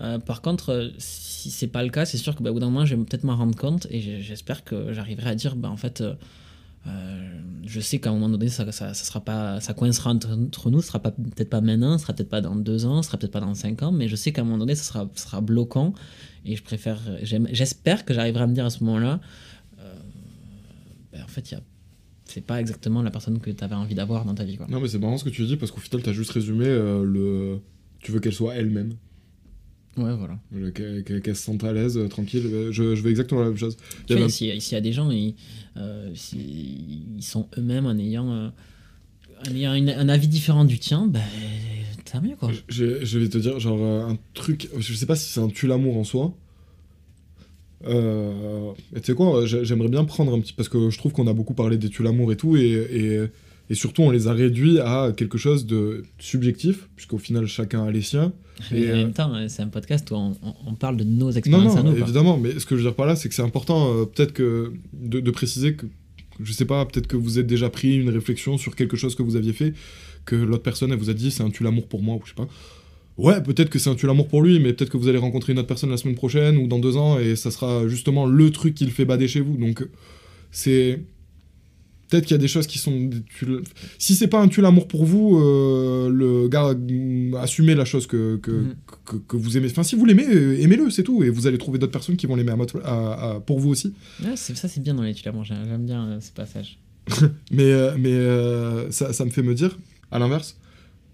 Euh, 0.00 0.18
par 0.18 0.42
contre, 0.42 0.70
euh, 0.70 0.88
si 0.98 1.50
c'est 1.50 1.68
pas 1.68 1.82
le 1.82 1.88
cas, 1.88 2.04
c'est 2.04 2.18
sûr 2.18 2.34
que 2.36 2.42
bah, 2.42 2.50
au 2.50 2.54
bout 2.54 2.60
d'un 2.60 2.66
moment, 2.66 2.84
je 2.84 2.94
vais 2.94 3.02
peut-être 3.02 3.24
m'en 3.24 3.36
rendre 3.36 3.56
compte 3.56 3.86
et 3.90 4.00
j'espère 4.22 4.64
que 4.64 4.92
j'arriverai 4.92 5.30
à 5.30 5.34
dire, 5.34 5.56
bah, 5.56 5.70
en 5.70 5.76
fait, 5.76 6.02
euh, 6.02 7.40
je 7.64 7.80
sais 7.80 7.98
qu'à 7.98 8.10
un 8.10 8.12
moment 8.12 8.28
donné, 8.28 8.48
ça, 8.48 8.70
ça, 8.72 8.92
sera 8.94 9.20
pas, 9.20 9.60
ça 9.60 9.72
coincera 9.72 10.10
entre, 10.10 10.70
nous, 10.70 10.82
ce 10.82 10.88
sera 10.88 11.00
peut-être 11.00 11.50
pas 11.50 11.62
maintenant, 11.62 11.96
ce 11.96 12.04
sera 12.04 12.12
peut-être 12.12 12.28
pas 12.28 12.42
dans 12.42 12.56
deux 12.56 12.84
ans, 12.84 13.02
ce 13.02 13.08
sera 13.08 13.18
peut-être 13.18 13.32
pas 13.32 13.40
dans 13.40 13.54
cinq 13.54 13.82
ans, 13.82 13.90
mais 13.90 14.08
je 14.08 14.16
sais 14.16 14.32
qu'à 14.32 14.42
un 14.42 14.44
moment 14.44 14.58
donné, 14.58 14.74
ça 14.74 15.08
sera, 15.14 15.40
bloquant 15.40 15.94
et 16.44 16.56
je 16.56 16.62
préfère, 16.62 17.00
j'espère 17.22 18.04
que 18.04 18.14
j'arriverai 18.14 18.44
à 18.44 18.46
me 18.46 18.54
dire 18.54 18.66
à 18.66 18.70
ce 18.70 18.84
moment-là, 18.84 19.20
bah, 21.12 21.18
en 21.24 21.28
fait, 21.28 21.50
il 21.50 21.54
y 21.54 21.56
a 21.56 21.62
c'est 22.26 22.44
pas 22.44 22.60
exactement 22.60 23.02
la 23.02 23.10
personne 23.10 23.38
que 23.38 23.50
tu 23.50 23.64
avais 23.64 23.74
envie 23.74 23.94
d'avoir 23.94 24.24
dans 24.24 24.34
ta 24.34 24.44
vie. 24.44 24.56
Quoi. 24.56 24.66
Non, 24.68 24.80
mais 24.80 24.88
c'est 24.88 24.98
marrant 24.98 25.16
ce 25.18 25.24
que 25.24 25.30
tu 25.30 25.44
dis 25.46 25.56
parce 25.56 25.70
qu'au 25.72 25.80
final, 25.80 26.02
t'as 26.02 26.12
juste 26.12 26.30
résumé 26.32 26.66
euh, 26.66 27.04
le. 27.04 27.58
Tu 28.00 28.12
veux 28.12 28.20
qu'elle 28.20 28.34
soit 28.34 28.54
elle-même, 28.54 28.94
Ouais, 29.96 30.14
voilà. 30.14 30.38
Le- 30.52 30.70
qu'elle 30.70 31.34
se 31.36 31.42
sente 31.42 31.64
à 31.64 31.72
l'aise, 31.72 31.96
euh, 31.96 32.06
tranquille. 32.06 32.42
Euh, 32.44 32.70
Je, 32.70 32.94
je 32.94 33.00
veux 33.02 33.08
exactement 33.08 33.40
la 33.40 33.46
même 33.48 33.56
chose. 33.56 33.78
Tu 34.06 34.12
vois, 34.12 34.20
même- 34.22 34.28
s'il 34.28 34.48
y, 34.48 34.50
a- 34.50 34.60
s'il 34.60 34.74
y 34.74 34.76
a 34.76 34.82
des 34.82 34.92
gens, 34.92 35.10
ils, 35.10 35.34
euh, 35.78 36.12
ils 36.34 37.22
sont 37.22 37.48
eux-mêmes 37.56 37.86
en 37.86 37.96
ayant, 37.96 38.52
en 39.48 39.54
ayant 39.54 39.72
une- 39.74 39.88
un 39.88 40.08
avis 40.10 40.28
différent 40.28 40.66
du 40.66 40.78
tien, 40.78 41.06
ben, 41.06 41.22
tant 42.10 42.20
mieux 42.20 42.36
quoi. 42.36 42.50
Je, 42.68 43.04
je 43.04 43.18
vais 43.18 43.28
te 43.30 43.38
dire, 43.38 43.58
genre, 43.58 43.82
un 43.82 44.18
truc. 44.34 44.68
Je 44.78 44.92
sais 44.94 45.06
pas 45.06 45.16
si 45.16 45.30
c'est 45.32 45.40
un 45.40 45.48
tue 45.48 45.66
l'amour 45.66 45.96
en 45.96 46.04
soi. 46.04 46.36
Euh, 47.88 48.72
et 48.94 49.00
tu 49.00 49.06
sais 49.06 49.14
quoi, 49.14 49.44
j'ai- 49.46 49.64
j'aimerais 49.64 49.88
bien 49.88 50.04
prendre 50.04 50.34
un 50.34 50.40
petit. 50.40 50.52
Parce 50.52 50.68
que 50.68 50.90
je 50.90 50.98
trouve 50.98 51.12
qu'on 51.12 51.26
a 51.26 51.32
beaucoup 51.32 51.54
parlé 51.54 51.76
des 51.78 51.90
l'amour 52.00 52.32
et 52.32 52.36
tout, 52.36 52.56
et, 52.56 52.62
et, 52.90 53.20
et 53.70 53.74
surtout 53.74 54.02
on 54.02 54.10
les 54.10 54.28
a 54.28 54.32
réduits 54.32 54.78
à 54.80 55.12
quelque 55.16 55.38
chose 55.38 55.66
de 55.66 56.02
subjectif, 56.18 56.88
puisqu'au 56.96 57.18
final 57.18 57.46
chacun 57.46 57.84
a 57.84 57.90
les 57.90 58.02
siens. 58.02 58.32
Et 58.72 58.80
Et, 58.82 58.86
en 58.86 58.94
euh, 58.94 58.96
même 58.96 59.12
temps, 59.12 59.32
c'est 59.48 59.62
un 59.62 59.68
podcast 59.68 60.10
où 60.10 60.14
on, 60.14 60.74
parle 60.74 60.96
de 60.96 61.04
nos 61.04 61.30
expériences 61.30 61.74
non, 61.74 61.80
à 61.80 61.82
nous. 61.82 61.92
quoi. 61.92 62.00
évidemment, 62.00 62.38
mais 62.38 62.58
ce 62.58 62.64
que 62.66 62.76
je 62.76 62.82
veux 62.82 62.88
dire 62.88 62.94
par 62.94 63.06
là, 63.06 63.14
c'est 63.16 63.28
que 63.28 63.34
c'est 63.34 63.42
important, 63.42 63.92
euh, 63.94 64.04
peut-être 64.06 64.32
que 64.32 64.72
de, 64.94 65.20
de 65.20 65.30
préciser 65.30 65.74
que, 65.74 65.86
je 66.42 66.52
sais 66.52 66.64
pas, 66.64 66.84
peut-être 66.86 67.06
que 67.06 67.16
vous 67.16 67.38
êtes 67.38 67.46
déjà 67.46 67.68
pris 67.70 67.96
une 67.96 68.08
réflexion 68.10 68.56
sur 68.58 68.74
quelque 68.74 68.96
chose 68.96 69.14
que 69.14 69.22
vous 69.22 69.36
aviez 69.36 69.52
fait, 69.52 69.74
que 70.24 70.36
l'autre 70.36 70.62
personne, 70.62 70.90
elle 70.90 70.98
vous 70.98 71.10
a 71.10 71.14
dit 71.14 71.30
c'est 71.30 71.42
un 71.42 71.50
tue 71.50 71.64
l'amour 71.64 71.86
pour 71.86 72.02
moi, 72.02 72.16
ou 72.16 72.20
je 72.24 72.30
sais 72.30 72.34
pas. 72.34 72.48
Ouais, 73.18 73.42
peut-être 73.42 73.70
que 73.70 73.78
c'est 73.78 73.88
un 73.88 73.94
tue 73.94 74.06
l'amour 74.06 74.28
pour 74.28 74.42
lui, 74.42 74.60
mais 74.60 74.72
peut-être 74.74 74.90
que 74.90 74.96
vous 74.98 75.08
allez 75.08 75.18
rencontrer 75.18 75.52
une 75.54 75.58
autre 75.58 75.68
personne 75.68 75.90
la 75.90 75.96
semaine 75.96 76.16
prochaine 76.16 76.58
ou 76.58 76.66
dans 76.66 76.78
deux 76.78 76.96
ans, 76.98 77.18
et 77.18 77.34
ça 77.34 77.50
sera 77.50 77.88
justement 77.88 78.26
le 78.26 78.50
truc 78.50 78.74
qui 78.74 78.84
le 78.84 78.90
fait 78.90 79.04
bader 79.06 79.26
chez 79.28 79.40
vous. 79.40 79.56
Donc, 79.56 79.86
c'est. 80.50 81.02
Peut-être 82.08 82.22
qu'il 82.24 82.34
y 82.36 82.38
a 82.38 82.40
des 82.40 82.46
choses 82.46 82.68
qui 82.68 82.78
sont. 82.78 83.10
tue- 83.36 83.62
Si 83.98 84.14
c'est 84.14 84.28
pas 84.28 84.40
un 84.40 84.46
tue 84.46 84.60
l'amour 84.60 84.86
pour 84.86 85.04
vous, 85.04 85.38
euh, 85.40 86.08
le 86.08 86.46
gars, 86.46 86.72
mm, 86.74 87.34
assumez 87.34 87.74
la 87.74 87.84
chose 87.84 88.06
que, 88.06 88.36
que, 88.36 88.50
Mhm. 88.52 88.74
que, 89.06 89.16
que 89.16 89.36
vous 89.36 89.56
aimez. 89.56 89.66
Enfin, 89.70 89.82
si 89.82 89.96
vous 89.96 90.04
l'aimez, 90.04 90.24
euh, 90.28 90.60
aimez-le, 90.60 90.88
c'est 90.90 91.02
tout. 91.02 91.24
Et 91.24 91.30
vous 91.30 91.48
allez 91.48 91.58
trouver 91.58 91.78
d'autres 91.80 91.90
personnes 91.92 92.16
qui 92.16 92.26
vont 92.26 92.36
l'aimer 92.36 92.52
à 92.52 92.56
votre- 92.56 92.80
à- 92.84 93.32
à- 93.36 93.40
pour 93.40 93.58
vous 93.58 93.70
aussi. 93.70 93.92
Ouais, 94.22 94.36
ça, 94.36 94.68
c'est 94.68 94.80
bien 94.80 94.94
dans 94.94 95.02
les 95.02 95.14
tu 95.14 95.24
l'amour. 95.24 95.42
J'aime 95.42 95.84
bien 95.84 96.06
euh, 96.06 96.20
ce 96.20 96.30
passage. 96.30 96.78
Mais, 97.50 97.64
euh, 97.72 97.96
mais 97.98 98.12
euh, 98.12 98.88
ça, 98.92 99.12
ça 99.12 99.24
me 99.24 99.30
fait 99.30 99.42
me 99.42 99.54
dire, 99.54 99.76
à 100.12 100.18
l'inverse, 100.20 100.56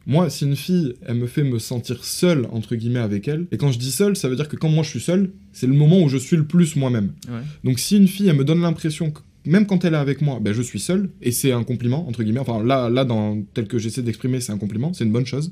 moi, 0.06 0.30
si 0.30 0.44
une 0.44 0.56
fille, 0.56 0.94
elle 1.06 1.16
me 1.16 1.26
fait 1.26 1.44
me 1.44 1.58
sentir 1.58 2.04
seul, 2.04 2.46
entre 2.50 2.74
guillemets, 2.74 2.98
avec 3.00 3.28
elle, 3.28 3.46
et 3.52 3.56
quand 3.56 3.70
je 3.72 3.78
dis 3.78 3.92
seul, 3.92 4.16
ça 4.16 4.28
veut 4.28 4.36
dire 4.36 4.48
que 4.48 4.56
quand 4.56 4.68
moi 4.68 4.82
je 4.82 4.90
suis 4.90 5.00
seul, 5.00 5.30
c'est 5.52 5.66
le 5.66 5.74
moment 5.74 6.00
où 6.02 6.08
je 6.08 6.16
suis 6.16 6.36
le 6.36 6.44
plus 6.44 6.76
moi-même. 6.76 7.12
Ouais. 7.28 7.40
Donc 7.64 7.78
si 7.78 7.96
une 7.96 8.08
fille, 8.08 8.28
elle 8.28 8.36
me 8.36 8.44
donne 8.44 8.60
l'impression 8.60 9.10
que 9.10 9.20
même 9.44 9.66
quand 9.66 9.84
elle 9.84 9.94
est 9.94 9.96
avec 9.96 10.22
moi, 10.22 10.38
ben, 10.40 10.52
je 10.52 10.62
suis 10.62 10.78
seul, 10.80 11.10
et 11.20 11.32
c'est 11.32 11.52
un 11.52 11.64
compliment, 11.64 12.08
entre 12.08 12.22
guillemets, 12.22 12.40
enfin 12.40 12.62
là, 12.64 12.88
là 12.90 13.04
dans, 13.04 13.42
tel 13.54 13.66
que 13.66 13.78
j'essaie 13.78 14.02
d'exprimer, 14.02 14.40
c'est 14.40 14.52
un 14.52 14.58
compliment, 14.58 14.92
c'est 14.92 15.04
une 15.04 15.12
bonne 15.12 15.26
chose, 15.26 15.50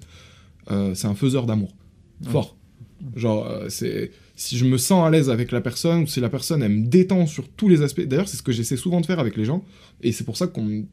Euh, 0.71 0.95
c'est 0.95 1.09
un 1.09 1.15
faiseur 1.15 1.47
d'amour. 1.47 1.75
Ouais. 2.25 2.31
Fort. 2.31 2.57
Genre, 3.17 3.47
euh, 3.47 3.69
c'est... 3.69 4.11
Si 4.37 4.57
je 4.57 4.65
me 4.65 4.79
sens 4.79 5.07
à 5.07 5.11
l'aise 5.11 5.29
avec 5.31 5.53
la 5.53 5.61
personne, 5.61 6.03
ou 6.03 6.07
si 6.07 6.21
la 6.21 6.29
personne, 6.29 6.63
elle 6.63 6.71
me 6.73 6.87
détend 6.87 7.27
sur 7.27 7.49
tous 7.49 7.69
les 7.69 7.83
aspects, 7.83 8.03
d'ailleurs, 8.03 8.29
c'est 8.29 8.37
ce 8.37 8.43
que 8.43 8.53
j'essaie 8.53 8.77
souvent 8.77 9.01
de 9.01 9.07
faire 9.07 9.19
avec 9.19 9.37
les 9.37 9.45
gens, 9.45 9.65
et 10.03 10.13
c'est 10.13 10.25
pour 10.25 10.37
ça 10.37 10.47
qu'on... 10.47 10.85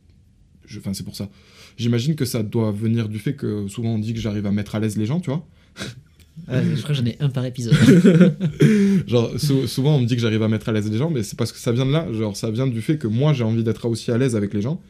je- 0.65 0.79
Enfin, 0.79 0.93
c'est 0.93 1.03
pour 1.03 1.15
ça. 1.15 1.29
J'imagine 1.77 2.15
que 2.15 2.25
ça 2.25 2.43
doit 2.43 2.71
venir 2.71 3.07
du 3.07 3.19
fait 3.19 3.33
que 3.35 3.67
souvent 3.67 3.89
on 3.95 3.99
dit 3.99 4.13
que 4.13 4.19
j'arrive 4.19 4.45
à 4.45 4.51
mettre 4.51 4.75
à 4.75 4.79
l'aise 4.79 4.97
les 4.97 5.05
gens, 5.05 5.19
tu 5.19 5.29
vois. 5.29 5.45
Ouais, 6.49 6.61
je 6.75 6.81
crois 6.81 6.89
que 6.89 7.01
j'en 7.01 7.05
ai 7.05 7.15
un 7.19 7.29
par 7.29 7.45
épisode. 7.45 7.73
Genre, 9.07 9.39
sou- 9.39 9.67
souvent 9.67 9.95
on 9.95 10.01
me 10.01 10.05
dit 10.05 10.15
que 10.15 10.21
j'arrive 10.21 10.43
à 10.43 10.47
mettre 10.47 10.69
à 10.69 10.71
l'aise 10.71 10.89
les 10.89 10.97
gens, 10.97 11.09
mais 11.09 11.23
c'est 11.23 11.37
parce 11.37 11.51
que 11.51 11.59
ça 11.59 11.71
vient 11.71 11.85
de 11.85 11.91
là. 11.91 12.11
Genre, 12.13 12.35
ça 12.35 12.51
vient 12.51 12.67
du 12.67 12.81
fait 12.81 12.97
que 12.97 13.07
moi 13.07 13.33
j'ai 13.33 13.43
envie 13.43 13.63
d'être 13.63 13.85
aussi 13.87 14.11
à 14.11 14.17
l'aise 14.17 14.35
avec 14.35 14.53
les 14.53 14.61
gens. 14.61 14.81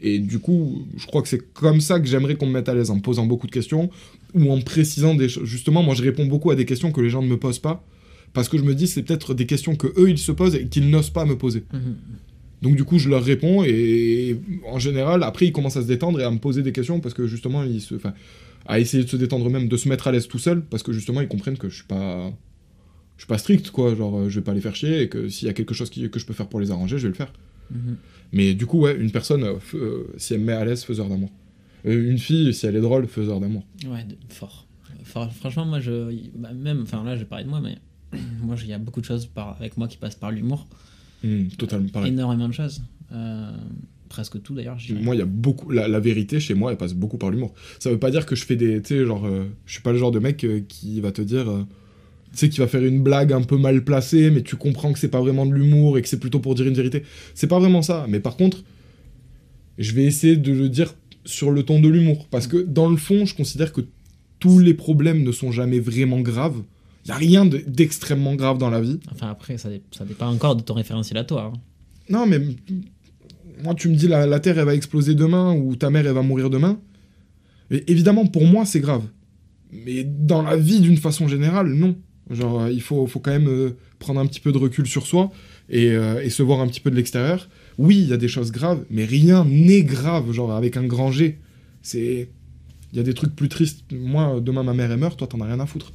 Et 0.00 0.18
du 0.18 0.38
coup, 0.40 0.86
je 0.96 1.06
crois 1.06 1.22
que 1.22 1.28
c'est 1.28 1.52
comme 1.54 1.80
ça 1.80 1.98
que 2.00 2.06
j'aimerais 2.06 2.34
qu'on 2.36 2.46
me 2.46 2.52
mette 2.52 2.68
à 2.68 2.74
l'aise, 2.74 2.90
en 2.90 2.96
me 2.96 3.00
posant 3.00 3.24
beaucoup 3.24 3.46
de 3.46 3.52
questions 3.52 3.88
ou 4.34 4.52
en 4.52 4.60
précisant 4.60 5.14
des 5.14 5.28
choses. 5.28 5.44
Justement, 5.48 5.82
moi 5.82 5.94
je 5.94 6.02
réponds 6.02 6.26
beaucoup 6.26 6.50
à 6.50 6.54
des 6.54 6.64
questions 6.66 6.92
que 6.92 7.00
les 7.00 7.08
gens 7.08 7.22
ne 7.22 7.28
me 7.28 7.38
posent 7.38 7.58
pas. 7.60 7.84
Parce 8.34 8.48
que 8.50 8.58
je 8.58 8.62
me 8.64 8.74
dis, 8.74 8.86
c'est 8.86 9.02
peut-être 9.02 9.32
des 9.32 9.46
questions 9.46 9.76
que 9.76 9.86
eux 9.98 10.10
ils 10.10 10.18
se 10.18 10.32
posent 10.32 10.54
et 10.54 10.66
qu'ils 10.66 10.90
n'osent 10.90 11.08
pas 11.10 11.24
me 11.24 11.36
poser. 11.38 11.64
Mhm. 11.72 11.96
Donc 12.62 12.76
du 12.76 12.84
coup, 12.84 12.98
je 12.98 13.08
leur 13.08 13.22
réponds 13.22 13.62
et 13.64 14.40
en 14.66 14.78
général, 14.78 15.22
après, 15.22 15.46
ils 15.46 15.52
commencent 15.52 15.76
à 15.76 15.82
se 15.82 15.86
détendre 15.86 16.20
et 16.20 16.24
à 16.24 16.30
me 16.30 16.38
poser 16.38 16.62
des 16.62 16.72
questions 16.72 17.00
parce 17.00 17.14
que 17.14 17.26
justement, 17.26 17.62
ils 17.64 17.80
se, 17.82 17.94
enfin, 17.94 18.14
à 18.66 18.80
essayer 18.80 19.04
de 19.04 19.08
se 19.08 19.16
détendre 19.16 19.48
même, 19.50 19.68
de 19.68 19.76
se 19.76 19.88
mettre 19.88 20.08
à 20.08 20.12
l'aise 20.12 20.26
tout 20.28 20.38
seul 20.38 20.62
parce 20.64 20.82
que 20.82 20.92
justement, 20.92 21.20
ils 21.20 21.28
comprennent 21.28 21.58
que 21.58 21.68
je 21.68 21.76
suis 21.76 21.84
pas, 21.86 22.32
je 23.16 23.22
suis 23.22 23.28
pas 23.28 23.38
strict 23.38 23.70
quoi. 23.70 23.94
Genre, 23.94 24.18
euh, 24.20 24.28
je 24.28 24.40
vais 24.40 24.44
pas 24.44 24.54
les 24.54 24.60
faire 24.62 24.74
chier 24.74 25.02
et 25.02 25.08
que 25.08 25.28
s'il 25.28 25.46
y 25.46 25.50
a 25.50 25.54
quelque 25.54 25.74
chose 25.74 25.90
qui- 25.90 26.08
que 26.10 26.18
je 26.18 26.24
peux 26.26 26.32
faire 26.34 26.48
pour 26.48 26.60
les 26.60 26.70
arranger, 26.70 26.96
je 26.98 27.02
vais 27.04 27.08
le 27.10 27.14
faire. 27.14 27.32
Mhm. 27.70 27.96
Mais 28.32 28.54
du 28.54 28.64
coup, 28.66 28.80
ouais, 28.80 28.96
une 28.96 29.10
personne, 29.10 29.44
euh, 29.44 29.54
euh, 29.74 30.04
si 30.16 30.34
elle 30.34 30.40
me 30.40 30.46
met 30.46 30.52
à 30.52 30.64
l'aise, 30.64 30.82
faiseur 30.82 31.08
d'amour. 31.08 31.30
Euh, 31.86 32.10
une 32.10 32.18
fille, 32.18 32.52
si 32.54 32.66
elle 32.66 32.74
est 32.76 32.80
drôle, 32.80 33.06
faiseur 33.06 33.38
d'amour. 33.38 33.64
Ouais, 33.86 34.04
fort. 34.30 34.66
Fort. 35.04 35.32
Franchement, 35.32 35.66
moi, 35.66 35.78
je. 35.78 36.10
bah, 36.34 36.52
même, 36.52 36.82
enfin 36.82 37.04
là, 37.04 37.14
je 37.14 37.20
vais 37.20 37.26
parler 37.26 37.44
de 37.44 37.50
moi, 37.50 37.60
mais 37.60 37.76
moi, 38.42 38.56
il 38.60 38.68
y 38.68 38.72
a 38.72 38.78
beaucoup 38.78 39.00
de 39.00 39.04
choses 39.06 39.26
par, 39.26 39.56
avec 39.58 39.76
moi 39.76 39.86
qui 39.88 39.96
passent 39.98 40.16
par 40.16 40.32
l'humour. 40.32 40.66
Hmm, 41.24 41.44
totalement 41.58 41.88
pareil. 41.88 42.12
Énormément 42.12 42.48
de 42.48 42.52
choses. 42.54 42.82
Euh, 43.12 43.50
presque 44.08 44.40
tout 44.42 44.54
d'ailleurs. 44.54 44.78
Moi, 45.00 45.14
il 45.14 45.18
y 45.18 45.22
a 45.22 45.26
beaucoup. 45.26 45.70
La, 45.70 45.88
la 45.88 46.00
vérité, 46.00 46.40
chez 46.40 46.54
moi, 46.54 46.70
elle 46.72 46.76
passe 46.78 46.94
beaucoup 46.94 47.18
par 47.18 47.30
l'humour. 47.30 47.54
Ça 47.78 47.90
veut 47.90 47.98
pas 47.98 48.10
dire 48.10 48.26
que 48.26 48.36
je 48.36 48.44
fais 48.44 48.56
des. 48.56 48.80
Tu 48.82 48.88
sais, 48.98 49.06
genre. 49.06 49.24
euh, 49.26 49.44
je 49.66 49.72
suis 49.74 49.82
pas 49.82 49.92
le 49.92 49.98
genre 49.98 50.10
de 50.12 50.18
mec 50.18 50.44
euh, 50.44 50.60
qui 50.68 51.00
va 51.00 51.12
te 51.12 51.22
dire. 51.22 51.46
tu 52.32 52.38
sais, 52.38 52.48
qui 52.48 52.60
va 52.60 52.66
faire 52.68 52.84
une 52.84 53.02
blague 53.02 53.32
un 53.32 53.42
peu 53.42 53.56
mal 53.56 53.82
placée, 53.84 54.30
mais 54.30 54.42
tu 54.42 54.56
comprends 54.56 54.92
que 54.92 54.98
c'est 54.98 55.08
pas 55.08 55.20
vraiment 55.20 55.46
de 55.46 55.52
l'humour 55.54 55.98
et 55.98 56.02
que 56.02 56.08
c'est 56.08 56.20
plutôt 56.20 56.40
pour 56.40 56.54
dire 56.54 56.66
une 56.66 56.74
vérité. 56.74 57.02
C'est 57.34 57.46
pas 57.48 57.58
vraiment 57.58 57.82
ça. 57.82 58.06
Mais 58.08 58.20
par 58.20 58.36
contre, 58.36 58.62
je 59.78 59.92
vais 59.92 60.04
essayer 60.04 60.36
de 60.36 60.52
le 60.52 60.68
dire 60.68 60.94
sur 61.24 61.50
le 61.50 61.62
ton 61.62 61.80
de 61.80 61.88
l'humour. 61.88 62.28
Parce 62.30 62.46
que 62.46 62.58
dans 62.58 62.88
le 62.88 62.96
fond, 62.96 63.24
je 63.26 63.34
considère 63.34 63.72
que 63.72 63.80
tous 64.38 64.58
les 64.58 64.74
problèmes 64.74 65.22
ne 65.22 65.32
sont 65.32 65.50
jamais 65.50 65.80
vraiment 65.80 66.20
graves. 66.20 66.62
Il 67.06 67.10
y 67.10 67.12
a 67.12 67.16
rien 67.16 67.46
de- 67.46 67.62
d'extrêmement 67.66 68.34
grave 68.34 68.58
dans 68.58 68.68
la 68.70 68.80
vie. 68.80 68.98
Enfin, 69.12 69.28
après, 69.30 69.58
ça, 69.58 69.68
dé- 69.70 69.82
ça 69.92 70.04
dépend 70.04 70.26
encore 70.28 70.56
de 70.56 70.62
ton 70.62 70.74
référentiel 70.74 71.16
à 71.18 71.24
toi. 71.24 71.52
hein. 71.54 71.58
Non, 72.10 72.26
mais 72.26 72.40
moi, 73.62 73.74
tu 73.74 73.88
me 73.88 73.94
dis 73.94 74.08
la, 74.08 74.26
la 74.26 74.40
Terre, 74.40 74.58
elle 74.58 74.66
va 74.66 74.74
exploser 74.74 75.14
demain 75.14 75.54
ou 75.54 75.76
ta 75.76 75.88
mère, 75.90 76.06
elle 76.06 76.12
va 76.14 76.22
mourir 76.22 76.50
demain. 76.50 76.78
Et 77.70 77.90
évidemment, 77.90 78.26
pour 78.26 78.44
moi, 78.44 78.64
c'est 78.66 78.80
grave. 78.80 79.02
Mais 79.72 80.04
dans 80.04 80.42
la 80.42 80.56
vie, 80.56 80.80
d'une 80.80 80.96
façon 80.96 81.26
générale, 81.28 81.68
non. 81.68 81.96
Genre, 82.30 82.68
il 82.68 82.80
faut, 82.82 83.06
faut 83.06 83.20
quand 83.20 83.30
même 83.30 83.48
euh, 83.48 83.70
prendre 84.00 84.18
un 84.20 84.26
petit 84.26 84.40
peu 84.40 84.50
de 84.50 84.58
recul 84.58 84.86
sur 84.86 85.06
soi 85.06 85.30
et, 85.68 85.90
euh, 85.92 86.20
et 86.24 86.30
se 86.30 86.42
voir 86.42 86.60
un 86.60 86.66
petit 86.66 86.80
peu 86.80 86.90
de 86.90 86.96
l'extérieur. 86.96 87.48
Oui, 87.78 87.98
il 87.98 88.08
y 88.08 88.12
a 88.12 88.16
des 88.16 88.26
choses 88.28 88.50
graves, 88.50 88.84
mais 88.90 89.04
rien 89.04 89.44
n'est 89.44 89.82
grave, 89.84 90.32
genre 90.32 90.52
avec 90.52 90.76
un 90.76 90.84
grand 90.84 91.12
G. 91.12 91.38
C'est. 91.82 92.28
Il 92.92 92.96
y 92.96 93.00
a 93.00 93.02
des 93.04 93.14
trucs 93.14 93.34
plus 93.36 93.48
tristes. 93.48 93.84
Moi, 93.92 94.40
demain, 94.40 94.62
ma 94.64 94.72
mère, 94.74 94.90
elle 94.90 94.98
meurt, 94.98 95.16
toi, 95.18 95.26
t'en 95.28 95.40
as 95.40 95.46
rien 95.46 95.60
à 95.60 95.66
foutre. 95.66 95.92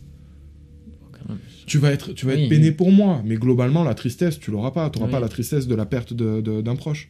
Tu 1.72 1.78
vas 1.78 1.92
être, 1.92 2.12
tu 2.14 2.26
vas 2.26 2.34
Oui. 2.36 2.44
être 2.44 2.50
peiné 2.50 2.72
pour 2.74 2.92
moi, 2.92 3.22
mais 3.26 3.36
globalement, 3.36 3.84
la 3.86 3.94
tristesse, 3.94 4.38
tu 4.40 4.52
l'auras 4.52 4.72
pas. 4.72 4.90
Tu 4.90 5.00
n'auras 5.00 5.08
Oui. 5.08 5.12
pas 5.14 5.20
la 5.22 5.30
tristesse 5.30 5.68
de 5.68 5.76
la 5.76 5.86
perte 5.86 6.12
d'un 6.14 6.76
proche. 6.76 7.08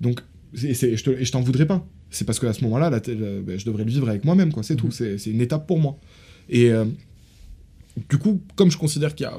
Donc, 0.00 0.20
te- 0.54 1.10
et 1.10 1.24
je 1.26 1.30
t'en 1.32 1.42
voudrais 1.42 1.66
pas. 1.66 1.86
C'est 2.08 2.24
parce 2.24 2.38
qu'à 2.40 2.54
ce 2.54 2.64
moment-là, 2.64 2.90
euh, 3.08 3.42
ben, 3.42 3.58
je 3.58 3.66
devrais 3.66 3.84
le 3.84 3.90
vivre 3.90 4.08
avec 4.08 4.24
moi-même, 4.24 4.50
quoi. 4.50 4.62
C'est 4.62 4.76
tout. 4.76 4.86
Mhm. 4.86 4.92
C'est 4.92 5.18
c'est 5.18 5.30
une 5.30 5.42
étape 5.42 5.66
pour 5.66 5.78
moi. 5.78 5.98
Et 6.48 6.70
euh, 6.70 6.86
du 8.08 8.16
coup, 8.16 8.40
comme 8.56 8.70
je 8.70 8.78
considère 8.78 9.14
qu'il 9.14 9.24
y 9.24 9.28
a 9.28 9.36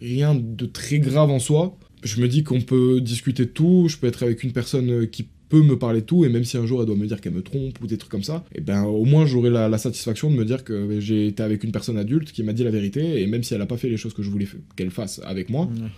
rien 0.00 0.34
de 0.34 0.64
très 0.66 0.98
grave 0.98 1.28
en 1.30 1.38
soi, 1.38 1.76
je 2.02 2.20
me 2.22 2.28
dis 2.28 2.42
qu'on 2.44 2.62
peut 2.62 3.02
discuter 3.02 3.44
de 3.44 3.50
tout. 3.50 3.88
Je 3.90 3.98
peux 3.98 4.06
être 4.06 4.22
avec 4.22 4.42
une 4.42 4.52
personne 4.52 4.90
euh, 4.90 5.06
qui 5.06 5.28
peut 5.50 5.62
me 5.62 5.76
parler 5.78 6.00
de 6.00 6.06
tout, 6.06 6.24
et 6.24 6.30
même 6.30 6.44
si 6.44 6.56
un 6.56 6.64
jour 6.64 6.80
elle 6.80 6.86
doit 6.86 6.96
me 6.96 7.06
dire 7.06 7.20
qu'elle 7.20 7.34
me 7.34 7.42
trompe 7.42 7.78
ou 7.82 7.86
des 7.86 7.98
trucs 7.98 8.10
comme 8.10 8.22
ça, 8.22 8.44
et 8.54 8.60
ben 8.62 8.84
au 8.84 9.04
moins 9.04 9.26
j'aurai 9.26 9.50
la, 9.50 9.68
la 9.68 9.76
satisfaction 9.78 10.30
de 10.30 10.36
me 10.36 10.44
dire 10.46 10.64
que 10.64 10.86
ben, 10.86 11.00
j'ai 11.00 11.26
été 11.26 11.42
avec 11.42 11.62
une 11.64 11.72
personne 11.72 11.98
adulte 11.98 12.32
qui 12.32 12.42
m'a 12.42 12.52
dit 12.54 12.64
la 12.64 12.70
vérité, 12.70 13.20
et 13.20 13.26
même 13.26 13.42
si 13.42 13.52
elle 13.54 13.60
a 13.60 13.66
pas 13.66 13.76
fait 13.76 13.88
les 13.90 13.96
choses 13.98 14.14
que 14.14 14.22
je 14.22 14.30
voulais 14.30 14.46
qu'elle 14.76 14.90
fasse 14.90 15.20
avec 15.24 15.50
moi, 15.50 15.66
Ouais. 15.66 15.88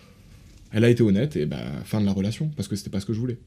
elle 0.72 0.84
a 0.84 0.90
été 0.90 1.02
honnête, 1.02 1.36
et 1.36 1.46
ben 1.46 1.62
fin 1.84 2.00
de 2.00 2.06
la 2.06 2.12
relation, 2.12 2.50
parce 2.56 2.66
que 2.68 2.74
c'était 2.76 2.90
pas 2.90 3.00
ce 3.00 3.06
que 3.06 3.12
je 3.12 3.20
voulais. 3.20 3.38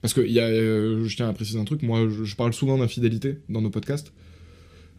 Parce 0.00 0.14
que 0.14 0.20
y 0.20 0.38
a, 0.38 0.44
euh, 0.46 1.04
je 1.04 1.16
tiens 1.16 1.28
à 1.28 1.32
préciser 1.32 1.58
un 1.58 1.64
truc, 1.64 1.82
moi 1.82 2.06
je, 2.08 2.24
je 2.24 2.36
parle 2.36 2.52
souvent 2.52 2.78
d'infidélité 2.78 3.38
dans 3.48 3.60
nos 3.62 3.70
podcasts. 3.70 4.12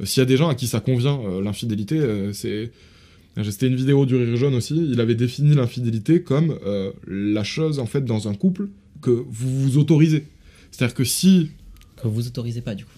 Euh, 0.02 0.06
S'il 0.06 0.22
y 0.22 0.24
a 0.24 0.26
des 0.26 0.36
gens 0.38 0.50
à 0.50 0.56
qui 0.56 0.68
ça 0.68 0.80
convient, 0.82 1.20
euh, 1.26 1.42
l'infidélité, 1.42 2.00
c'est. 2.34 2.72
C'était 3.44 3.68
une 3.68 3.76
vidéo 3.76 4.08
du 4.08 4.16
Rire 4.16 4.36
Jaune 4.36 4.56
aussi, 4.56 4.76
il 4.76 5.00
avait 5.00 5.14
défini 5.14 5.54
l'infidélité 5.54 6.24
comme 6.24 6.58
la 7.08 7.44
chose 7.44 7.78
en 7.78 7.86
fait 7.86 8.04
dans 8.04 8.28
un 8.28 8.34
couple 8.34 8.70
que 9.08 9.24
vous 9.30 9.62
vous 9.64 9.78
autorisez. 9.78 10.26
C'est-à-dire 10.72 10.94
que 10.96 11.04
si. 11.04 11.52
Que 12.02 12.08
vous 12.08 12.28
autorisez 12.28 12.62
pas, 12.62 12.76
du 12.76 12.86
coup, 12.86 12.92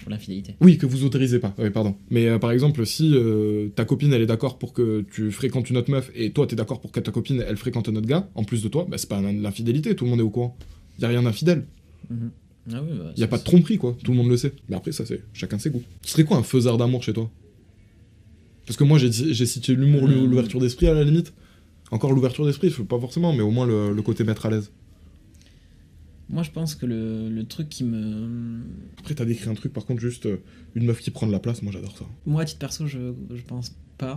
pour 0.00 0.10
l'infidélité. 0.10 0.56
Oui, 0.60 0.76
que 0.76 0.86
vous 0.86 1.04
autorisez 1.04 1.38
pas, 1.38 1.54
oui, 1.58 1.70
pardon. 1.70 1.94
Mais 2.10 2.26
euh, 2.26 2.38
par 2.38 2.50
exemple, 2.52 2.84
si 2.84 3.12
euh, 3.14 3.68
ta 3.76 3.84
copine 3.84 4.12
elle 4.12 4.22
est 4.22 4.26
d'accord 4.26 4.58
pour 4.58 4.72
que 4.72 5.04
tu 5.12 5.30
fréquentes 5.30 5.70
une 5.70 5.76
autre 5.78 5.90
meuf 5.90 6.10
et 6.14 6.32
toi 6.32 6.46
t'es 6.46 6.56
d'accord 6.56 6.80
pour 6.80 6.90
que 6.92 7.00
ta 7.00 7.12
copine 7.12 7.42
elle 7.48 7.56
fréquente 7.56 7.88
un 7.88 7.96
autre 7.96 8.06
gars, 8.08 8.28
en 8.34 8.44
plus 8.44 8.62
de 8.62 8.68
toi, 8.68 8.86
bah, 8.88 8.98
c'est 8.98 9.08
pas 9.08 9.20
l'infidélité, 9.22 9.94
tout 9.96 10.04
le 10.04 10.10
monde 10.10 10.20
est 10.20 10.24
au 10.24 10.30
courant. 10.30 10.56
Y 10.98 11.04
a 11.04 11.08
rien 11.08 11.22
d'infidèle. 11.22 11.64
Ah 12.10 12.80
oui, 12.82 12.90
bah, 12.98 13.12
Y 13.16 13.22
a 13.22 13.28
pas 13.28 13.38
de 13.38 13.44
tromperie, 13.44 13.78
quoi. 13.78 13.96
Tout 14.04 14.10
le 14.12 14.16
monde 14.18 14.28
le 14.28 14.36
sait. 14.36 14.52
Mais 14.68 14.76
après, 14.76 14.92
ça, 14.92 15.06
c'est 15.06 15.22
chacun 15.32 15.58
ses 15.58 15.70
goûts. 15.70 15.82
Ce 16.02 16.12
serait 16.12 16.24
quoi 16.24 16.36
un 16.36 16.42
faiseur 16.42 16.76
d'amour 16.78 17.02
chez 17.02 17.12
toi? 17.12 17.30
Parce 18.66 18.76
que 18.76 18.84
moi, 18.84 18.98
j'ai 18.98 19.46
cité 19.46 19.74
l'humour, 19.74 20.08
Euh. 20.08 20.26
l'ouverture 20.26 20.60
d'esprit 20.60 20.86
à 20.88 20.94
la 20.94 21.02
limite. 21.04 21.32
Encore 21.90 22.12
l'ouverture 22.12 22.44
d'esprit, 22.46 22.70
pas 22.88 22.98
forcément, 23.00 23.32
mais 23.32 23.42
au 23.42 23.50
moins 23.50 23.66
le, 23.66 23.92
le 23.92 24.02
côté 24.02 24.24
mettre 24.24 24.46
à 24.46 24.50
l'aise. 24.50 24.70
Moi, 26.32 26.42
je 26.42 26.50
pense 26.50 26.74
que 26.74 26.86
le, 26.86 27.28
le 27.28 27.44
truc 27.44 27.68
qui 27.68 27.84
me. 27.84 28.62
Après, 28.98 29.14
t'as 29.14 29.24
décrit 29.26 29.48
un 29.50 29.54
truc, 29.54 29.72
par 29.72 29.84
contre, 29.84 30.00
juste 30.00 30.26
euh, 30.26 30.38
une 30.74 30.86
meuf 30.86 31.00
qui 31.00 31.10
prend 31.10 31.26
de 31.26 31.32
la 31.32 31.38
place, 31.38 31.62
moi 31.62 31.72
j'adore 31.72 31.96
ça. 31.96 32.06
Moi, 32.26 32.42
à 32.42 32.44
titre 32.46 32.58
perso, 32.58 32.86
je, 32.86 33.12
je 33.34 33.42
pense 33.42 33.74
pas. 33.98 34.14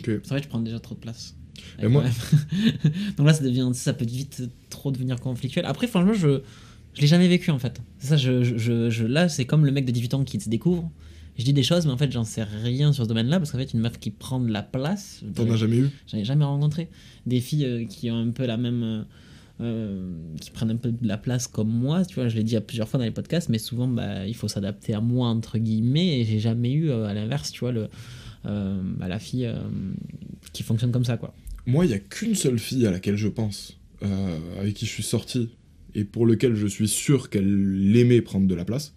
Ok. 0.00 0.06
C'est 0.06 0.28
vrai 0.28 0.38
que 0.40 0.44
je 0.44 0.48
prends 0.48 0.60
déjà 0.60 0.80
trop 0.80 0.94
de 0.94 1.00
place. 1.00 1.36
Et 1.82 1.88
moi-. 1.88 2.04
Donc 3.16 3.26
là, 3.26 3.32
ça, 3.34 3.44
devient, 3.44 3.70
ça 3.74 3.92
peut 3.92 4.04
vite 4.06 4.42
trop 4.70 4.90
devenir 4.90 5.20
conflictuel. 5.20 5.64
Après, 5.66 5.86
franchement, 5.86 6.14
je, 6.14 6.40
je 6.94 7.00
l'ai 7.00 7.06
jamais 7.06 7.28
vécu 7.28 7.50
en 7.50 7.58
fait. 7.58 7.80
C'est 7.98 8.08
ça, 8.08 8.16
je, 8.16 8.42
je, 8.42 8.90
je- 8.90 9.04
là, 9.06 9.28
c'est 9.28 9.44
comme 9.44 9.64
le 9.66 9.72
mec 9.72 9.84
de 9.84 9.92
18 9.92 10.14
ans 10.14 10.24
qui 10.24 10.40
se 10.40 10.48
découvre. 10.48 10.90
Je 11.38 11.44
dis 11.44 11.52
des 11.52 11.62
choses, 11.62 11.84
mais 11.84 11.92
en 11.92 11.98
fait, 11.98 12.10
j'en 12.10 12.24
sais 12.24 12.44
rien 12.44 12.94
sur 12.94 13.04
ce 13.04 13.08
domaine-là 13.08 13.38
parce 13.38 13.52
qu'en 13.52 13.58
fait, 13.58 13.74
une 13.74 13.80
meuf 13.80 13.98
qui 13.98 14.10
prend 14.10 14.40
de 14.40 14.50
la 14.50 14.62
place, 14.62 15.22
T'en 15.34 15.50
as 15.50 15.56
jamais 15.56 15.76
eu? 15.76 15.90
j'en 16.10 16.16
ai 16.16 16.24
jamais 16.24 16.46
rencontré. 16.46 16.88
Des 17.26 17.40
filles 17.40 17.64
euh, 17.66 17.84
qui 17.84 18.10
ont 18.10 18.16
un 18.18 18.30
peu 18.30 18.46
la 18.46 18.56
même. 18.56 18.82
euh, 18.82 19.02
euh, 19.02 19.04
qui 19.58 20.50
prennent 20.50 20.70
un 20.70 20.76
peu 20.76 20.92
de 20.92 21.08
la 21.08 21.16
place 21.16 21.46
comme 21.46 21.70
moi, 21.70 22.04
tu 22.04 22.16
vois, 22.16 22.28
je 22.28 22.36
l'ai 22.36 22.44
dit 22.44 22.56
à 22.56 22.60
plusieurs 22.60 22.88
fois 22.88 22.98
dans 22.98 23.04
les 23.04 23.10
podcasts, 23.10 23.48
mais 23.48 23.58
souvent 23.58 23.88
bah, 23.88 24.26
il 24.26 24.34
faut 24.34 24.48
s'adapter 24.48 24.92
à 24.92 25.00
moi 25.00 25.28
entre 25.28 25.58
guillemets, 25.58 26.20
et 26.20 26.24
j'ai 26.24 26.38
jamais 26.38 26.72
eu 26.72 26.90
euh, 26.90 27.06
à 27.06 27.14
l'inverse, 27.14 27.52
tu 27.52 27.60
vois, 27.60 27.72
le, 27.72 27.88
euh, 28.44 28.80
bah, 28.98 29.08
la 29.08 29.18
fille 29.18 29.46
euh, 29.46 29.58
qui 30.52 30.62
fonctionne 30.62 30.92
comme 30.92 31.04
ça, 31.04 31.16
quoi. 31.16 31.34
Moi, 31.66 31.84
il 31.84 31.90
y 31.90 31.94
a 31.94 31.98
qu'une 31.98 32.34
seule 32.34 32.58
fille 32.58 32.86
à 32.86 32.90
laquelle 32.90 33.16
je 33.16 33.28
pense, 33.28 33.78
euh, 34.02 34.38
avec 34.60 34.74
qui 34.74 34.86
je 34.86 34.90
suis 34.90 35.02
sorti, 35.02 35.50
et 35.94 36.04
pour 36.04 36.26
lequel 36.26 36.54
je 36.54 36.66
suis 36.66 36.86
sûr 36.88 37.30
qu'elle 37.30 37.96
aimait 37.96 38.20
prendre 38.20 38.46
de 38.46 38.54
la 38.54 38.64
place. 38.64 38.94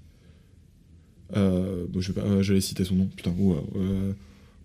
Euh, 1.38 1.86
je 1.98 2.12
vais, 2.12 2.22
pas, 2.22 2.28
euh, 2.28 2.42
vais 2.42 2.62
citer 2.62 2.84
son 2.84 2.96
nom, 2.96 3.08
putain. 3.16 3.32
ouais, 3.38 3.56
euh, 3.76 4.12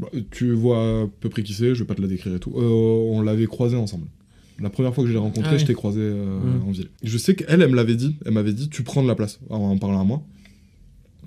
bah, 0.00 0.08
tu 0.30 0.52
vois 0.52 1.02
à 1.02 1.06
peu 1.20 1.28
près 1.28 1.42
qui 1.42 1.54
c'est, 1.54 1.74
je 1.74 1.80
vais 1.80 1.86
pas 1.86 1.94
te 1.94 2.02
la 2.02 2.08
décrire 2.08 2.34
et 2.34 2.40
tout. 2.40 2.52
Euh, 2.56 3.10
on 3.12 3.22
l'avait 3.22 3.46
croisé 3.46 3.76
ensemble. 3.76 4.06
La 4.60 4.70
première 4.70 4.94
fois 4.94 5.02
que 5.04 5.08
je 5.08 5.12
l'ai 5.14 5.18
rencontré, 5.18 5.50
Ah 5.54 5.58
je 5.58 5.64
t'ai 5.64 5.74
croisé 5.74 6.00
euh, 6.00 6.38
Mhm. 6.40 6.68
en 6.68 6.70
ville. 6.70 6.88
Je 7.02 7.18
sais 7.18 7.34
qu'elle, 7.34 7.60
elle 7.62 7.68
me 7.70 7.74
l'avait 7.76 7.96
dit, 7.96 8.16
elle 8.24 8.32
m'avait 8.32 8.52
dit, 8.52 8.68
tu 8.68 8.82
prends 8.84 9.02
de 9.02 9.08
la 9.08 9.14
place, 9.16 9.40
en, 9.50 9.76
parlant 9.78 10.00
à 10.00 10.04
moi. 10.04 10.22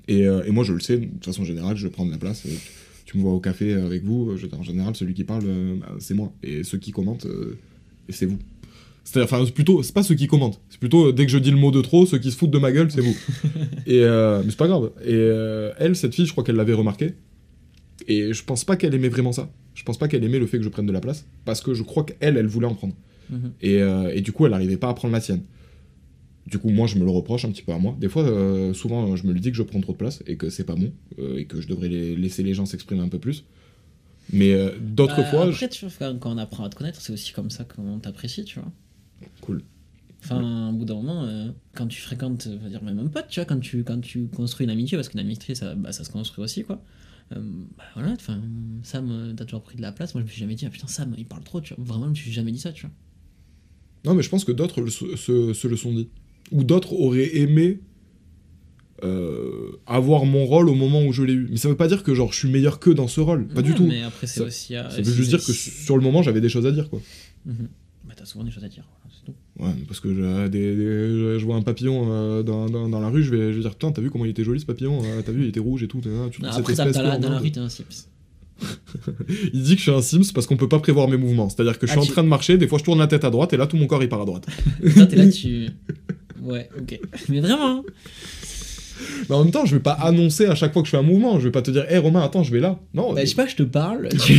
Et, 0.08 0.26
euh, 0.26 0.42
et 0.44 0.50
moi, 0.50 0.64
je 0.64 0.72
le 0.72 0.80
sais, 0.80 0.96
de 0.98 1.24
façon 1.24 1.44
générale, 1.44 1.76
je 1.76 1.88
prends 1.88 2.06
de 2.06 2.10
la 2.10 2.18
place. 2.18 2.44
euh, 2.46 2.50
tu 3.04 3.16
me 3.18 3.22
vois 3.22 3.32
au 3.32 3.40
café 3.40 3.72
avec 3.74 4.04
vous, 4.04 4.36
je- 4.36 4.46
en 4.54 4.62
général, 4.62 4.94
celui 4.96 5.14
qui 5.14 5.24
parle, 5.24 5.44
bah, 5.80 5.94
c'est 5.98 6.14
moi. 6.14 6.32
Et 6.42 6.62
ceux 6.62 6.76
qui 6.78 6.90
commentent, 6.92 7.26
c'est 8.10 8.26
vous. 8.26 8.38
C'est-à-dire, 9.04 9.32
enfin, 9.32 9.42
c'est 9.46 9.52
plutôt, 9.54 9.82
c'est 9.82 9.94
pas 9.94 10.02
ceux 10.02 10.14
qui 10.14 10.26
commentent. 10.26 10.60
C'est 10.68 10.78
plutôt, 10.78 11.10
dès 11.12 11.24
que 11.24 11.32
je 11.32 11.38
dis 11.38 11.50
le 11.50 11.56
mot 11.56 11.70
de 11.70 11.80
trop, 11.80 12.04
ceux 12.04 12.18
qui 12.18 12.30
se 12.30 12.36
foutent 12.36 12.50
de 12.50 12.58
ma 12.58 12.70
gueule, 12.70 12.90
c'est 12.90 13.00
vous. 13.00 13.16
et, 13.86 14.02
euh, 14.02 14.42
mais 14.44 14.50
c'est 14.50 14.58
pas 14.58 14.66
grave. 14.68 14.90
Et 15.02 15.12
euh, 15.14 15.72
elle, 15.78 15.96
cette 15.96 16.14
fille, 16.14 16.26
je 16.26 16.32
crois 16.32 16.44
qu'elle 16.44 16.56
l'avait 16.56 16.74
remarqué. 16.74 17.14
Et 18.06 18.32
je 18.34 18.44
pense 18.44 18.64
pas 18.64 18.76
qu'elle 18.76 18.94
aimait 18.94 19.08
vraiment 19.08 19.32
ça. 19.32 19.50
Je 19.74 19.82
pense 19.84 19.96
pas 19.98 20.08
qu'elle 20.08 20.24
aimait 20.24 20.38
le 20.38 20.46
fait 20.46 20.58
que 20.58 20.64
je 20.64 20.68
prenne 20.68 20.84
de 20.86 20.92
la 20.92 21.00
place. 21.00 21.24
Parce 21.46 21.62
que 21.62 21.72
je 21.72 21.82
crois 21.82 22.04
qu'elle, 22.04 22.36
elle 22.36 22.46
voulait 22.46 22.66
en 22.66 22.74
prendre. 22.74 22.94
Mhm. 23.30 23.52
Et, 23.60 23.82
euh, 23.82 24.12
et 24.14 24.20
du 24.20 24.32
coup, 24.32 24.46
elle 24.46 24.52
n'arrivait 24.52 24.76
pas 24.76 24.88
à 24.88 24.94
prendre 24.94 25.12
la 25.12 25.20
sienne. 25.20 25.42
Du 26.46 26.58
coup, 26.58 26.70
moi, 26.70 26.86
je 26.86 26.96
me 26.98 27.04
le 27.04 27.10
reproche 27.10 27.44
un 27.44 27.50
petit 27.50 27.62
peu 27.62 27.72
à 27.72 27.78
moi. 27.78 27.94
Des 28.00 28.08
fois, 28.08 28.22
euh, 28.22 28.72
souvent, 28.72 29.14
je 29.16 29.26
me 29.26 29.32
le 29.32 29.40
dis 29.40 29.50
que 29.50 29.56
je 29.56 29.62
prends 29.62 29.80
trop 29.80 29.92
de 29.92 29.98
place 29.98 30.22
et 30.26 30.36
que 30.36 30.48
c'est 30.48 30.64
pas 30.64 30.74
bon 30.76 30.92
euh, 31.18 31.36
et 31.36 31.44
que 31.44 31.60
je 31.60 31.68
devrais 31.68 31.88
les- 31.88 32.16
laisser 32.16 32.42
les 32.42 32.54
gens 32.54 32.64
s'exprimer 32.64 33.02
un 33.02 33.08
peu 33.08 33.18
plus. 33.18 33.44
Mais 34.32 34.54
d'autres 34.80 35.22
fois, 35.24 35.44
Après, 35.46 35.68
tu 35.68 35.86
vois, 35.86 36.14
quand 36.14 36.32
on 36.34 36.38
apprend 36.38 36.64
à 36.64 36.68
te 36.70 36.76
connaître, 36.76 37.00
c'est 37.00 37.12
aussi 37.12 37.32
comme 37.32 37.50
ça 37.50 37.64
qu'on 37.64 37.98
t'apprécie, 37.98 38.44
tu 38.44 38.60
vois. 38.60 38.70
je- 39.20 39.26
cool. 39.42 39.62
Enfin, 40.24 40.70
au 40.70 40.72
bout 40.72 40.84
d'un 40.84 40.94
moment, 40.94 41.24
euh, 41.24 41.50
quand 41.74 41.86
tu 41.86 42.00
fréquentes, 42.00 42.48
on 42.50 42.56
va 42.62 42.68
dire 42.68 42.82
même 42.82 42.98
un 42.98 43.06
pote, 43.06 43.26
tu 43.28 43.40
vois, 43.40 43.44
quand 43.46 43.60
tu, 43.60 43.84
quand 43.84 44.00
tu 44.00 44.26
construis 44.28 44.64
une 44.64 44.70
amitié, 44.70 44.96
parce 44.98 45.08
qu'une 45.08 45.20
amitié, 45.20 45.54
ça, 45.54 45.74
bah, 45.74 45.92
ça 45.92 46.02
se 46.04 46.10
construit 46.10 46.42
aussi, 46.44 46.64
quoi. 46.64 46.82
Euh, 47.32 47.40
bah 47.76 47.84
voilà, 47.94 48.12
enfin, 48.12 48.40
Sam, 48.82 49.34
t'as 49.36 49.44
toujours 49.44 49.62
pris 49.62 49.76
de 49.76 49.82
la 49.82 49.92
place. 49.92 50.14
Moi, 50.14 50.22
je 50.22 50.26
me 50.26 50.30
suis 50.30 50.40
jamais 50.40 50.54
dit, 50.54 50.66
ah 50.66 50.70
putain, 50.70 50.86
Sam, 50.88 51.14
il 51.16 51.26
parle 51.26 51.44
trop, 51.44 51.60
tu 51.60 51.74
vois. 51.74 51.84
Vraiment, 51.84 52.06
je 52.06 52.10
me 52.10 52.14
suis 52.14 52.32
jamais 52.32 52.52
dit 52.52 52.58
ça, 52.58 52.72
tu 52.72 52.86
vois. 52.86 52.94
Non, 54.04 54.14
mais 54.14 54.22
je 54.22 54.28
pense 54.28 54.44
que 54.44 54.52
d'autres 54.52 54.80
le 54.80 54.90
se, 54.90 55.66
le 55.68 55.76
sont 55.76 55.92
dit. 55.92 56.08
Ou 56.52 56.64
d'autres 56.64 56.92
auraient 56.94 57.36
aimé 57.36 57.80
euh, 59.04 59.72
avoir 59.86 60.24
mon 60.24 60.44
rôle 60.44 60.68
au 60.68 60.74
moment 60.74 61.04
où 61.04 61.12
je 61.12 61.22
l'ai 61.22 61.32
eu. 61.32 61.46
Mais 61.50 61.56
ça 61.56 61.68
veut 61.68 61.76
pas 61.76 61.88
dire 61.88 62.02
que 62.02 62.14
genre 62.14 62.32
je 62.32 62.38
suis 62.38 62.48
meilleur 62.50 62.80
que 62.80 62.90
dans 62.90 63.06
ce 63.08 63.20
rôle. 63.20 63.46
Pas 63.48 63.62
du 63.62 63.74
tout. 63.74 63.86
Mais 63.86 64.02
après, 64.02 64.26
c'est 64.26 64.40
Ça- 64.40 64.46
aussi. 64.46 64.74
euh, 64.74 64.88
Ça 64.90 64.96
veut 65.02 65.12
juste 65.12 65.28
dire 65.28 65.44
que 65.44 65.52
sur 65.52 65.96
le 65.96 66.02
moment, 66.02 66.22
j'avais 66.22 66.40
des 66.40 66.48
choses 66.48 66.66
à 66.66 66.72
dire, 66.72 66.90
quoi. 66.90 67.00
Mhm. 67.46 67.68
Bah, 68.06 68.14
t'as 68.16 68.24
souvent 68.24 68.44
des 68.44 68.50
choses 68.50 68.64
à 68.64 68.68
dire, 68.68 68.88
c'est 69.10 69.24
tout. 69.24 69.34
Ouais, 69.62 69.70
parce 69.86 70.00
que 70.00 70.12
je, 70.14 70.48
des- 70.48 70.74
des- 70.76 71.38
je 71.38 71.44
vois 71.44 71.56
un 71.56 71.62
papillon 71.62 72.08
euh, 72.10 72.42
dans, 72.42 72.66
dans- 72.70 72.88
dans 72.88 73.00
la 73.00 73.08
rue, 73.08 73.22
je 73.22 73.30
vais, 73.30 73.52
je 73.52 73.56
vais 73.58 73.62
dire 73.62 73.72
Putain, 73.72 73.92
t'as 73.92 74.00
vu 74.02 74.10
comment 74.10 74.24
il 74.24 74.30
était 74.30 74.44
joli 74.44 74.58
ce 74.60 74.66
papillon 74.66 75.00
euh, 75.04 75.20
T'as 75.24 75.32
vu, 75.32 75.42
il 75.42 75.48
était 75.48 75.60
rouge 75.60 75.82
et 75.82 75.88
tout. 75.88 76.00
tu 76.00 76.08
trouves 76.40 76.58
après, 76.58 76.72
espèce 76.72 76.94
t'as 76.94 77.02
la- 77.02 77.18
dans 77.18 77.30
la 77.30 77.38
rue, 77.38 77.52
t'es 77.52 77.60
un 77.60 77.68
Sims. 77.68 77.84
Il 79.54 79.62
dit 79.62 79.72
que 79.74 79.78
je 79.78 79.82
suis 79.82 79.90
un 79.90 80.02
Sims 80.02 80.32
parce 80.34 80.46
qu'on 80.46 80.56
peut 80.56 80.68
pas 80.68 80.78
prévoir 80.80 81.08
mes 81.08 81.16
mouvements. 81.16 81.48
C'est-à-dire 81.48 81.78
que 81.78 81.86
je 81.86 81.92
suis 81.92 81.98
Ah, 82.00 82.02
en 82.02 82.06
tu- 82.06 82.12
train 82.12 82.22
de 82.24 82.28
marcher, 82.28 82.58
des 82.58 82.66
fois 82.68 82.78
je 82.78 82.84
tourne 82.84 82.98
la 82.98 83.06
tête 83.06 83.24
à 83.24 83.30
droite 83.30 83.52
et 83.52 83.56
là 83.56 83.66
tout 83.66 83.76
mon 83.76 83.86
corps 83.86 84.02
il 84.02 84.08
part 84.08 84.22
à 84.22 84.24
droite. 84.24 84.46
T'es 84.82 85.16
là, 85.16 85.28
tu. 85.30 85.68
Ouais, 86.42 86.68
ok. 86.78 87.00
Mais 87.28 87.40
vraiment, 87.40 87.66
hein. 87.78 87.82
Mais 89.28 89.34
en 89.34 89.42
même 89.42 89.52
temps, 89.52 89.64
je 89.66 89.74
vais 89.74 89.82
pas 89.82 89.92
annoncer 89.92 90.46
à 90.46 90.54
chaque 90.54 90.72
fois 90.72 90.82
que 90.82 90.86
je 90.86 90.92
fais 90.92 90.96
un 90.96 91.02
mouvement. 91.02 91.38
Je 91.40 91.44
vais 91.46 91.50
pas 91.50 91.62
te 91.62 91.70
dire 91.72 91.84
Hé 91.90 91.98
Romain, 91.98 92.20
attends, 92.22 92.44
je 92.44 92.52
vais 92.52 92.60
là. 92.60 92.78
Non. 92.94 93.12
Bah, 93.12 93.22
je 93.24 93.26
sais 93.30 93.34
pas, 93.34 93.46
je 93.48 93.56
te 93.56 93.64
parle. 93.64 94.08
Tu... 94.24 94.34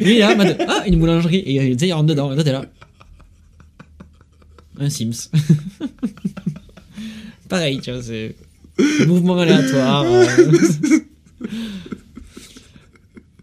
Lui, 0.00 0.18
là, 0.18 0.34
mode, 0.34 0.56
ah, 0.66 0.84
une 0.86 0.98
boulangerie. 0.98 1.42
Et 1.46 1.60
euh, 1.60 1.72
tu 1.74 1.80
sais, 1.80 1.88
il 1.88 1.92
rentre 1.92 2.06
dedans. 2.06 2.32
Et 2.32 2.34
toi, 2.34 2.44
t'es 2.44 2.52
là. 2.52 2.64
Un 4.78 4.88
Sims. 4.88 5.28
Pareil, 7.48 7.80
tu 7.82 7.90
vois, 7.92 8.02
c'est. 8.02 8.34
Mouvement 9.06 9.36
aléatoire. 9.38 10.04
euh. 10.04 10.26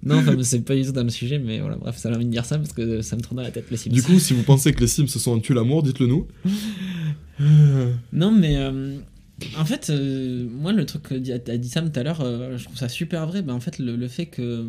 Non, 0.03 0.17
enfin, 0.17 0.35
c'est 0.43 0.61
pas 0.61 0.75
du 0.75 0.83
tout 0.83 0.91
dans 0.91 1.03
le 1.03 1.09
sujet, 1.09 1.37
mais 1.39 1.59
voilà, 1.59 1.75
bref, 1.77 1.97
ça 1.97 2.09
m'a 2.09 2.15
envie 2.15 2.25
de 2.25 2.31
dire 2.31 2.45
ça 2.45 2.57
parce 2.57 2.73
que 2.73 3.01
ça 3.01 3.15
me 3.15 3.21
tourne 3.21 3.37
dans 3.37 3.43
la 3.43 3.51
tête, 3.51 3.65
le 3.69 3.77
Sims. 3.77 3.91
Du 3.91 4.01
coup, 4.03 4.17
si 4.19 4.33
vous 4.33 4.43
pensez 4.43 4.73
que 4.73 4.79
les 4.81 4.87
Sims 4.87 5.07
se 5.07 5.19
sont 5.19 5.35
un 5.35 5.39
tue 5.39 5.53
l'amour, 5.53 5.83
dites-le 5.83 6.07
nous. 6.07 6.27
Non, 8.13 8.31
mais 8.31 8.57
euh, 8.57 8.97
en 9.57 9.65
fait, 9.65 9.89
euh, 9.89 10.47
moi, 10.51 10.71
le 10.73 10.85
truc 10.85 11.03
que 11.03 11.15
a 11.51 11.57
dit 11.57 11.69
Sam 11.69 11.91
tout 11.91 11.99
à 11.99 12.03
l'heure, 12.03 12.21
euh, 12.21 12.57
je 12.57 12.65
trouve 12.65 12.77
ça 12.77 12.87
super 12.89 13.25
vrai. 13.25 13.41
Ben, 13.41 13.53
en 13.53 13.59
fait, 13.59 13.79
le, 13.79 13.95
le 13.95 14.07
fait 14.07 14.27
que 14.27 14.65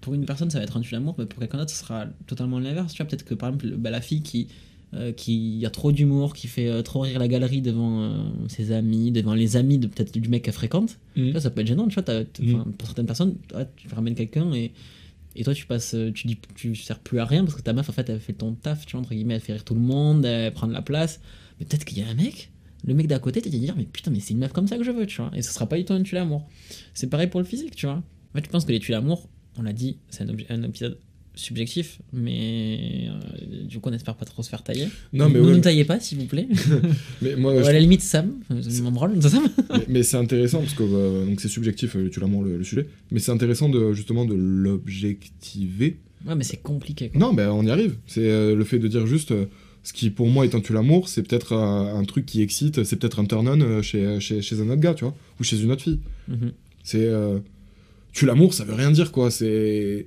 pour 0.00 0.14
une 0.14 0.24
personne, 0.24 0.50
ça 0.50 0.58
va 0.58 0.64
être 0.64 0.76
un 0.76 0.80
tue-l'amour, 0.80 1.16
mais 1.18 1.26
pour 1.26 1.40
quelqu'un 1.40 1.58
d'autre, 1.58 1.70
ce 1.72 1.78
sera 1.80 2.06
totalement 2.26 2.60
l'inverse. 2.60 2.92
Tu 2.92 3.02
vois, 3.02 3.08
peut-être 3.08 3.24
que 3.24 3.34
par 3.34 3.48
exemple, 3.48 3.66
le- 3.66 3.76
bah, 3.76 3.90
la 3.90 4.00
fille 4.00 4.22
qui, 4.22 4.46
euh, 4.96 5.12
qui 5.12 5.62
a 5.66 5.70
trop 5.70 5.92
d'humour, 5.92 6.32
qui 6.34 6.46
fait 6.48 6.68
euh, 6.68 6.82
trop 6.82 7.00
rire 7.00 7.18
la 7.18 7.28
galerie 7.28 7.60
devant 7.62 8.02
euh, 8.02 8.18
ses 8.48 8.72
amis, 8.72 9.12
devant 9.12 9.34
les 9.34 9.56
amis 9.56 9.78
de 9.78 9.86
peut-être 9.86 10.12
du 10.18 10.28
mec 10.28 10.42
qu'elle 10.44 10.54
fréquente, 10.54 10.98
tu 11.14 11.30
vois, 11.32 11.40
ça 11.40 11.50
peut 11.50 11.60
être 11.60 11.66
gênant. 11.66 11.86
Tu 11.88 11.94
vois, 11.94 12.02
t'as- 12.02 12.24
t'as- 12.24 12.42
Mhm. 12.42 12.72
certaines 12.82 13.06
personnes, 13.06 13.34
ouais, 13.54 13.66
tu 13.76 13.88
ramènes 13.94 14.14
quelqu'un 14.14 14.52
et. 14.52 14.72
Et 15.38 15.44
toi, 15.44 15.52
tu 15.52 15.66
passes, 15.66 15.94
tu 16.14 16.26
dis, 16.28 16.38
tu 16.54 16.74
sers 16.74 16.98
plus 16.98 17.18
à 17.18 17.26
rien 17.26 17.44
parce 17.44 17.54
que 17.54 17.60
ta 17.60 17.74
meuf, 17.74 17.86
en 17.90 17.92
fait, 17.92 18.08
elle 18.08 18.20
fait 18.20 18.32
ton 18.32 18.54
taf, 18.54 18.86
tu 18.86 18.92
vois, 18.92 19.02
entre 19.02 19.10
guillemets, 19.14 19.34
elle 19.34 19.40
fait 19.42 19.52
rire 19.52 19.64
tout 19.64 19.74
le 19.74 19.80
monde, 19.82 20.24
elle 20.24 20.50
prend 20.54 20.66
de 20.66 20.72
la 20.72 20.80
place. 20.80 21.20
Mais 21.60 21.66
peut-être 21.66 21.84
qu'il 21.84 21.98
y 21.98 22.02
a 22.02 22.08
un 22.08 22.14
mec, 22.14 22.50
le 22.86 22.94
mec 22.94 23.06
d'à 23.06 23.18
côté, 23.18 23.42
tu 23.42 23.50
vas 23.50 23.58
dire, 23.58 23.74
mais 23.76 23.84
putain, 23.84 24.10
mais 24.10 24.20
c'est 24.20 24.32
une 24.32 24.38
meuf 24.40 24.52
comme 24.54 24.66
ça 24.66 24.78
que 24.78 24.82
je 24.84 24.90
veux, 24.90 25.04
tu 25.04 25.20
vois. 25.20 25.30
Et 25.36 25.42
ce 25.42 25.52
sera 25.52 25.68
pas 25.68 25.76
du 25.76 25.84
tout 25.84 25.92
un 25.92 26.00
tue 26.02 26.14
l'amour. 26.14 26.48
C'est 26.94 27.10
pareil 27.10 27.26
pour 27.26 27.38
le 27.40 27.44
physique, 27.44 27.76
tu 27.76 27.84
vois. 27.84 27.96
En 27.96 28.38
fait, 28.38 28.46
je 28.46 28.48
pense 28.50 28.64
que 28.64 28.72
les 28.72 28.80
tue 28.80 28.92
l'amour, 28.92 29.28
on 29.58 29.62
l'a 29.62 29.74
dit, 29.74 29.98
c'est 30.08 30.22
un, 30.24 30.28
obje- 30.28 30.46
un 30.48 30.62
épisode 30.62 30.98
subjectif, 31.36 32.00
mais 32.12 33.08
euh, 33.08 33.64
du 33.64 33.78
coup, 33.78 33.88
on 33.90 33.92
espère 33.92 34.16
pas 34.16 34.24
trop 34.24 34.42
se 34.42 34.48
faire 34.48 34.62
tailler. 34.64 34.88
Non, 35.12 35.28
mais 35.28 35.38
ne 35.38 35.44
ouais, 35.44 35.52
nous 35.52 35.60
taillez 35.60 35.84
pas, 35.84 36.00
s'il 36.00 36.18
vous 36.18 36.24
plaît. 36.26 36.48
mais 37.22 37.36
moi, 37.36 37.52
à 37.64 37.72
la 37.72 37.78
limite, 37.78 38.00
Sam. 38.02 38.32
M'en 38.82 38.90
branle, 38.90 39.22
Sam. 39.22 39.44
mais, 39.70 39.76
mais 39.88 40.02
c'est 40.02 40.16
intéressant 40.16 40.60
parce 40.60 40.74
que 40.74 40.82
euh, 40.82 41.26
donc 41.26 41.40
c'est 41.40 41.48
subjectif 41.48 41.94
euh, 41.96 42.08
tu 42.10 42.18
l'amour 42.20 42.42
le, 42.42 42.56
le 42.56 42.64
sujet 42.64 42.86
mais 43.10 43.18
c'est 43.20 43.32
intéressant 43.32 43.68
de 43.68 43.92
justement 43.92 44.24
de 44.24 44.34
l'objectiver 44.34 45.98
Ouais, 46.26 46.34
mais 46.34 46.44
c'est 46.44 46.56
compliqué. 46.56 47.10
Quoi. 47.10 47.20
non 47.20 47.32
ben 47.34 47.50
on 47.50 47.64
y 47.64 47.70
arrive 47.70 47.96
c'est 48.06 48.28
euh, 48.28 48.54
le 48.56 48.64
fait 48.64 48.78
de 48.78 48.88
dire 48.88 49.06
juste 49.06 49.30
euh, 49.32 49.46
ce 49.84 49.92
qui 49.92 50.10
pour 50.10 50.26
moi 50.28 50.44
est 50.44 50.54
un 50.54 50.60
tue 50.60 50.72
l'amour 50.72 51.08
c'est 51.08 51.22
peut-être 51.22 51.52
un, 51.54 52.02
truc 52.04 52.26
qui 52.26 52.42
excite 52.42 52.82
c'est 52.84 52.96
peut-être 52.96 53.20
un 53.20 53.26
turn 53.26 53.46
on 53.48 53.60
euh, 53.60 53.82
chez, 53.82 54.18
chez, 54.20 54.42
chez 54.42 54.60
un 54.60 54.68
autre 54.70 54.80
gars 54.80 54.94
tu 54.94 55.04
vois 55.04 55.14
ou 55.38 55.44
chez 55.44 55.60
une 55.60 55.70
autre 55.70 55.82
fille 55.82 56.00
Mhm. 56.28 56.50
c'est 56.82 57.08
tue 58.16 58.24
l'amour 58.24 58.54
ça 58.54 58.64
veut 58.64 58.72
rien 58.74 58.90
dire 58.90 59.12
quoi. 59.12 59.30
C'est 59.30 60.06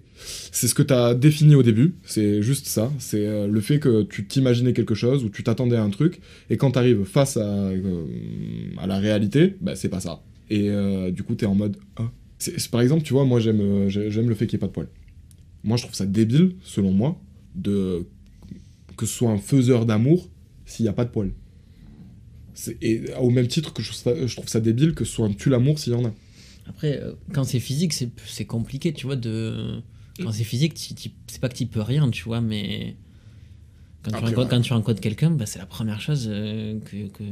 ce 0.52 0.74
que 0.74 0.82
tu 0.82 0.94
as 0.94 1.14
défini 1.14 1.54
au 1.54 1.62
début. 1.64 1.94
C'est 2.04 2.42
juste 2.42 2.66
ça. 2.68 2.92
C'est 2.98 3.26
euh, 3.26 3.48
le 3.48 3.62
fait 3.62 3.80
que 3.80 4.02
tu 4.04 4.26
t'imaginais 4.26 4.74
quelque 4.74 4.96
chose 4.96 5.24
ou 5.24 5.30
tu 5.30 5.44
t'attendais 5.44 5.76
à 5.76 5.84
un 5.84 5.92
truc. 5.92 6.20
Et 6.50 6.58
quand 6.58 6.72
tu 6.72 6.80
arrives 6.80 7.04
face 7.04 7.38
à, 7.38 7.46
euh, 7.70 8.06
à 8.80 8.88
la 8.88 8.98
réalité 8.98 9.56
bah, 9.62 9.76
c'est 9.76 9.90
pas 9.90 10.00
ça. 10.00 10.24
Et 10.50 10.70
euh, 10.72 11.12
du 11.12 11.22
coup 11.22 11.36
tu 11.36 11.46
es 11.46 11.48
en 11.48 11.54
mode 11.56 11.78
ah. 11.98 12.10
Par 12.72 12.82
exemple 12.82 13.04
tu 13.04 13.14
vois 13.14 13.26
moi 13.26 13.40
j'aime 13.40 13.88
j'ai- 13.90 14.10
j'aime 14.10 14.28
le 14.28 14.34
fait 14.36 14.48
qu'il 14.48 14.58
n'y 14.58 14.62
ait 14.62 14.66
pas 14.66 14.68
de 14.68 14.72
poils. 14.74 14.90
Moi 15.64 15.78
je 15.78 15.84
trouve 15.84 15.96
ça 15.96 16.08
débile 16.08 16.56
selon 16.64 16.92
moi 16.92 17.22
de 17.54 18.08
que 18.98 19.06
ce 19.06 19.14
soit 19.14 19.30
un 19.30 19.38
faiseur 19.38 19.86
d'amour 19.86 20.30
s'il 20.66 20.84
n'y 20.86 20.90
a 20.90 20.94
pas 20.94 21.06
de 21.06 21.12
poils. 21.12 21.32
Et 22.82 23.04
au 23.22 23.30
même 23.30 23.48
titre 23.48 23.72
que 23.72 23.82
je 23.84 23.90
trouve 23.92 24.02
ça, 24.02 24.28
je 24.28 24.36
trouve 24.36 24.50
ça 24.50 24.60
débile 24.60 24.94
que 24.94 25.06
ce 25.06 25.12
soit 25.14 25.28
un 25.28 25.32
tue 25.34 25.50
l'amour 25.50 25.78
s'il 25.80 25.94
y 25.94 25.96
en 25.96 26.06
a 26.06 26.14
Après, 26.70 27.02
euh, 27.02 27.14
quand 27.34 27.44
c'est 27.44 27.60
physique, 27.60 27.94
c'est 27.94 28.46
compliqué, 28.46 28.94
tu 28.94 29.06
vois, 29.08 29.16
de... 29.16 29.82
Quand 30.22 30.32
c'est 30.32 30.44
physique, 30.44 30.74
c'est 30.78 31.42
pas 31.42 31.50
que 31.50 31.56
tu 31.56 31.66
peux 31.66 31.82
rien, 31.82 32.10
tu 32.10 32.24
vois, 32.24 32.42
mais... 32.42 32.96
Quand 34.04 34.12
tu, 34.12 34.16
rencontres, 34.18 34.40
ouais. 34.40 34.48
quand 34.50 34.62
tu 34.62 34.74
rencontres 34.74 35.02
quelqu'un, 35.02 35.32
bah, 35.32 35.46
c'est 35.46 35.60
la 35.60 35.66
première 35.66 36.00
chose 36.00 36.28
euh, 36.32 36.80
que, 36.80 37.08
que, 37.08 37.24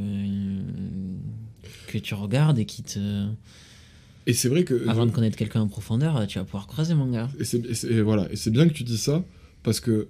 que 1.87 1.97
tu 1.97 2.13
regardes 2.13 2.59
et 2.59 2.65
qui 2.65 2.83
te... 2.83 3.25
et 4.25 4.33
c'est 4.33 4.49
vrai 4.49 4.65
que 4.65 4.85
Avant 4.89 5.05
de 5.05 5.11
connaître 5.11 5.37
quelqu'un 5.37 5.61
en 5.61 5.67
profondeur, 5.67 6.27
tu 6.27 6.39
vas 6.39 6.43
pouvoir 6.43 6.67
creuser, 6.67 6.93
mon 6.93 7.09
gars. 7.09 7.29
Et 7.39 7.45
c'est 7.45 7.85
et 7.85 8.01
voilà, 8.01 8.27
et 8.31 8.35
c'est 8.35 8.51
bien 8.51 8.67
que 8.67 8.73
tu 8.73 8.83
dis 8.83 8.97
ça, 8.97 9.23
parce 9.63 9.79
que 9.79 10.09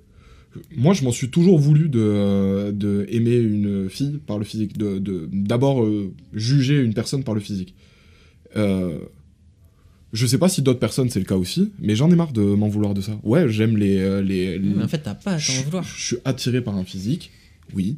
moi, 0.75 0.95
je 0.95 1.03
m'en 1.03 1.11
suis 1.11 1.29
toujours 1.29 1.59
voulu 1.59 1.89
de, 1.89 2.71
de 2.71 3.05
aimer 3.09 3.35
une 3.37 3.87
fille 3.89 4.19
par 4.25 4.39
le 4.39 4.45
physique, 4.45 4.77
de 4.77 4.97
de- 4.97 5.29
d'abord 5.31 5.83
euh, 5.83 6.11
juger 6.33 6.79
une 6.81 6.95
personne 6.95 7.23
par 7.23 7.35
le 7.35 7.41
physique. 7.41 7.75
Euh, 8.55 8.97
je 10.13 10.25
sais 10.25 10.37
pas 10.37 10.49
si 10.49 10.61
d'autres 10.61 10.79
personnes 10.79 11.09
c'est 11.09 11.19
le 11.19 11.25
cas 11.25 11.35
aussi, 11.35 11.71
mais 11.79 11.95
j'en 11.95 12.09
ai 12.11 12.15
marre 12.15 12.31
de 12.33 12.41
m'en 12.41 12.67
vouloir 12.67 12.93
de 12.93 13.01
ça. 13.01 13.19
Ouais, 13.23 13.49
j'aime 13.49 13.77
les, 13.77 13.97
euh, 13.97 14.21
les, 14.21 14.57
les- 14.57 14.69
Mais 14.75 14.83
en 14.83 14.87
fait, 14.87 14.99
t'as 14.99 15.15
pas 15.15 15.33
à 15.33 15.39
t'en 15.39 15.53
vouloir. 15.63 15.83
je 15.83 16.01
suis 16.05 16.17
attiré 16.25 16.61
par 16.61 16.75
un 16.77 16.83
physique, 16.83 17.31
oui. 17.75 17.97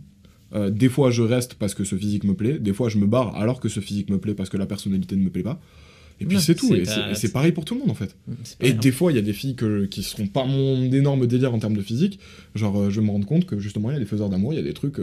Euh, 0.55 0.71
des 0.71 0.89
fois, 0.89 1.11
je 1.11 1.21
reste 1.21 1.53
parce 1.53 1.75
que 1.75 1.83
ce 1.83 1.95
physique 1.95 2.23
me 2.23 2.33
plaît. 2.33 2.57
Des 2.57 2.73
fois, 2.73 2.89
je 2.89 2.97
me 2.97 3.05
barre 3.05 3.35
alors 3.35 3.59
que 3.59 3.69
ce 3.69 3.79
physique 3.81 4.09
me 4.09 4.17
plaît 4.17 4.33
parce 4.33 4.49
que 4.49 4.57
la 4.57 4.65
personnalité 4.65 5.15
ne 5.15 5.21
me 5.23 5.29
plaît 5.29 5.43
pas. 5.43 5.61
Et 6.21 6.25
puis 6.25 6.41
c'est 6.41 6.55
tout. 6.55 6.67
c'est 6.67 6.79
Et 7.11 7.15
c'est- 7.15 7.31
pareil 7.31 7.51
pour 7.53 7.63
tout 7.63 7.75
le 7.75 7.81
monde 7.81 7.91
en 7.91 7.95
fait. 7.95 8.15
Pas 8.59 8.65
Et 8.67 8.73
des 8.73 8.91
fois, 8.91 9.11
il 9.11 9.15
y 9.15 9.19
a 9.19 9.21
des 9.21 9.31
filles 9.31 9.55
que, 9.55 9.85
qui 9.85 10.01
seront 10.03 10.27
pas 10.27 10.43
mon 10.45 10.91
énorme 10.91 11.27
délire 11.27 11.53
en 11.53 11.59
termes 11.59 11.77
de 11.77 11.81
physique. 11.81 12.19
Genre, 12.55 12.77
euh, 12.77 12.89
je 12.89 12.99
me 12.99 13.09
rends 13.11 13.21
compte 13.21 13.45
que 13.45 13.57
justement, 13.59 13.89
il 13.91 13.93
y 13.93 13.97
a 13.97 13.99
des 13.99 14.05
faiseurs 14.05 14.27
d'amour, 14.29 14.51
il 14.53 14.57
y 14.57 14.59
a 14.59 14.63
des 14.63 14.73
trucs. 14.73 14.99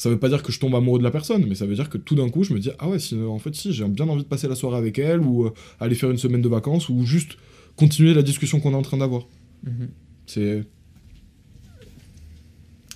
Ça 0.00 0.08
veut 0.08 0.18
pas 0.18 0.30
dire 0.30 0.42
que 0.42 0.50
je 0.50 0.58
tombe 0.58 0.74
amoureux 0.74 0.98
de 0.98 1.04
la 1.04 1.10
personne, 1.10 1.44
mais 1.46 1.54
ça 1.54 1.66
veut 1.66 1.74
dire 1.74 1.90
que 1.90 1.98
tout 1.98 2.14
d'un 2.14 2.30
coup, 2.30 2.42
je 2.42 2.54
me 2.54 2.58
dis, 2.58 2.70
ah 2.78 2.88
ouais, 2.88 2.98
si, 2.98 3.14
en 3.20 3.38
fait, 3.38 3.54
si, 3.54 3.74
j'ai 3.74 3.86
bien 3.86 4.08
envie 4.08 4.22
de 4.22 4.28
passer 4.28 4.48
la 4.48 4.54
soirée 4.54 4.78
avec 4.78 4.98
elle, 4.98 5.20
ou 5.20 5.44
euh, 5.44 5.52
aller 5.78 5.94
faire 5.94 6.10
une 6.10 6.16
semaine 6.16 6.40
de 6.40 6.48
vacances, 6.48 6.88
ou 6.88 7.04
juste 7.04 7.36
continuer 7.76 8.14
la 8.14 8.22
discussion 8.22 8.60
qu'on 8.60 8.72
est 8.72 8.76
en 8.76 8.80
train 8.80 8.96
d'avoir. 8.96 9.28
Mhm. 9.62 9.90
C'est. 10.24 10.64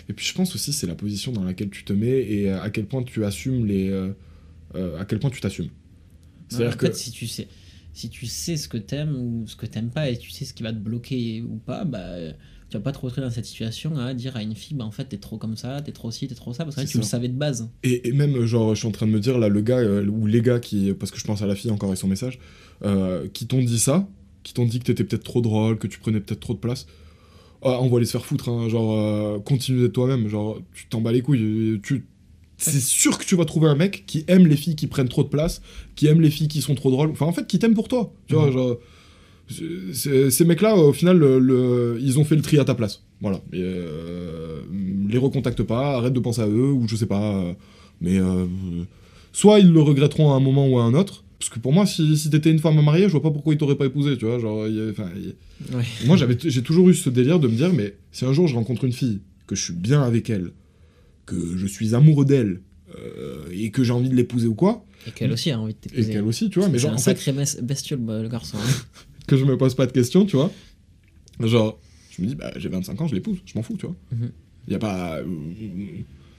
Et 0.09 0.15
puis, 0.15 0.25
je 0.25 0.33
pense 0.33 0.55
aussi, 0.55 0.73
c'est 0.73 0.87
la 0.87 0.95
position 0.95 1.31
dans 1.31 1.45
laquelle 1.45 1.69
tu 1.69 1.85
te 1.85 1.93
mets 1.93 2.23
et 2.23 2.51
euh, 2.51 2.63
à 2.63 2.71
quel 2.71 2.87
point 2.87 3.03
tu 3.03 3.23
assumes 3.23 3.67
les. 3.67 3.91
euh, 3.91 4.15
euh, 4.75 4.99
à 4.99 5.05
quel 5.05 5.19
point 5.19 5.29
tu 5.29 5.43
t'assumes. 5.43 5.69
C'est-à-dire 6.49 6.73
en 6.73 6.79
que. 6.79 6.87
fait, 6.87 6.97
si 6.97 7.11
tu 7.11 7.27
sais, 7.27 7.49
si 7.93 8.09
tu 8.09 8.25
sais 8.25 8.57
ce 8.57 8.67
que 8.67 8.79
t'aimes 8.79 9.15
ou 9.15 9.47
ce 9.47 9.57
que 9.57 9.67
t'aimes 9.67 9.91
pas 9.91 10.09
et 10.09 10.17
tu 10.17 10.31
sais 10.31 10.47
ce 10.47 10.55
qui 10.55 10.63
va 10.63 10.73
te 10.73 10.79
bloquer 10.79 11.43
ou 11.43 11.57
pas, 11.57 11.85
bah 11.85 12.33
tu 12.75 12.79
vas 12.79 12.83
pas 12.83 12.91
te 12.91 12.99
retrouver 12.99 13.25
dans 13.25 13.33
cette 13.33 13.45
situation 13.45 13.97
à 13.99 14.15
dire 14.15 14.35
à 14.37 14.43
une 14.43 14.57
fille, 14.57 14.77
bah 14.77 14.85
en 14.85 14.91
fait 14.91 15.05
t'es 15.05 15.19
trop 15.19 15.39
comme 15.39 15.57
ça, 15.57 15.81
t'es 15.81 15.93
trop 15.93 16.11
ci, 16.11 16.27
t'es 16.27 16.35
trop 16.35 16.53
ça, 16.53 16.65
parce 16.65 16.75
que 16.75 16.83
tu 16.91 16.97
le 16.99 17.05
savais 17.05 17.29
de 17.29 17.35
base. 17.35 17.71
Et, 17.85 18.09
et 18.09 18.13
même, 18.13 18.45
genre, 18.47 18.75
je 18.75 18.81
suis 18.81 18.89
en 18.89 18.91
train 18.91 19.07
de 19.07 19.13
me 19.13 19.21
dire, 19.21 19.39
là, 19.39 19.49
le 19.49 19.61
gars, 19.61 19.79
euh, 19.79 20.05
ou 20.09 20.27
les 20.27 20.43
gars 20.43 20.59
qui, 20.59 20.93
parce 20.93 21.13
que 21.13 21.19
je 21.21 21.25
pense 21.25 21.41
à 21.41 21.47
la 21.47 21.55
fille 21.55 21.71
encore 21.71 21.93
et 21.93 21.97
son 21.97 22.09
message, 22.09 22.41
euh, 22.85 23.29
qui 23.33 23.47
t'ont 23.47 23.61
dit 23.63 23.79
ça, 23.79 24.09
qui 24.43 24.55
t'ont 24.55 24.65
dit 24.67 24.81
que 24.81 24.87
t'étais 24.87 25.05
peut-être 25.05 25.23
trop 25.23 25.41
drôle, 25.41 25.79
que 25.79 25.87
tu 25.87 26.01
prenais 26.01 26.19
peut-être 26.19 26.41
trop 26.41 26.55
de 26.55 26.59
place, 26.59 26.87
ah, 27.63 27.79
on 27.81 27.89
va 27.89 28.01
les 28.01 28.07
se 28.07 28.11
faire 28.11 28.27
foutre, 28.27 28.49
hein, 28.49 28.69
genre, 28.69 28.99
euh, 28.99 29.39
continue 29.39 29.81
d'être 29.83 29.93
toi-même, 29.93 30.27
genre, 30.27 30.59
tu 30.75 30.89
t'en 30.89 31.01
bats 31.01 31.13
les 31.13 31.23
couilles, 31.23 31.81
tu... 31.81 32.07
C'est 32.57 32.81
sûr 32.81 33.19
que 33.19 33.25
tu 33.25 33.37
vas 33.37 33.45
trouver 33.45 33.69
un 33.69 33.75
mec 33.77 34.05
qui 34.07 34.25
aime 34.27 34.47
les 34.49 34.57
filles 34.57 34.75
qui 34.77 34.89
prennent 34.89 35.09
trop 35.09 35.23
de 35.23 35.29
place, 35.29 35.63
qui 35.95 36.07
aime 36.09 36.21
les 36.21 36.31
filles 36.31 36.49
qui 36.49 36.61
sont 36.61 36.75
trop 36.75 36.91
drôles, 36.91 37.11
enfin, 37.11 37.27
en 37.27 37.33
fait, 37.33 37.47
qui 37.47 37.61
t'aime 37.61 37.75
pour 37.75 37.87
toi, 37.87 38.13
tu 38.27 38.35
vois, 38.35 38.47
Mhm. 38.47 38.53
genre... 38.53 38.77
Ces 39.49 40.45
mecs-là, 40.45 40.77
au 40.77 40.93
final, 40.93 41.19
le- 41.19 41.39
le- 41.39 41.99
ils 42.01 42.19
ont 42.19 42.25
fait 42.25 42.37
le 42.37 42.43
tri 42.43 42.59
à 42.59 42.65
ta 42.65 42.75
place. 42.75 43.03
Voilà. 43.21 43.39
Et, 43.53 43.61
euh, 43.63 44.61
les 45.09 45.19
recontacte 45.19 45.63
pas, 45.63 45.97
arrête 45.97 46.13
de 46.13 46.21
penser 46.21 46.41
à 46.41 46.49
eux, 46.49 46.73
ou 46.73 46.87
je 46.89 46.97
sais 46.97 47.07
pas. 47.07 47.55
mais 48.01 48.19
euh, 48.19 48.45
soit 49.33 49.61
ils 49.61 49.71
le 49.73 49.81
regretteront 49.81 50.33
à 50.33 50.37
un 50.37 50.41
moment 50.41 50.67
ou 50.69 50.79
à 50.79 50.83
un 50.85 50.95
autre. 50.95 51.25
Parce 51.39 51.49
que 51.51 51.59
pour 51.59 51.73
moi, 51.73 51.85
si, 51.87 52.17
si 52.17 52.31
t'étais 52.31 52.51
une 52.51 52.59
femme 52.59 52.79
à 52.79 52.83
marier, 52.83 53.05
je 53.07 53.13
vois 53.13 53.23
pas 53.23 53.31
pourquoi 53.31 53.53
ils 53.55 53.59
t'auraient 53.59 53.77
pas 53.77 53.87
épousé, 53.87 54.17
tu 54.19 54.25
vois. 54.25 54.39
Genre, 54.39 54.67
y 54.67 54.73
y 54.75 55.75
Ouais. 55.75 55.85
moi, 56.07 56.17
j'ai 56.17 56.63
toujours 56.63 56.89
eu 56.89 56.95
ce 56.95 57.09
délire 57.11 57.39
de 57.39 57.49
me 57.49 57.55
dire, 57.55 57.73
mais 57.73 57.95
si 58.13 58.25
un 58.25 58.33
jour 58.33 58.47
je 58.49 58.55
rencontre 58.55 58.85
une 58.85 58.93
fille, 58.93 59.21
que 59.47 59.55
je 59.55 59.63
suis 59.63 59.73
bien 59.75 60.03
avec 60.03 60.29
elle, 60.31 60.53
que 61.27 61.37
je 61.57 61.67
suis 61.67 61.95
amoureux 61.95 62.25
d'elle, 62.25 62.61
euh, 62.99 63.45
et 63.53 63.71
que 63.71 63.85
j'ai 63.85 63.93
envie 63.93 64.09
de 64.09 64.15
l'épouser 64.17 64.47
ou 64.49 64.55
quoi, 64.55 64.85
Et 65.07 65.11
qu'elle 65.11 65.33
aussi 65.33 65.51
a 65.51 65.59
envie 65.61 65.75
de 65.75 65.79
et 65.79 65.89
t'épouser. 65.89 66.13
qu'elle 66.13 66.25
aussi, 66.25 66.49
tu 66.51 66.59
vois, 66.61 66.69
mais 66.69 66.79
C'est 66.79 66.83
genre, 66.85 66.93
un 66.93 66.95
en 66.95 66.99
fait, 66.99 67.17
sacré 67.19 67.33
mes- 67.33 67.63
bestiole, 67.63 68.01
bah, 68.01 68.23
le 68.23 68.29
garçon. 68.29 68.57
hein. 68.59 68.61
que 69.27 69.37
je 69.37 69.45
me 69.45 69.57
pose 69.57 69.75
pas 69.75 69.87
de 69.87 69.93
questions, 69.93 70.25
tu 70.27 70.37
vois. 70.37 70.51
Genre, 71.41 71.79
je 72.11 72.23
me 72.23 72.29
dis, 72.29 72.35
bah, 72.35 72.53
j'ai 72.57 72.69
25 72.69 73.01
ans, 73.01 73.07
je 73.09 73.15
l'épouse, 73.15 73.39
je 73.45 73.53
m'en 73.57 73.63
fous, 73.63 73.77
tu 73.77 73.87
vois. 73.87 73.97
Mhm. 74.13 74.31
Y 74.69 74.75
a 74.75 74.79
pas. 74.79 75.19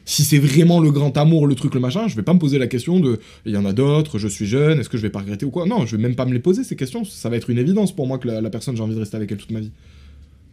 Si 0.08 0.24
c'est 0.24 0.38
vraiment 0.38 0.80
le 0.80 0.92
grand 0.92 1.18
amour, 1.18 1.48
le 1.48 1.56
truc, 1.56 1.74
le 1.74 1.80
machin, 1.80 2.08
je 2.08 2.16
vais 2.16 2.22
pas 2.22 2.34
me 2.34 2.40
poser 2.40 2.60
la 2.60 2.68
question 2.68 3.00
de. 3.00 3.20
Il 3.46 3.52
y 3.54 3.58
en 3.58 3.66
a 3.66 3.74
d'autres, 3.74 4.20
je 4.20 4.28
suis 4.28 4.46
jeune, 4.46 4.80
est-ce 4.80 4.90
que 4.90 4.98
je 4.98 5.02
vais 5.02 5.10
pas 5.10 5.20
regretter 5.20 5.46
ou 5.46 5.50
quoi? 5.52 5.66
Non, 5.66 5.86
je 5.88 5.96
vais 5.96 6.02
même 6.02 6.16
pas 6.16 6.26
me 6.26 6.34
les 6.34 6.40
poser 6.40 6.64
ces 6.64 6.76
questions. 6.76 7.04
Ça 7.06 7.30
va 7.30 7.38
être 7.38 7.50
une 7.50 7.58
évidence 7.58 7.96
pour 7.96 8.06
moi 8.08 8.20
que 8.20 8.28
la, 8.28 8.40
la 8.40 8.50
personne, 8.52 8.76
j'ai 8.78 8.84
envie 8.84 8.94
de 8.94 9.00
rester 9.00 9.18
avec 9.18 9.32
elle 9.32 9.38
toute 9.40 9.52
ma 9.52 9.60
vie. 9.62 9.72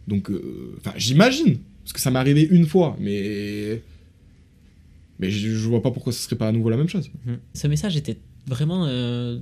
Donc, 0.07 0.29
euh, 0.31 0.75
enfin, 0.79 0.93
j'imagine, 0.97 1.59
parce 1.83 1.93
que 1.93 1.99
ça 1.99 2.09
m'est 2.11 2.19
arrivé 2.19 2.47
une 2.49 2.65
fois, 2.65 2.97
mais. 2.99 3.81
Mais 5.19 5.29
je, 5.29 5.49
je 5.55 5.67
vois 5.69 5.81
pas 5.83 5.91
pourquoi 5.91 6.11
ce 6.11 6.19
serait 6.23 6.35
pas 6.35 6.47
à 6.47 6.51
nouveau 6.51 6.69
la 6.71 6.77
même 6.77 6.89
chose. 6.89 7.09
Mhm. 7.25 7.37
Ce 7.53 7.67
message 7.67 7.95
était 7.95 8.17
vraiment. 8.47 8.85
euh, 8.87 9.39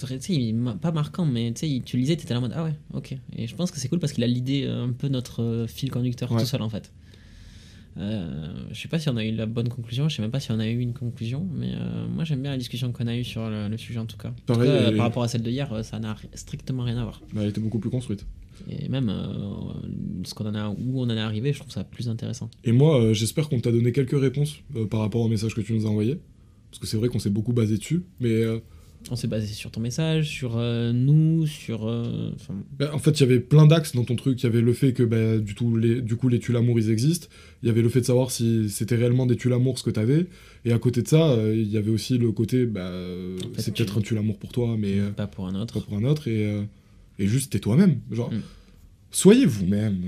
très- 0.00 0.16
il 0.16 0.54
pas 0.80 0.92
marquant, 0.92 1.24
mais 1.26 1.52
tu 1.52 1.60
sais, 1.60 1.68
il- 1.70 1.82
tu 1.82 1.96
le 1.96 2.00
lisais, 2.02 2.16
tu 2.16 2.22
étais 2.24 2.34
là 2.34 2.38
en 2.38 2.42
mode 2.42 2.52
Ah 2.54 2.64
ouais, 2.64 2.74
ok. 2.92 3.16
Et 3.36 3.46
je 3.46 3.54
pense 3.54 3.70
que 3.70 3.78
c'est 3.78 3.88
cool 3.88 3.98
parce 4.00 4.12
qu'il 4.12 4.24
a 4.24 4.26
l'idée 4.26 4.64
euh, 4.66 4.84
un 4.84 4.92
peu 4.92 5.08
notre 5.08 5.42
euh, 5.42 5.66
fil 5.66 5.90
conducteur 5.90 6.30
Ouais. 6.32 6.40
tout 6.40 6.46
seul 6.46 6.62
en 6.62 6.68
fait. 6.68 6.92
Euh, 7.96 8.52
je 8.72 8.80
sais 8.80 8.88
pas 8.88 8.98
si 8.98 9.08
on 9.08 9.16
a 9.16 9.24
eu 9.24 9.30
la 9.32 9.46
bonne 9.46 9.68
conclusion, 9.68 10.08
je 10.08 10.16
sais 10.16 10.22
même 10.22 10.32
pas 10.32 10.40
si 10.40 10.50
on 10.50 10.58
a 10.58 10.66
eu 10.66 10.80
une 10.80 10.94
conclusion, 10.94 11.46
mais 11.54 11.74
euh, 11.76 12.08
moi 12.08 12.24
j'aime 12.24 12.42
bien 12.42 12.50
la 12.50 12.56
discussion 12.56 12.90
qu'on 12.90 13.06
a 13.06 13.16
eue 13.16 13.22
sur 13.22 13.48
le, 13.48 13.68
le 13.68 13.76
sujet 13.78 14.00
en 14.00 14.06
tout 14.06 14.16
cas. 14.16 14.30
En 14.30 14.32
tout 14.32 14.42
Pareil, 14.46 14.68
cas, 14.68 14.90
et- 14.90 14.96
par 14.96 15.04
rapport 15.06 15.22
à 15.22 15.28
celle 15.28 15.42
de 15.42 15.50
hier, 15.50 15.84
ça 15.84 16.00
n'a 16.00 16.14
ri- 16.14 16.28
strictement 16.34 16.82
rien 16.82 16.96
à 16.98 17.04
voir. 17.04 17.20
Bah, 17.32 17.42
elle 17.44 17.50
était 17.50 17.60
beaucoup 17.60 17.78
plus 17.78 17.90
construite. 17.90 18.26
Et 18.68 18.88
même 18.88 19.08
euh, 19.10 20.24
ce 20.24 20.34
qu'on 20.34 20.46
en 20.46 20.54
a, 20.56 20.68
où 20.70 21.00
on 21.00 21.04
en 21.04 21.10
est 21.10 21.20
arrivé, 21.20 21.52
je 21.52 21.60
trouve 21.60 21.70
ça 21.72 21.84
plus 21.84 22.08
intéressant. 22.08 22.50
Et 22.64 22.72
moi, 22.72 23.12
j'espère 23.12 23.48
qu'on 23.48 23.60
t'a 23.60 23.70
donné 23.70 23.92
quelques 23.92 24.18
réponses 24.20 24.56
par 24.90 24.98
rapport 25.00 25.20
au 25.20 25.28
message 25.28 25.54
que 25.54 25.60
tu 25.60 25.72
nous 25.72 25.86
as 25.86 25.88
envoyé. 25.88 26.18
Parce 26.70 26.80
que 26.80 26.86
c'est 26.88 26.96
vrai 26.96 27.08
qu'on 27.08 27.20
s'est 27.20 27.30
beaucoup 27.30 27.52
basé 27.52 27.78
dessus. 27.78 28.02
Mais 28.18 28.42
On 29.10 29.16
s'est 29.16 29.26
basé 29.28 29.46
sur 29.52 29.70
ton 29.70 29.80
message, 29.80 30.28
sur 30.30 30.56
euh, 30.56 30.92
nous, 30.92 31.46
sur. 31.46 31.86
euh, 31.86 32.30
bah, 32.78 32.90
en 32.94 32.98
fait, 32.98 33.10
il 33.12 33.20
y 33.20 33.22
avait 33.24 33.40
plein 33.40 33.66
d'axes 33.66 33.94
dans 33.94 34.04
ton 34.04 34.16
truc. 34.16 34.40
Il 34.42 34.44
y 34.44 34.46
avait 34.46 34.62
le 34.62 34.72
fait 34.72 34.92
que 34.94 35.02
bah, 35.02 35.36
du, 35.38 35.54
tout, 35.54 35.76
les, 35.76 36.00
du 36.00 36.16
coup, 36.16 36.28
les 36.28 36.38
tue 36.38 36.52
l'amour, 36.52 36.78
ils 36.78 36.90
existent. 36.90 37.28
Il 37.62 37.66
y 37.66 37.70
avait 37.70 37.82
le 37.82 37.88
fait 37.90 38.00
de 38.00 38.06
savoir 38.06 38.30
si 38.30 38.70
c'était 38.70 38.96
réellement 38.96 39.26
des 39.26 39.36
tue 39.36 39.48
l'amour 39.50 39.78
ce 39.78 39.82
que 39.84 39.90
t'avais. 39.90 40.26
Et 40.64 40.72
à 40.72 40.78
côté 40.78 41.02
de 41.02 41.08
ça, 41.08 41.30
euh, 41.32 41.54
il 41.54 41.68
y 41.70 41.76
avait 41.76 41.90
aussi 41.90 42.16
le 42.16 42.32
côté, 42.32 42.64
bah, 42.64 42.90
En 42.90 43.54
fait, 43.54 43.60
c'est 43.62 43.74
peut-être 43.74 43.98
un 43.98 44.00
tue 44.00 44.14
l'amour 44.14 44.38
pour 44.38 44.52
toi, 44.52 44.74
mais 44.78 44.98
euh, 44.98 45.10
pas 45.10 45.26
pour 45.26 45.46
un 45.46 45.54
autre. 45.54 45.74
pas 45.74 45.80
pour 45.86 45.96
un 45.98 46.04
autre. 46.04 46.26
Et, 46.28 46.64
et 47.18 47.26
juste, 47.26 47.52
t'es 47.52 47.58
toi-même. 47.60 48.00
Genre, 48.10 48.30
Mm. 48.32 48.40
soyez 49.10 49.44
vous-même. 49.46 49.98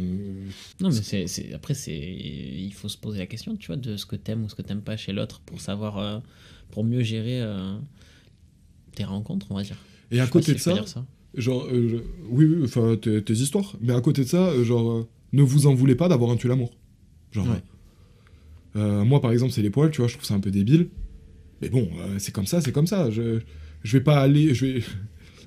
Non, 0.81 0.89
mais 0.89 0.95
c'est, 1.03 1.27
c'est- 1.27 1.53
après, 1.53 1.75
c'est, 1.75 1.97
il 1.97 2.73
faut 2.73 2.89
se 2.89 2.97
poser 2.97 3.19
la 3.19 3.27
question, 3.27 3.57
tu 3.57 3.67
vois, 3.67 3.77
de 3.77 3.97
ce 3.99 4.07
que 4.07 4.17
t'aimes 4.17 4.45
ou 4.45 4.49
ce 4.49 4.55
que 4.55 4.63
t'aimes 4.63 4.81
pas 4.81 4.97
chez 4.97 5.13
l'autre 5.13 5.41
pour 5.45 5.61
savoir, 5.61 6.23
pour 6.71 6.83
mieux 6.83 7.03
gérer 7.03 7.43
tes 8.97 9.05
rencontres, 9.05 9.47
on 9.51 9.55
va 9.55 9.63
dire. 9.63 9.77
Et 10.11 10.19
à 10.21 10.27
Je 10.27 10.31
côté 10.31 10.53
de 10.55 10.59
ça. 10.59 10.75
Genre, 11.35 11.67
euh, 11.71 11.89
je- 11.89 11.97
oui, 12.31 12.47
oui, 12.47 12.63
enfin, 12.65 12.97
tes, 13.01 13.23
tes 13.23 13.33
histoires. 13.35 13.77
Mais 13.81 13.93
à 13.93 14.01
côté 14.01 14.23
de 14.25 14.29
ça, 14.29 14.49
euh, 14.49 14.65
genre, 14.65 14.91
euh, 14.91 15.09
ne 15.33 15.43
vous 15.43 15.67
en 15.67 15.75
voulez 15.75 15.95
pas 15.95 16.09
d'avoir 16.09 16.31
un 16.31 16.37
tue 16.37 16.49
l'amour. 16.49 16.75
Genre, 17.31 17.47
Ouais. 17.47 17.63
euh, 18.77 19.05
moi, 19.05 19.21
par 19.21 19.33
exemple, 19.33 19.53
c'est 19.53 19.63
les 19.63 19.71
poils, 19.71 19.91
tu 19.91 20.01
vois, 20.01 20.09
je 20.09 20.15
trouve 20.15 20.25
ça 20.27 20.35
un 20.35 20.41
peu 20.41 20.51
débile. 20.51 20.89
Mais 21.63 21.69
bon, 21.69 21.89
c'est 22.19 22.33
comme 22.33 22.47
ça, 22.47 22.61
c'est 22.61 22.73
comme 22.73 22.87
ça. 22.87 23.11
Je, 23.11 23.41
je 23.83 23.93
vais 23.97 24.03
pas 24.05 24.19
aller. 24.21 24.55
Je 24.55 24.67
vais. 24.67 24.81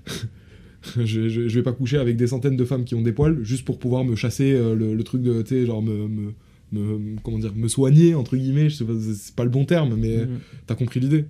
je, 0.98 1.28
je, 1.30 1.48
je 1.48 1.56
vais 1.56 1.64
pas 1.64 1.74
coucher 1.74 1.98
avec 1.98 2.16
des 2.18 2.28
centaines 2.28 2.56
de 2.58 2.66
femmes 2.66 2.86
qui 2.86 2.96
ont 2.96 3.02
des 3.02 3.12
poils 3.12 3.44
juste 3.44 3.66
pour 3.66 3.80
pouvoir 3.80 4.04
me 4.06 4.16
chasser 4.16 4.54
euh, 4.54 4.76
le, 4.76 4.94
le 4.96 5.04
truc 5.04 5.22
de, 5.22 5.42
tu 5.42 5.50
sais, 5.50 5.66
genre 5.66 5.82
me, 5.82 6.08
me, 6.08 6.34
me- 6.72 7.16
comment 7.22 7.38
dire, 7.40 7.54
me 7.56 7.68
soigner, 7.68 8.16
entre 8.16 8.38
guillemets, 8.38 8.70
je 8.70 8.76
sais 8.78 8.86
pas, 8.86 8.94
c'est- 9.00 9.36
pas 9.36 9.44
le 9.44 9.50
bon 9.50 9.66
terme, 9.66 9.96
mais 9.96 10.26
Mhm. 10.26 10.40
t'as 10.68 10.76
compris 10.76 11.00
l'idée. 11.00 11.26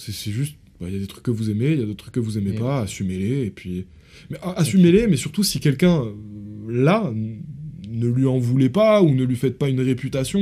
C'est 0.00 0.12
c'est 0.12 0.30
juste, 0.30 0.56
bah, 0.80 0.86
il 0.88 0.94
y 0.94 0.96
a 0.96 0.98
des 0.98 1.06
trucs 1.06 1.22
que 1.22 1.30
vous 1.30 1.50
aimez, 1.50 1.72
il 1.72 1.80
y 1.80 1.82
a 1.82 1.86
d'autres 1.86 2.04
trucs 2.04 2.14
que 2.14 2.20
vous 2.20 2.38
aimez 2.38 2.52
Et 2.54 2.58
pas, 2.58 2.80
assumez-les, 2.80 3.44
et 3.44 3.50
puis... 3.50 3.84
Mais 4.30 4.38
a- 4.40 4.52
assumez-les, 4.58 5.06
mais 5.08 5.16
surtout 5.18 5.42
si 5.44 5.60
quelqu'un, 5.60 6.02
euh, 6.04 6.14
là, 6.68 7.12
ne 7.12 8.08
lui 8.08 8.26
en 8.26 8.38
voulez 8.38 8.70
pas, 8.70 9.02
ou 9.02 9.14
ne 9.14 9.24
lui 9.24 9.36
faites 9.36 9.58
pas 9.58 9.68
une 9.68 9.80
réputation... 9.80 10.40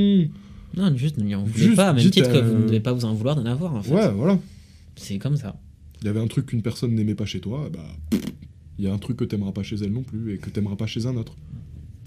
Non, 0.76 0.96
juste 0.96 1.18
ne 1.18 1.24
lui 1.24 1.34
en 1.34 1.42
voulez 1.42 1.64
Juste 1.64 1.76
pas, 1.76 1.92
même 1.92 2.02
dites, 2.02 2.12
titre 2.12 2.30
que 2.32 2.38
vous 2.38 2.54
euh, 2.54 2.58
ne 2.60 2.66
devez 2.66 2.78
pas 2.78 2.92
vous 2.92 3.04
en 3.04 3.14
vouloir 3.14 3.34
d'en 3.34 3.46
avoir 3.46 3.74
en 3.74 3.82
fait. 3.82 3.92
Ouais, 3.92 4.10
voilà. 4.12 4.38
C'est 4.94 5.18
comme 5.18 5.36
ça. 5.36 5.58
Il 6.02 6.06
y 6.06 6.08
avait 6.08 6.20
un 6.20 6.28
truc 6.28 6.46
qu'une 6.46 6.62
personne 6.62 6.94
n'aimait 6.94 7.16
pas 7.16 7.26
chez 7.26 7.40
toi, 7.40 7.68
bah... 7.72 7.84
Il 8.78 8.84
y 8.84 8.88
a 8.88 8.92
un 8.92 8.98
truc 8.98 9.16
que 9.16 9.24
t'aimeras 9.24 9.50
pas 9.50 9.64
chez 9.64 9.74
elle 9.74 9.90
non 9.90 10.04
plus, 10.04 10.34
et 10.34 10.38
que 10.38 10.50
t'aimeras 10.50 10.76
pas 10.76 10.86
chez 10.86 11.04
un 11.06 11.16
autre. 11.16 11.34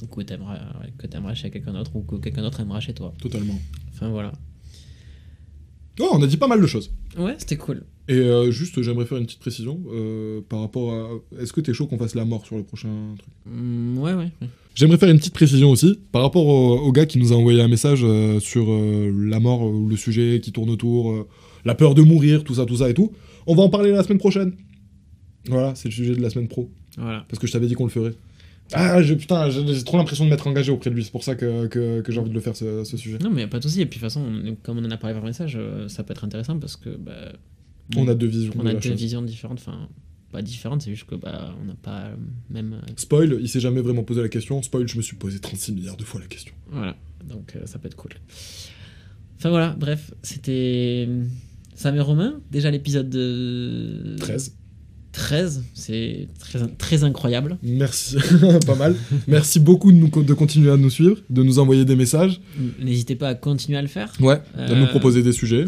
Ou 0.02 0.06
que 0.06 0.22
t'aimeras 0.22 0.58
que 0.98 1.06
t'aimeras 1.06 1.34
chez 1.34 1.52
quelqu'un 1.52 1.74
d'autre 1.74 1.94
ou 1.98 2.02
que 2.02 2.16
quelqu'un 2.16 2.44
d'autre 2.44 2.62
aimera 2.62 2.80
chez 2.80 2.94
toi. 2.94 3.14
Totalement. 3.22 3.60
Enfin 3.94 4.08
voilà. 4.10 4.32
Oh, 6.00 6.10
on 6.14 6.22
a 6.24 6.28
dit 6.28 6.38
pas 6.38 6.48
mal 6.48 6.62
de 6.62 6.68
choses. 6.68 6.92
Ouais, 7.18 7.36
c'était 7.38 7.58
cool. 7.58 7.84
Et 8.08 8.16
euh, 8.16 8.52
juste, 8.52 8.82
j'aimerais 8.82 9.06
faire 9.06 9.18
une 9.18 9.26
petite 9.26 9.40
précision 9.40 9.80
euh, 9.92 10.42
par 10.48 10.62
rapport 10.62 10.94
à. 10.94 11.10
Est-ce 11.42 11.54
que 11.54 11.62
t'es 11.62 11.74
chaud 11.74 11.88
qu'on 11.88 11.98
fasse 11.98 12.16
la 12.16 12.26
mort 12.26 12.46
sur 12.46 12.58
le 12.58 12.64
prochain 12.64 12.90
truc? 13.18 13.34
Mm, 13.46 13.98
ouais, 13.98 14.14
ouais. 14.14 14.32
ouais. 14.42 14.50
J'aimerais 14.74 14.98
faire 14.98 15.10
une 15.10 15.18
petite 15.18 15.34
précision 15.34 15.70
aussi 15.70 16.00
par 16.12 16.22
rapport 16.22 16.48
au, 16.48 16.80
au 16.80 16.92
gars 16.94 17.06
qui 17.06 17.20
nous 17.20 17.34
a 17.34 17.36
envoyé 17.36 17.62
un 17.62 17.68
message 17.68 18.02
euh, 18.04 18.40
sur 18.40 18.68
la 18.70 19.40
mort, 19.40 19.70
le 19.70 19.96
sujet 19.98 20.40
qui 20.42 20.52
tourne 20.54 20.70
autour, 20.70 21.28
la 21.66 21.76
peur 21.76 21.94
de 21.94 22.02
mourir, 22.02 22.44
tout 22.46 22.56
ça, 22.56 22.66
tout 22.66 22.78
ça 22.78 22.90
et 22.90 22.94
tout. 22.94 23.12
On 23.48 23.56
va 23.56 23.64
en 23.64 23.70
parler 23.70 23.92
la 23.92 24.02
semaine 24.04 24.18
prochaine. 24.18 24.54
Voilà, 25.48 25.76
c'est 25.76 25.90
le 25.90 25.94
sujet 25.94 26.16
de 26.16 26.22
la 26.22 26.30
semaine 26.30 26.48
pro. 26.48 26.70
Voilà. 26.98 27.26
Parce 27.28 27.40
que 27.40 27.48
je 27.48 27.52
t'avais 27.52 27.68
dit 27.68 27.74
qu'on 27.74 27.86
le 27.86 27.90
ferait. 27.90 28.14
Ah, 28.74 29.02
je, 29.02 29.14
putain, 29.14 29.50
j'ai 29.50 29.84
trop 29.84 29.98
l'impression 29.98 30.26
de 30.26 30.30
m'être 30.30 30.48
engagé 30.48 30.72
auprès 30.72 30.90
de 30.90 30.96
lui. 30.96 31.04
C'est 31.04 31.12
pour 31.12 31.24
ça 31.24 31.36
que, 31.36 31.68
que, 31.68 32.02
que 32.02 32.12
j'ai 32.12 32.20
envie 32.20 32.30
de 32.30 32.36
le 32.36 32.42
faire, 32.42 32.56
ce, 32.56 32.84
ce 32.84 32.98
sujet. 32.98 33.18
Non, 33.20 33.30
mais 33.30 33.42
y 33.42 33.44
a 33.44 33.48
pas 33.48 33.58
de 33.60 33.64
souci. 33.64 33.82
Et 33.82 33.86
puis 33.86 34.00
de 34.00 34.06
toute 34.06 34.12
façon, 34.12 34.22
on- 34.22 34.56
comme 34.56 34.78
on 34.78 34.86
en 34.86 34.92
a 34.92 34.98
parlé 34.98 35.14
par 35.16 35.24
message, 35.26 35.56
euh, 35.58 35.88
ça 35.88 36.04
peut 36.04 36.12
être 36.12 36.24
intéressant 36.24 36.58
parce 36.60 36.76
que 36.78 36.90
bah, 36.90 37.34
On 37.98 38.08
a 38.08 38.16
deux 38.16 38.28
visions. 38.28 38.54
on 38.58 38.64
de 38.64 38.70
a 38.70 38.74
la 38.74 38.80
deux 38.80 38.90
chose. 38.90 38.98
visions 39.00 39.22
différentes. 39.22 39.60
Enfin, 39.60 39.88
pas 40.32 40.42
différentes, 40.42 40.82
c'est 40.84 40.92
juste 40.92 41.06
que 41.10 41.16
bah, 41.16 41.54
on 41.62 41.66
n'a 41.66 41.76
pas 41.76 42.04
euh, 42.06 42.16
même. 42.50 42.74
euh, 42.74 42.92
Spoil, 42.96 43.38
il 43.42 43.50
s'est 43.50 43.60
jamais 43.60 43.82
vraiment 43.82 44.04
posé 44.04 44.22
la 44.22 44.30
question. 44.30 44.62
Spoil, 44.62 44.88
je 44.88 44.96
me 44.98 45.02
suis 45.02 45.18
posé 45.18 45.40
36 45.40 45.74
milliards 45.74 45.98
de 45.98 46.04
fois 46.04 46.22
la 46.22 46.28
question. 46.28 46.54
Voilà. 46.70 46.96
Donc 47.28 47.54
euh, 47.58 47.66
ça 47.66 47.78
peut 47.80 47.88
être 47.88 47.96
cool. 47.98 48.12
Enfin 49.38 49.50
voilà, 49.50 49.76
bref, 49.78 50.14
c'était 50.24 51.10
Sam 51.76 51.96
et 51.96 52.00
Romain. 52.00 52.40
Déjà 52.52 52.72
l'épisode 52.72 53.10
de 53.10 54.16
13. 54.20 54.56
13, 55.12 55.64
c'est 55.74 56.28
très, 56.40 56.60
très 56.78 57.04
incroyable. 57.04 57.58
Merci, 57.64 58.16
pas 58.66 58.76
mal. 58.76 58.96
Merci 59.28 59.60
beaucoup 59.60 59.92
de, 59.92 59.98
nous, 59.98 60.08
de 60.10 60.34
continuer 60.34 60.72
à 60.72 60.78
nous 60.78 60.90
suivre, 60.90 61.18
de 61.30 61.44
nous 61.44 61.60
envoyer 61.60 61.84
des 61.86 61.96
messages. 61.96 62.40
N'hésitez 62.80 63.16
pas 63.16 63.30
à 63.30 63.36
continuer 63.36 63.78
à 63.78 63.82
le 63.82 63.88
faire. 63.90 64.12
Ouais, 64.22 64.38
de 64.56 64.74
Euh, 64.74 64.80
nous 64.80 64.88
proposer 64.88 65.22
des 65.24 65.34
sujets. 65.34 65.66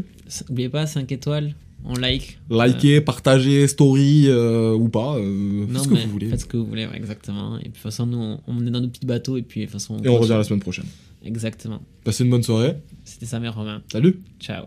N'oubliez 0.50 0.70
pas 0.70 0.88
5 0.88 1.12
étoiles, 1.12 1.56
on 1.84 1.96
like. 1.96 2.39
Liker, 2.50 3.02
partager, 3.02 3.68
story 3.68 4.26
euh, 4.28 4.74
ou 4.74 4.88
pas, 4.89 5.18
euh, 5.18 5.66
Non, 5.68 5.84
ce 5.84 5.88
que 5.89 5.94
mais 5.94 6.06
vous 6.06 6.12
voulez. 6.12 6.30
Faites 6.30 6.41
ce 6.41 6.46
que 6.46 6.56
vous 6.58 6.66
voulez, 6.66 6.86
ouais, 6.86 6.96
exactement. 6.96 7.58
Et 7.58 7.64
puis 7.64 7.70
de 7.70 7.74
toute 7.74 7.84
façon, 7.84 8.06
nous, 8.06 8.18
on, 8.18 8.39
on 8.48 8.66
est 8.66 8.72
dans 8.72 8.80
nos 8.82 8.88
petits 8.88 9.06
bateaux 9.06 9.36
et 9.38 9.41
puis 9.41 9.62
de 9.62 9.66
toute 9.66 9.74
façon. 9.74 9.98
Et 10.04 10.08
on 10.10 10.18
revient 10.18 10.30
la 10.38 10.44
semaine 10.46 10.62
prochaine. 10.62 10.86
Exactement. 11.26 11.82
Passez 12.04 12.24
une 12.24 12.30
bonne 12.30 12.44
soirée. 12.44 12.76
C'était 13.04 13.26
Sam 13.26 13.44
et 13.46 13.50
Romain. 13.50 13.82
Salut 13.91 14.20
Ciao. 14.39 14.66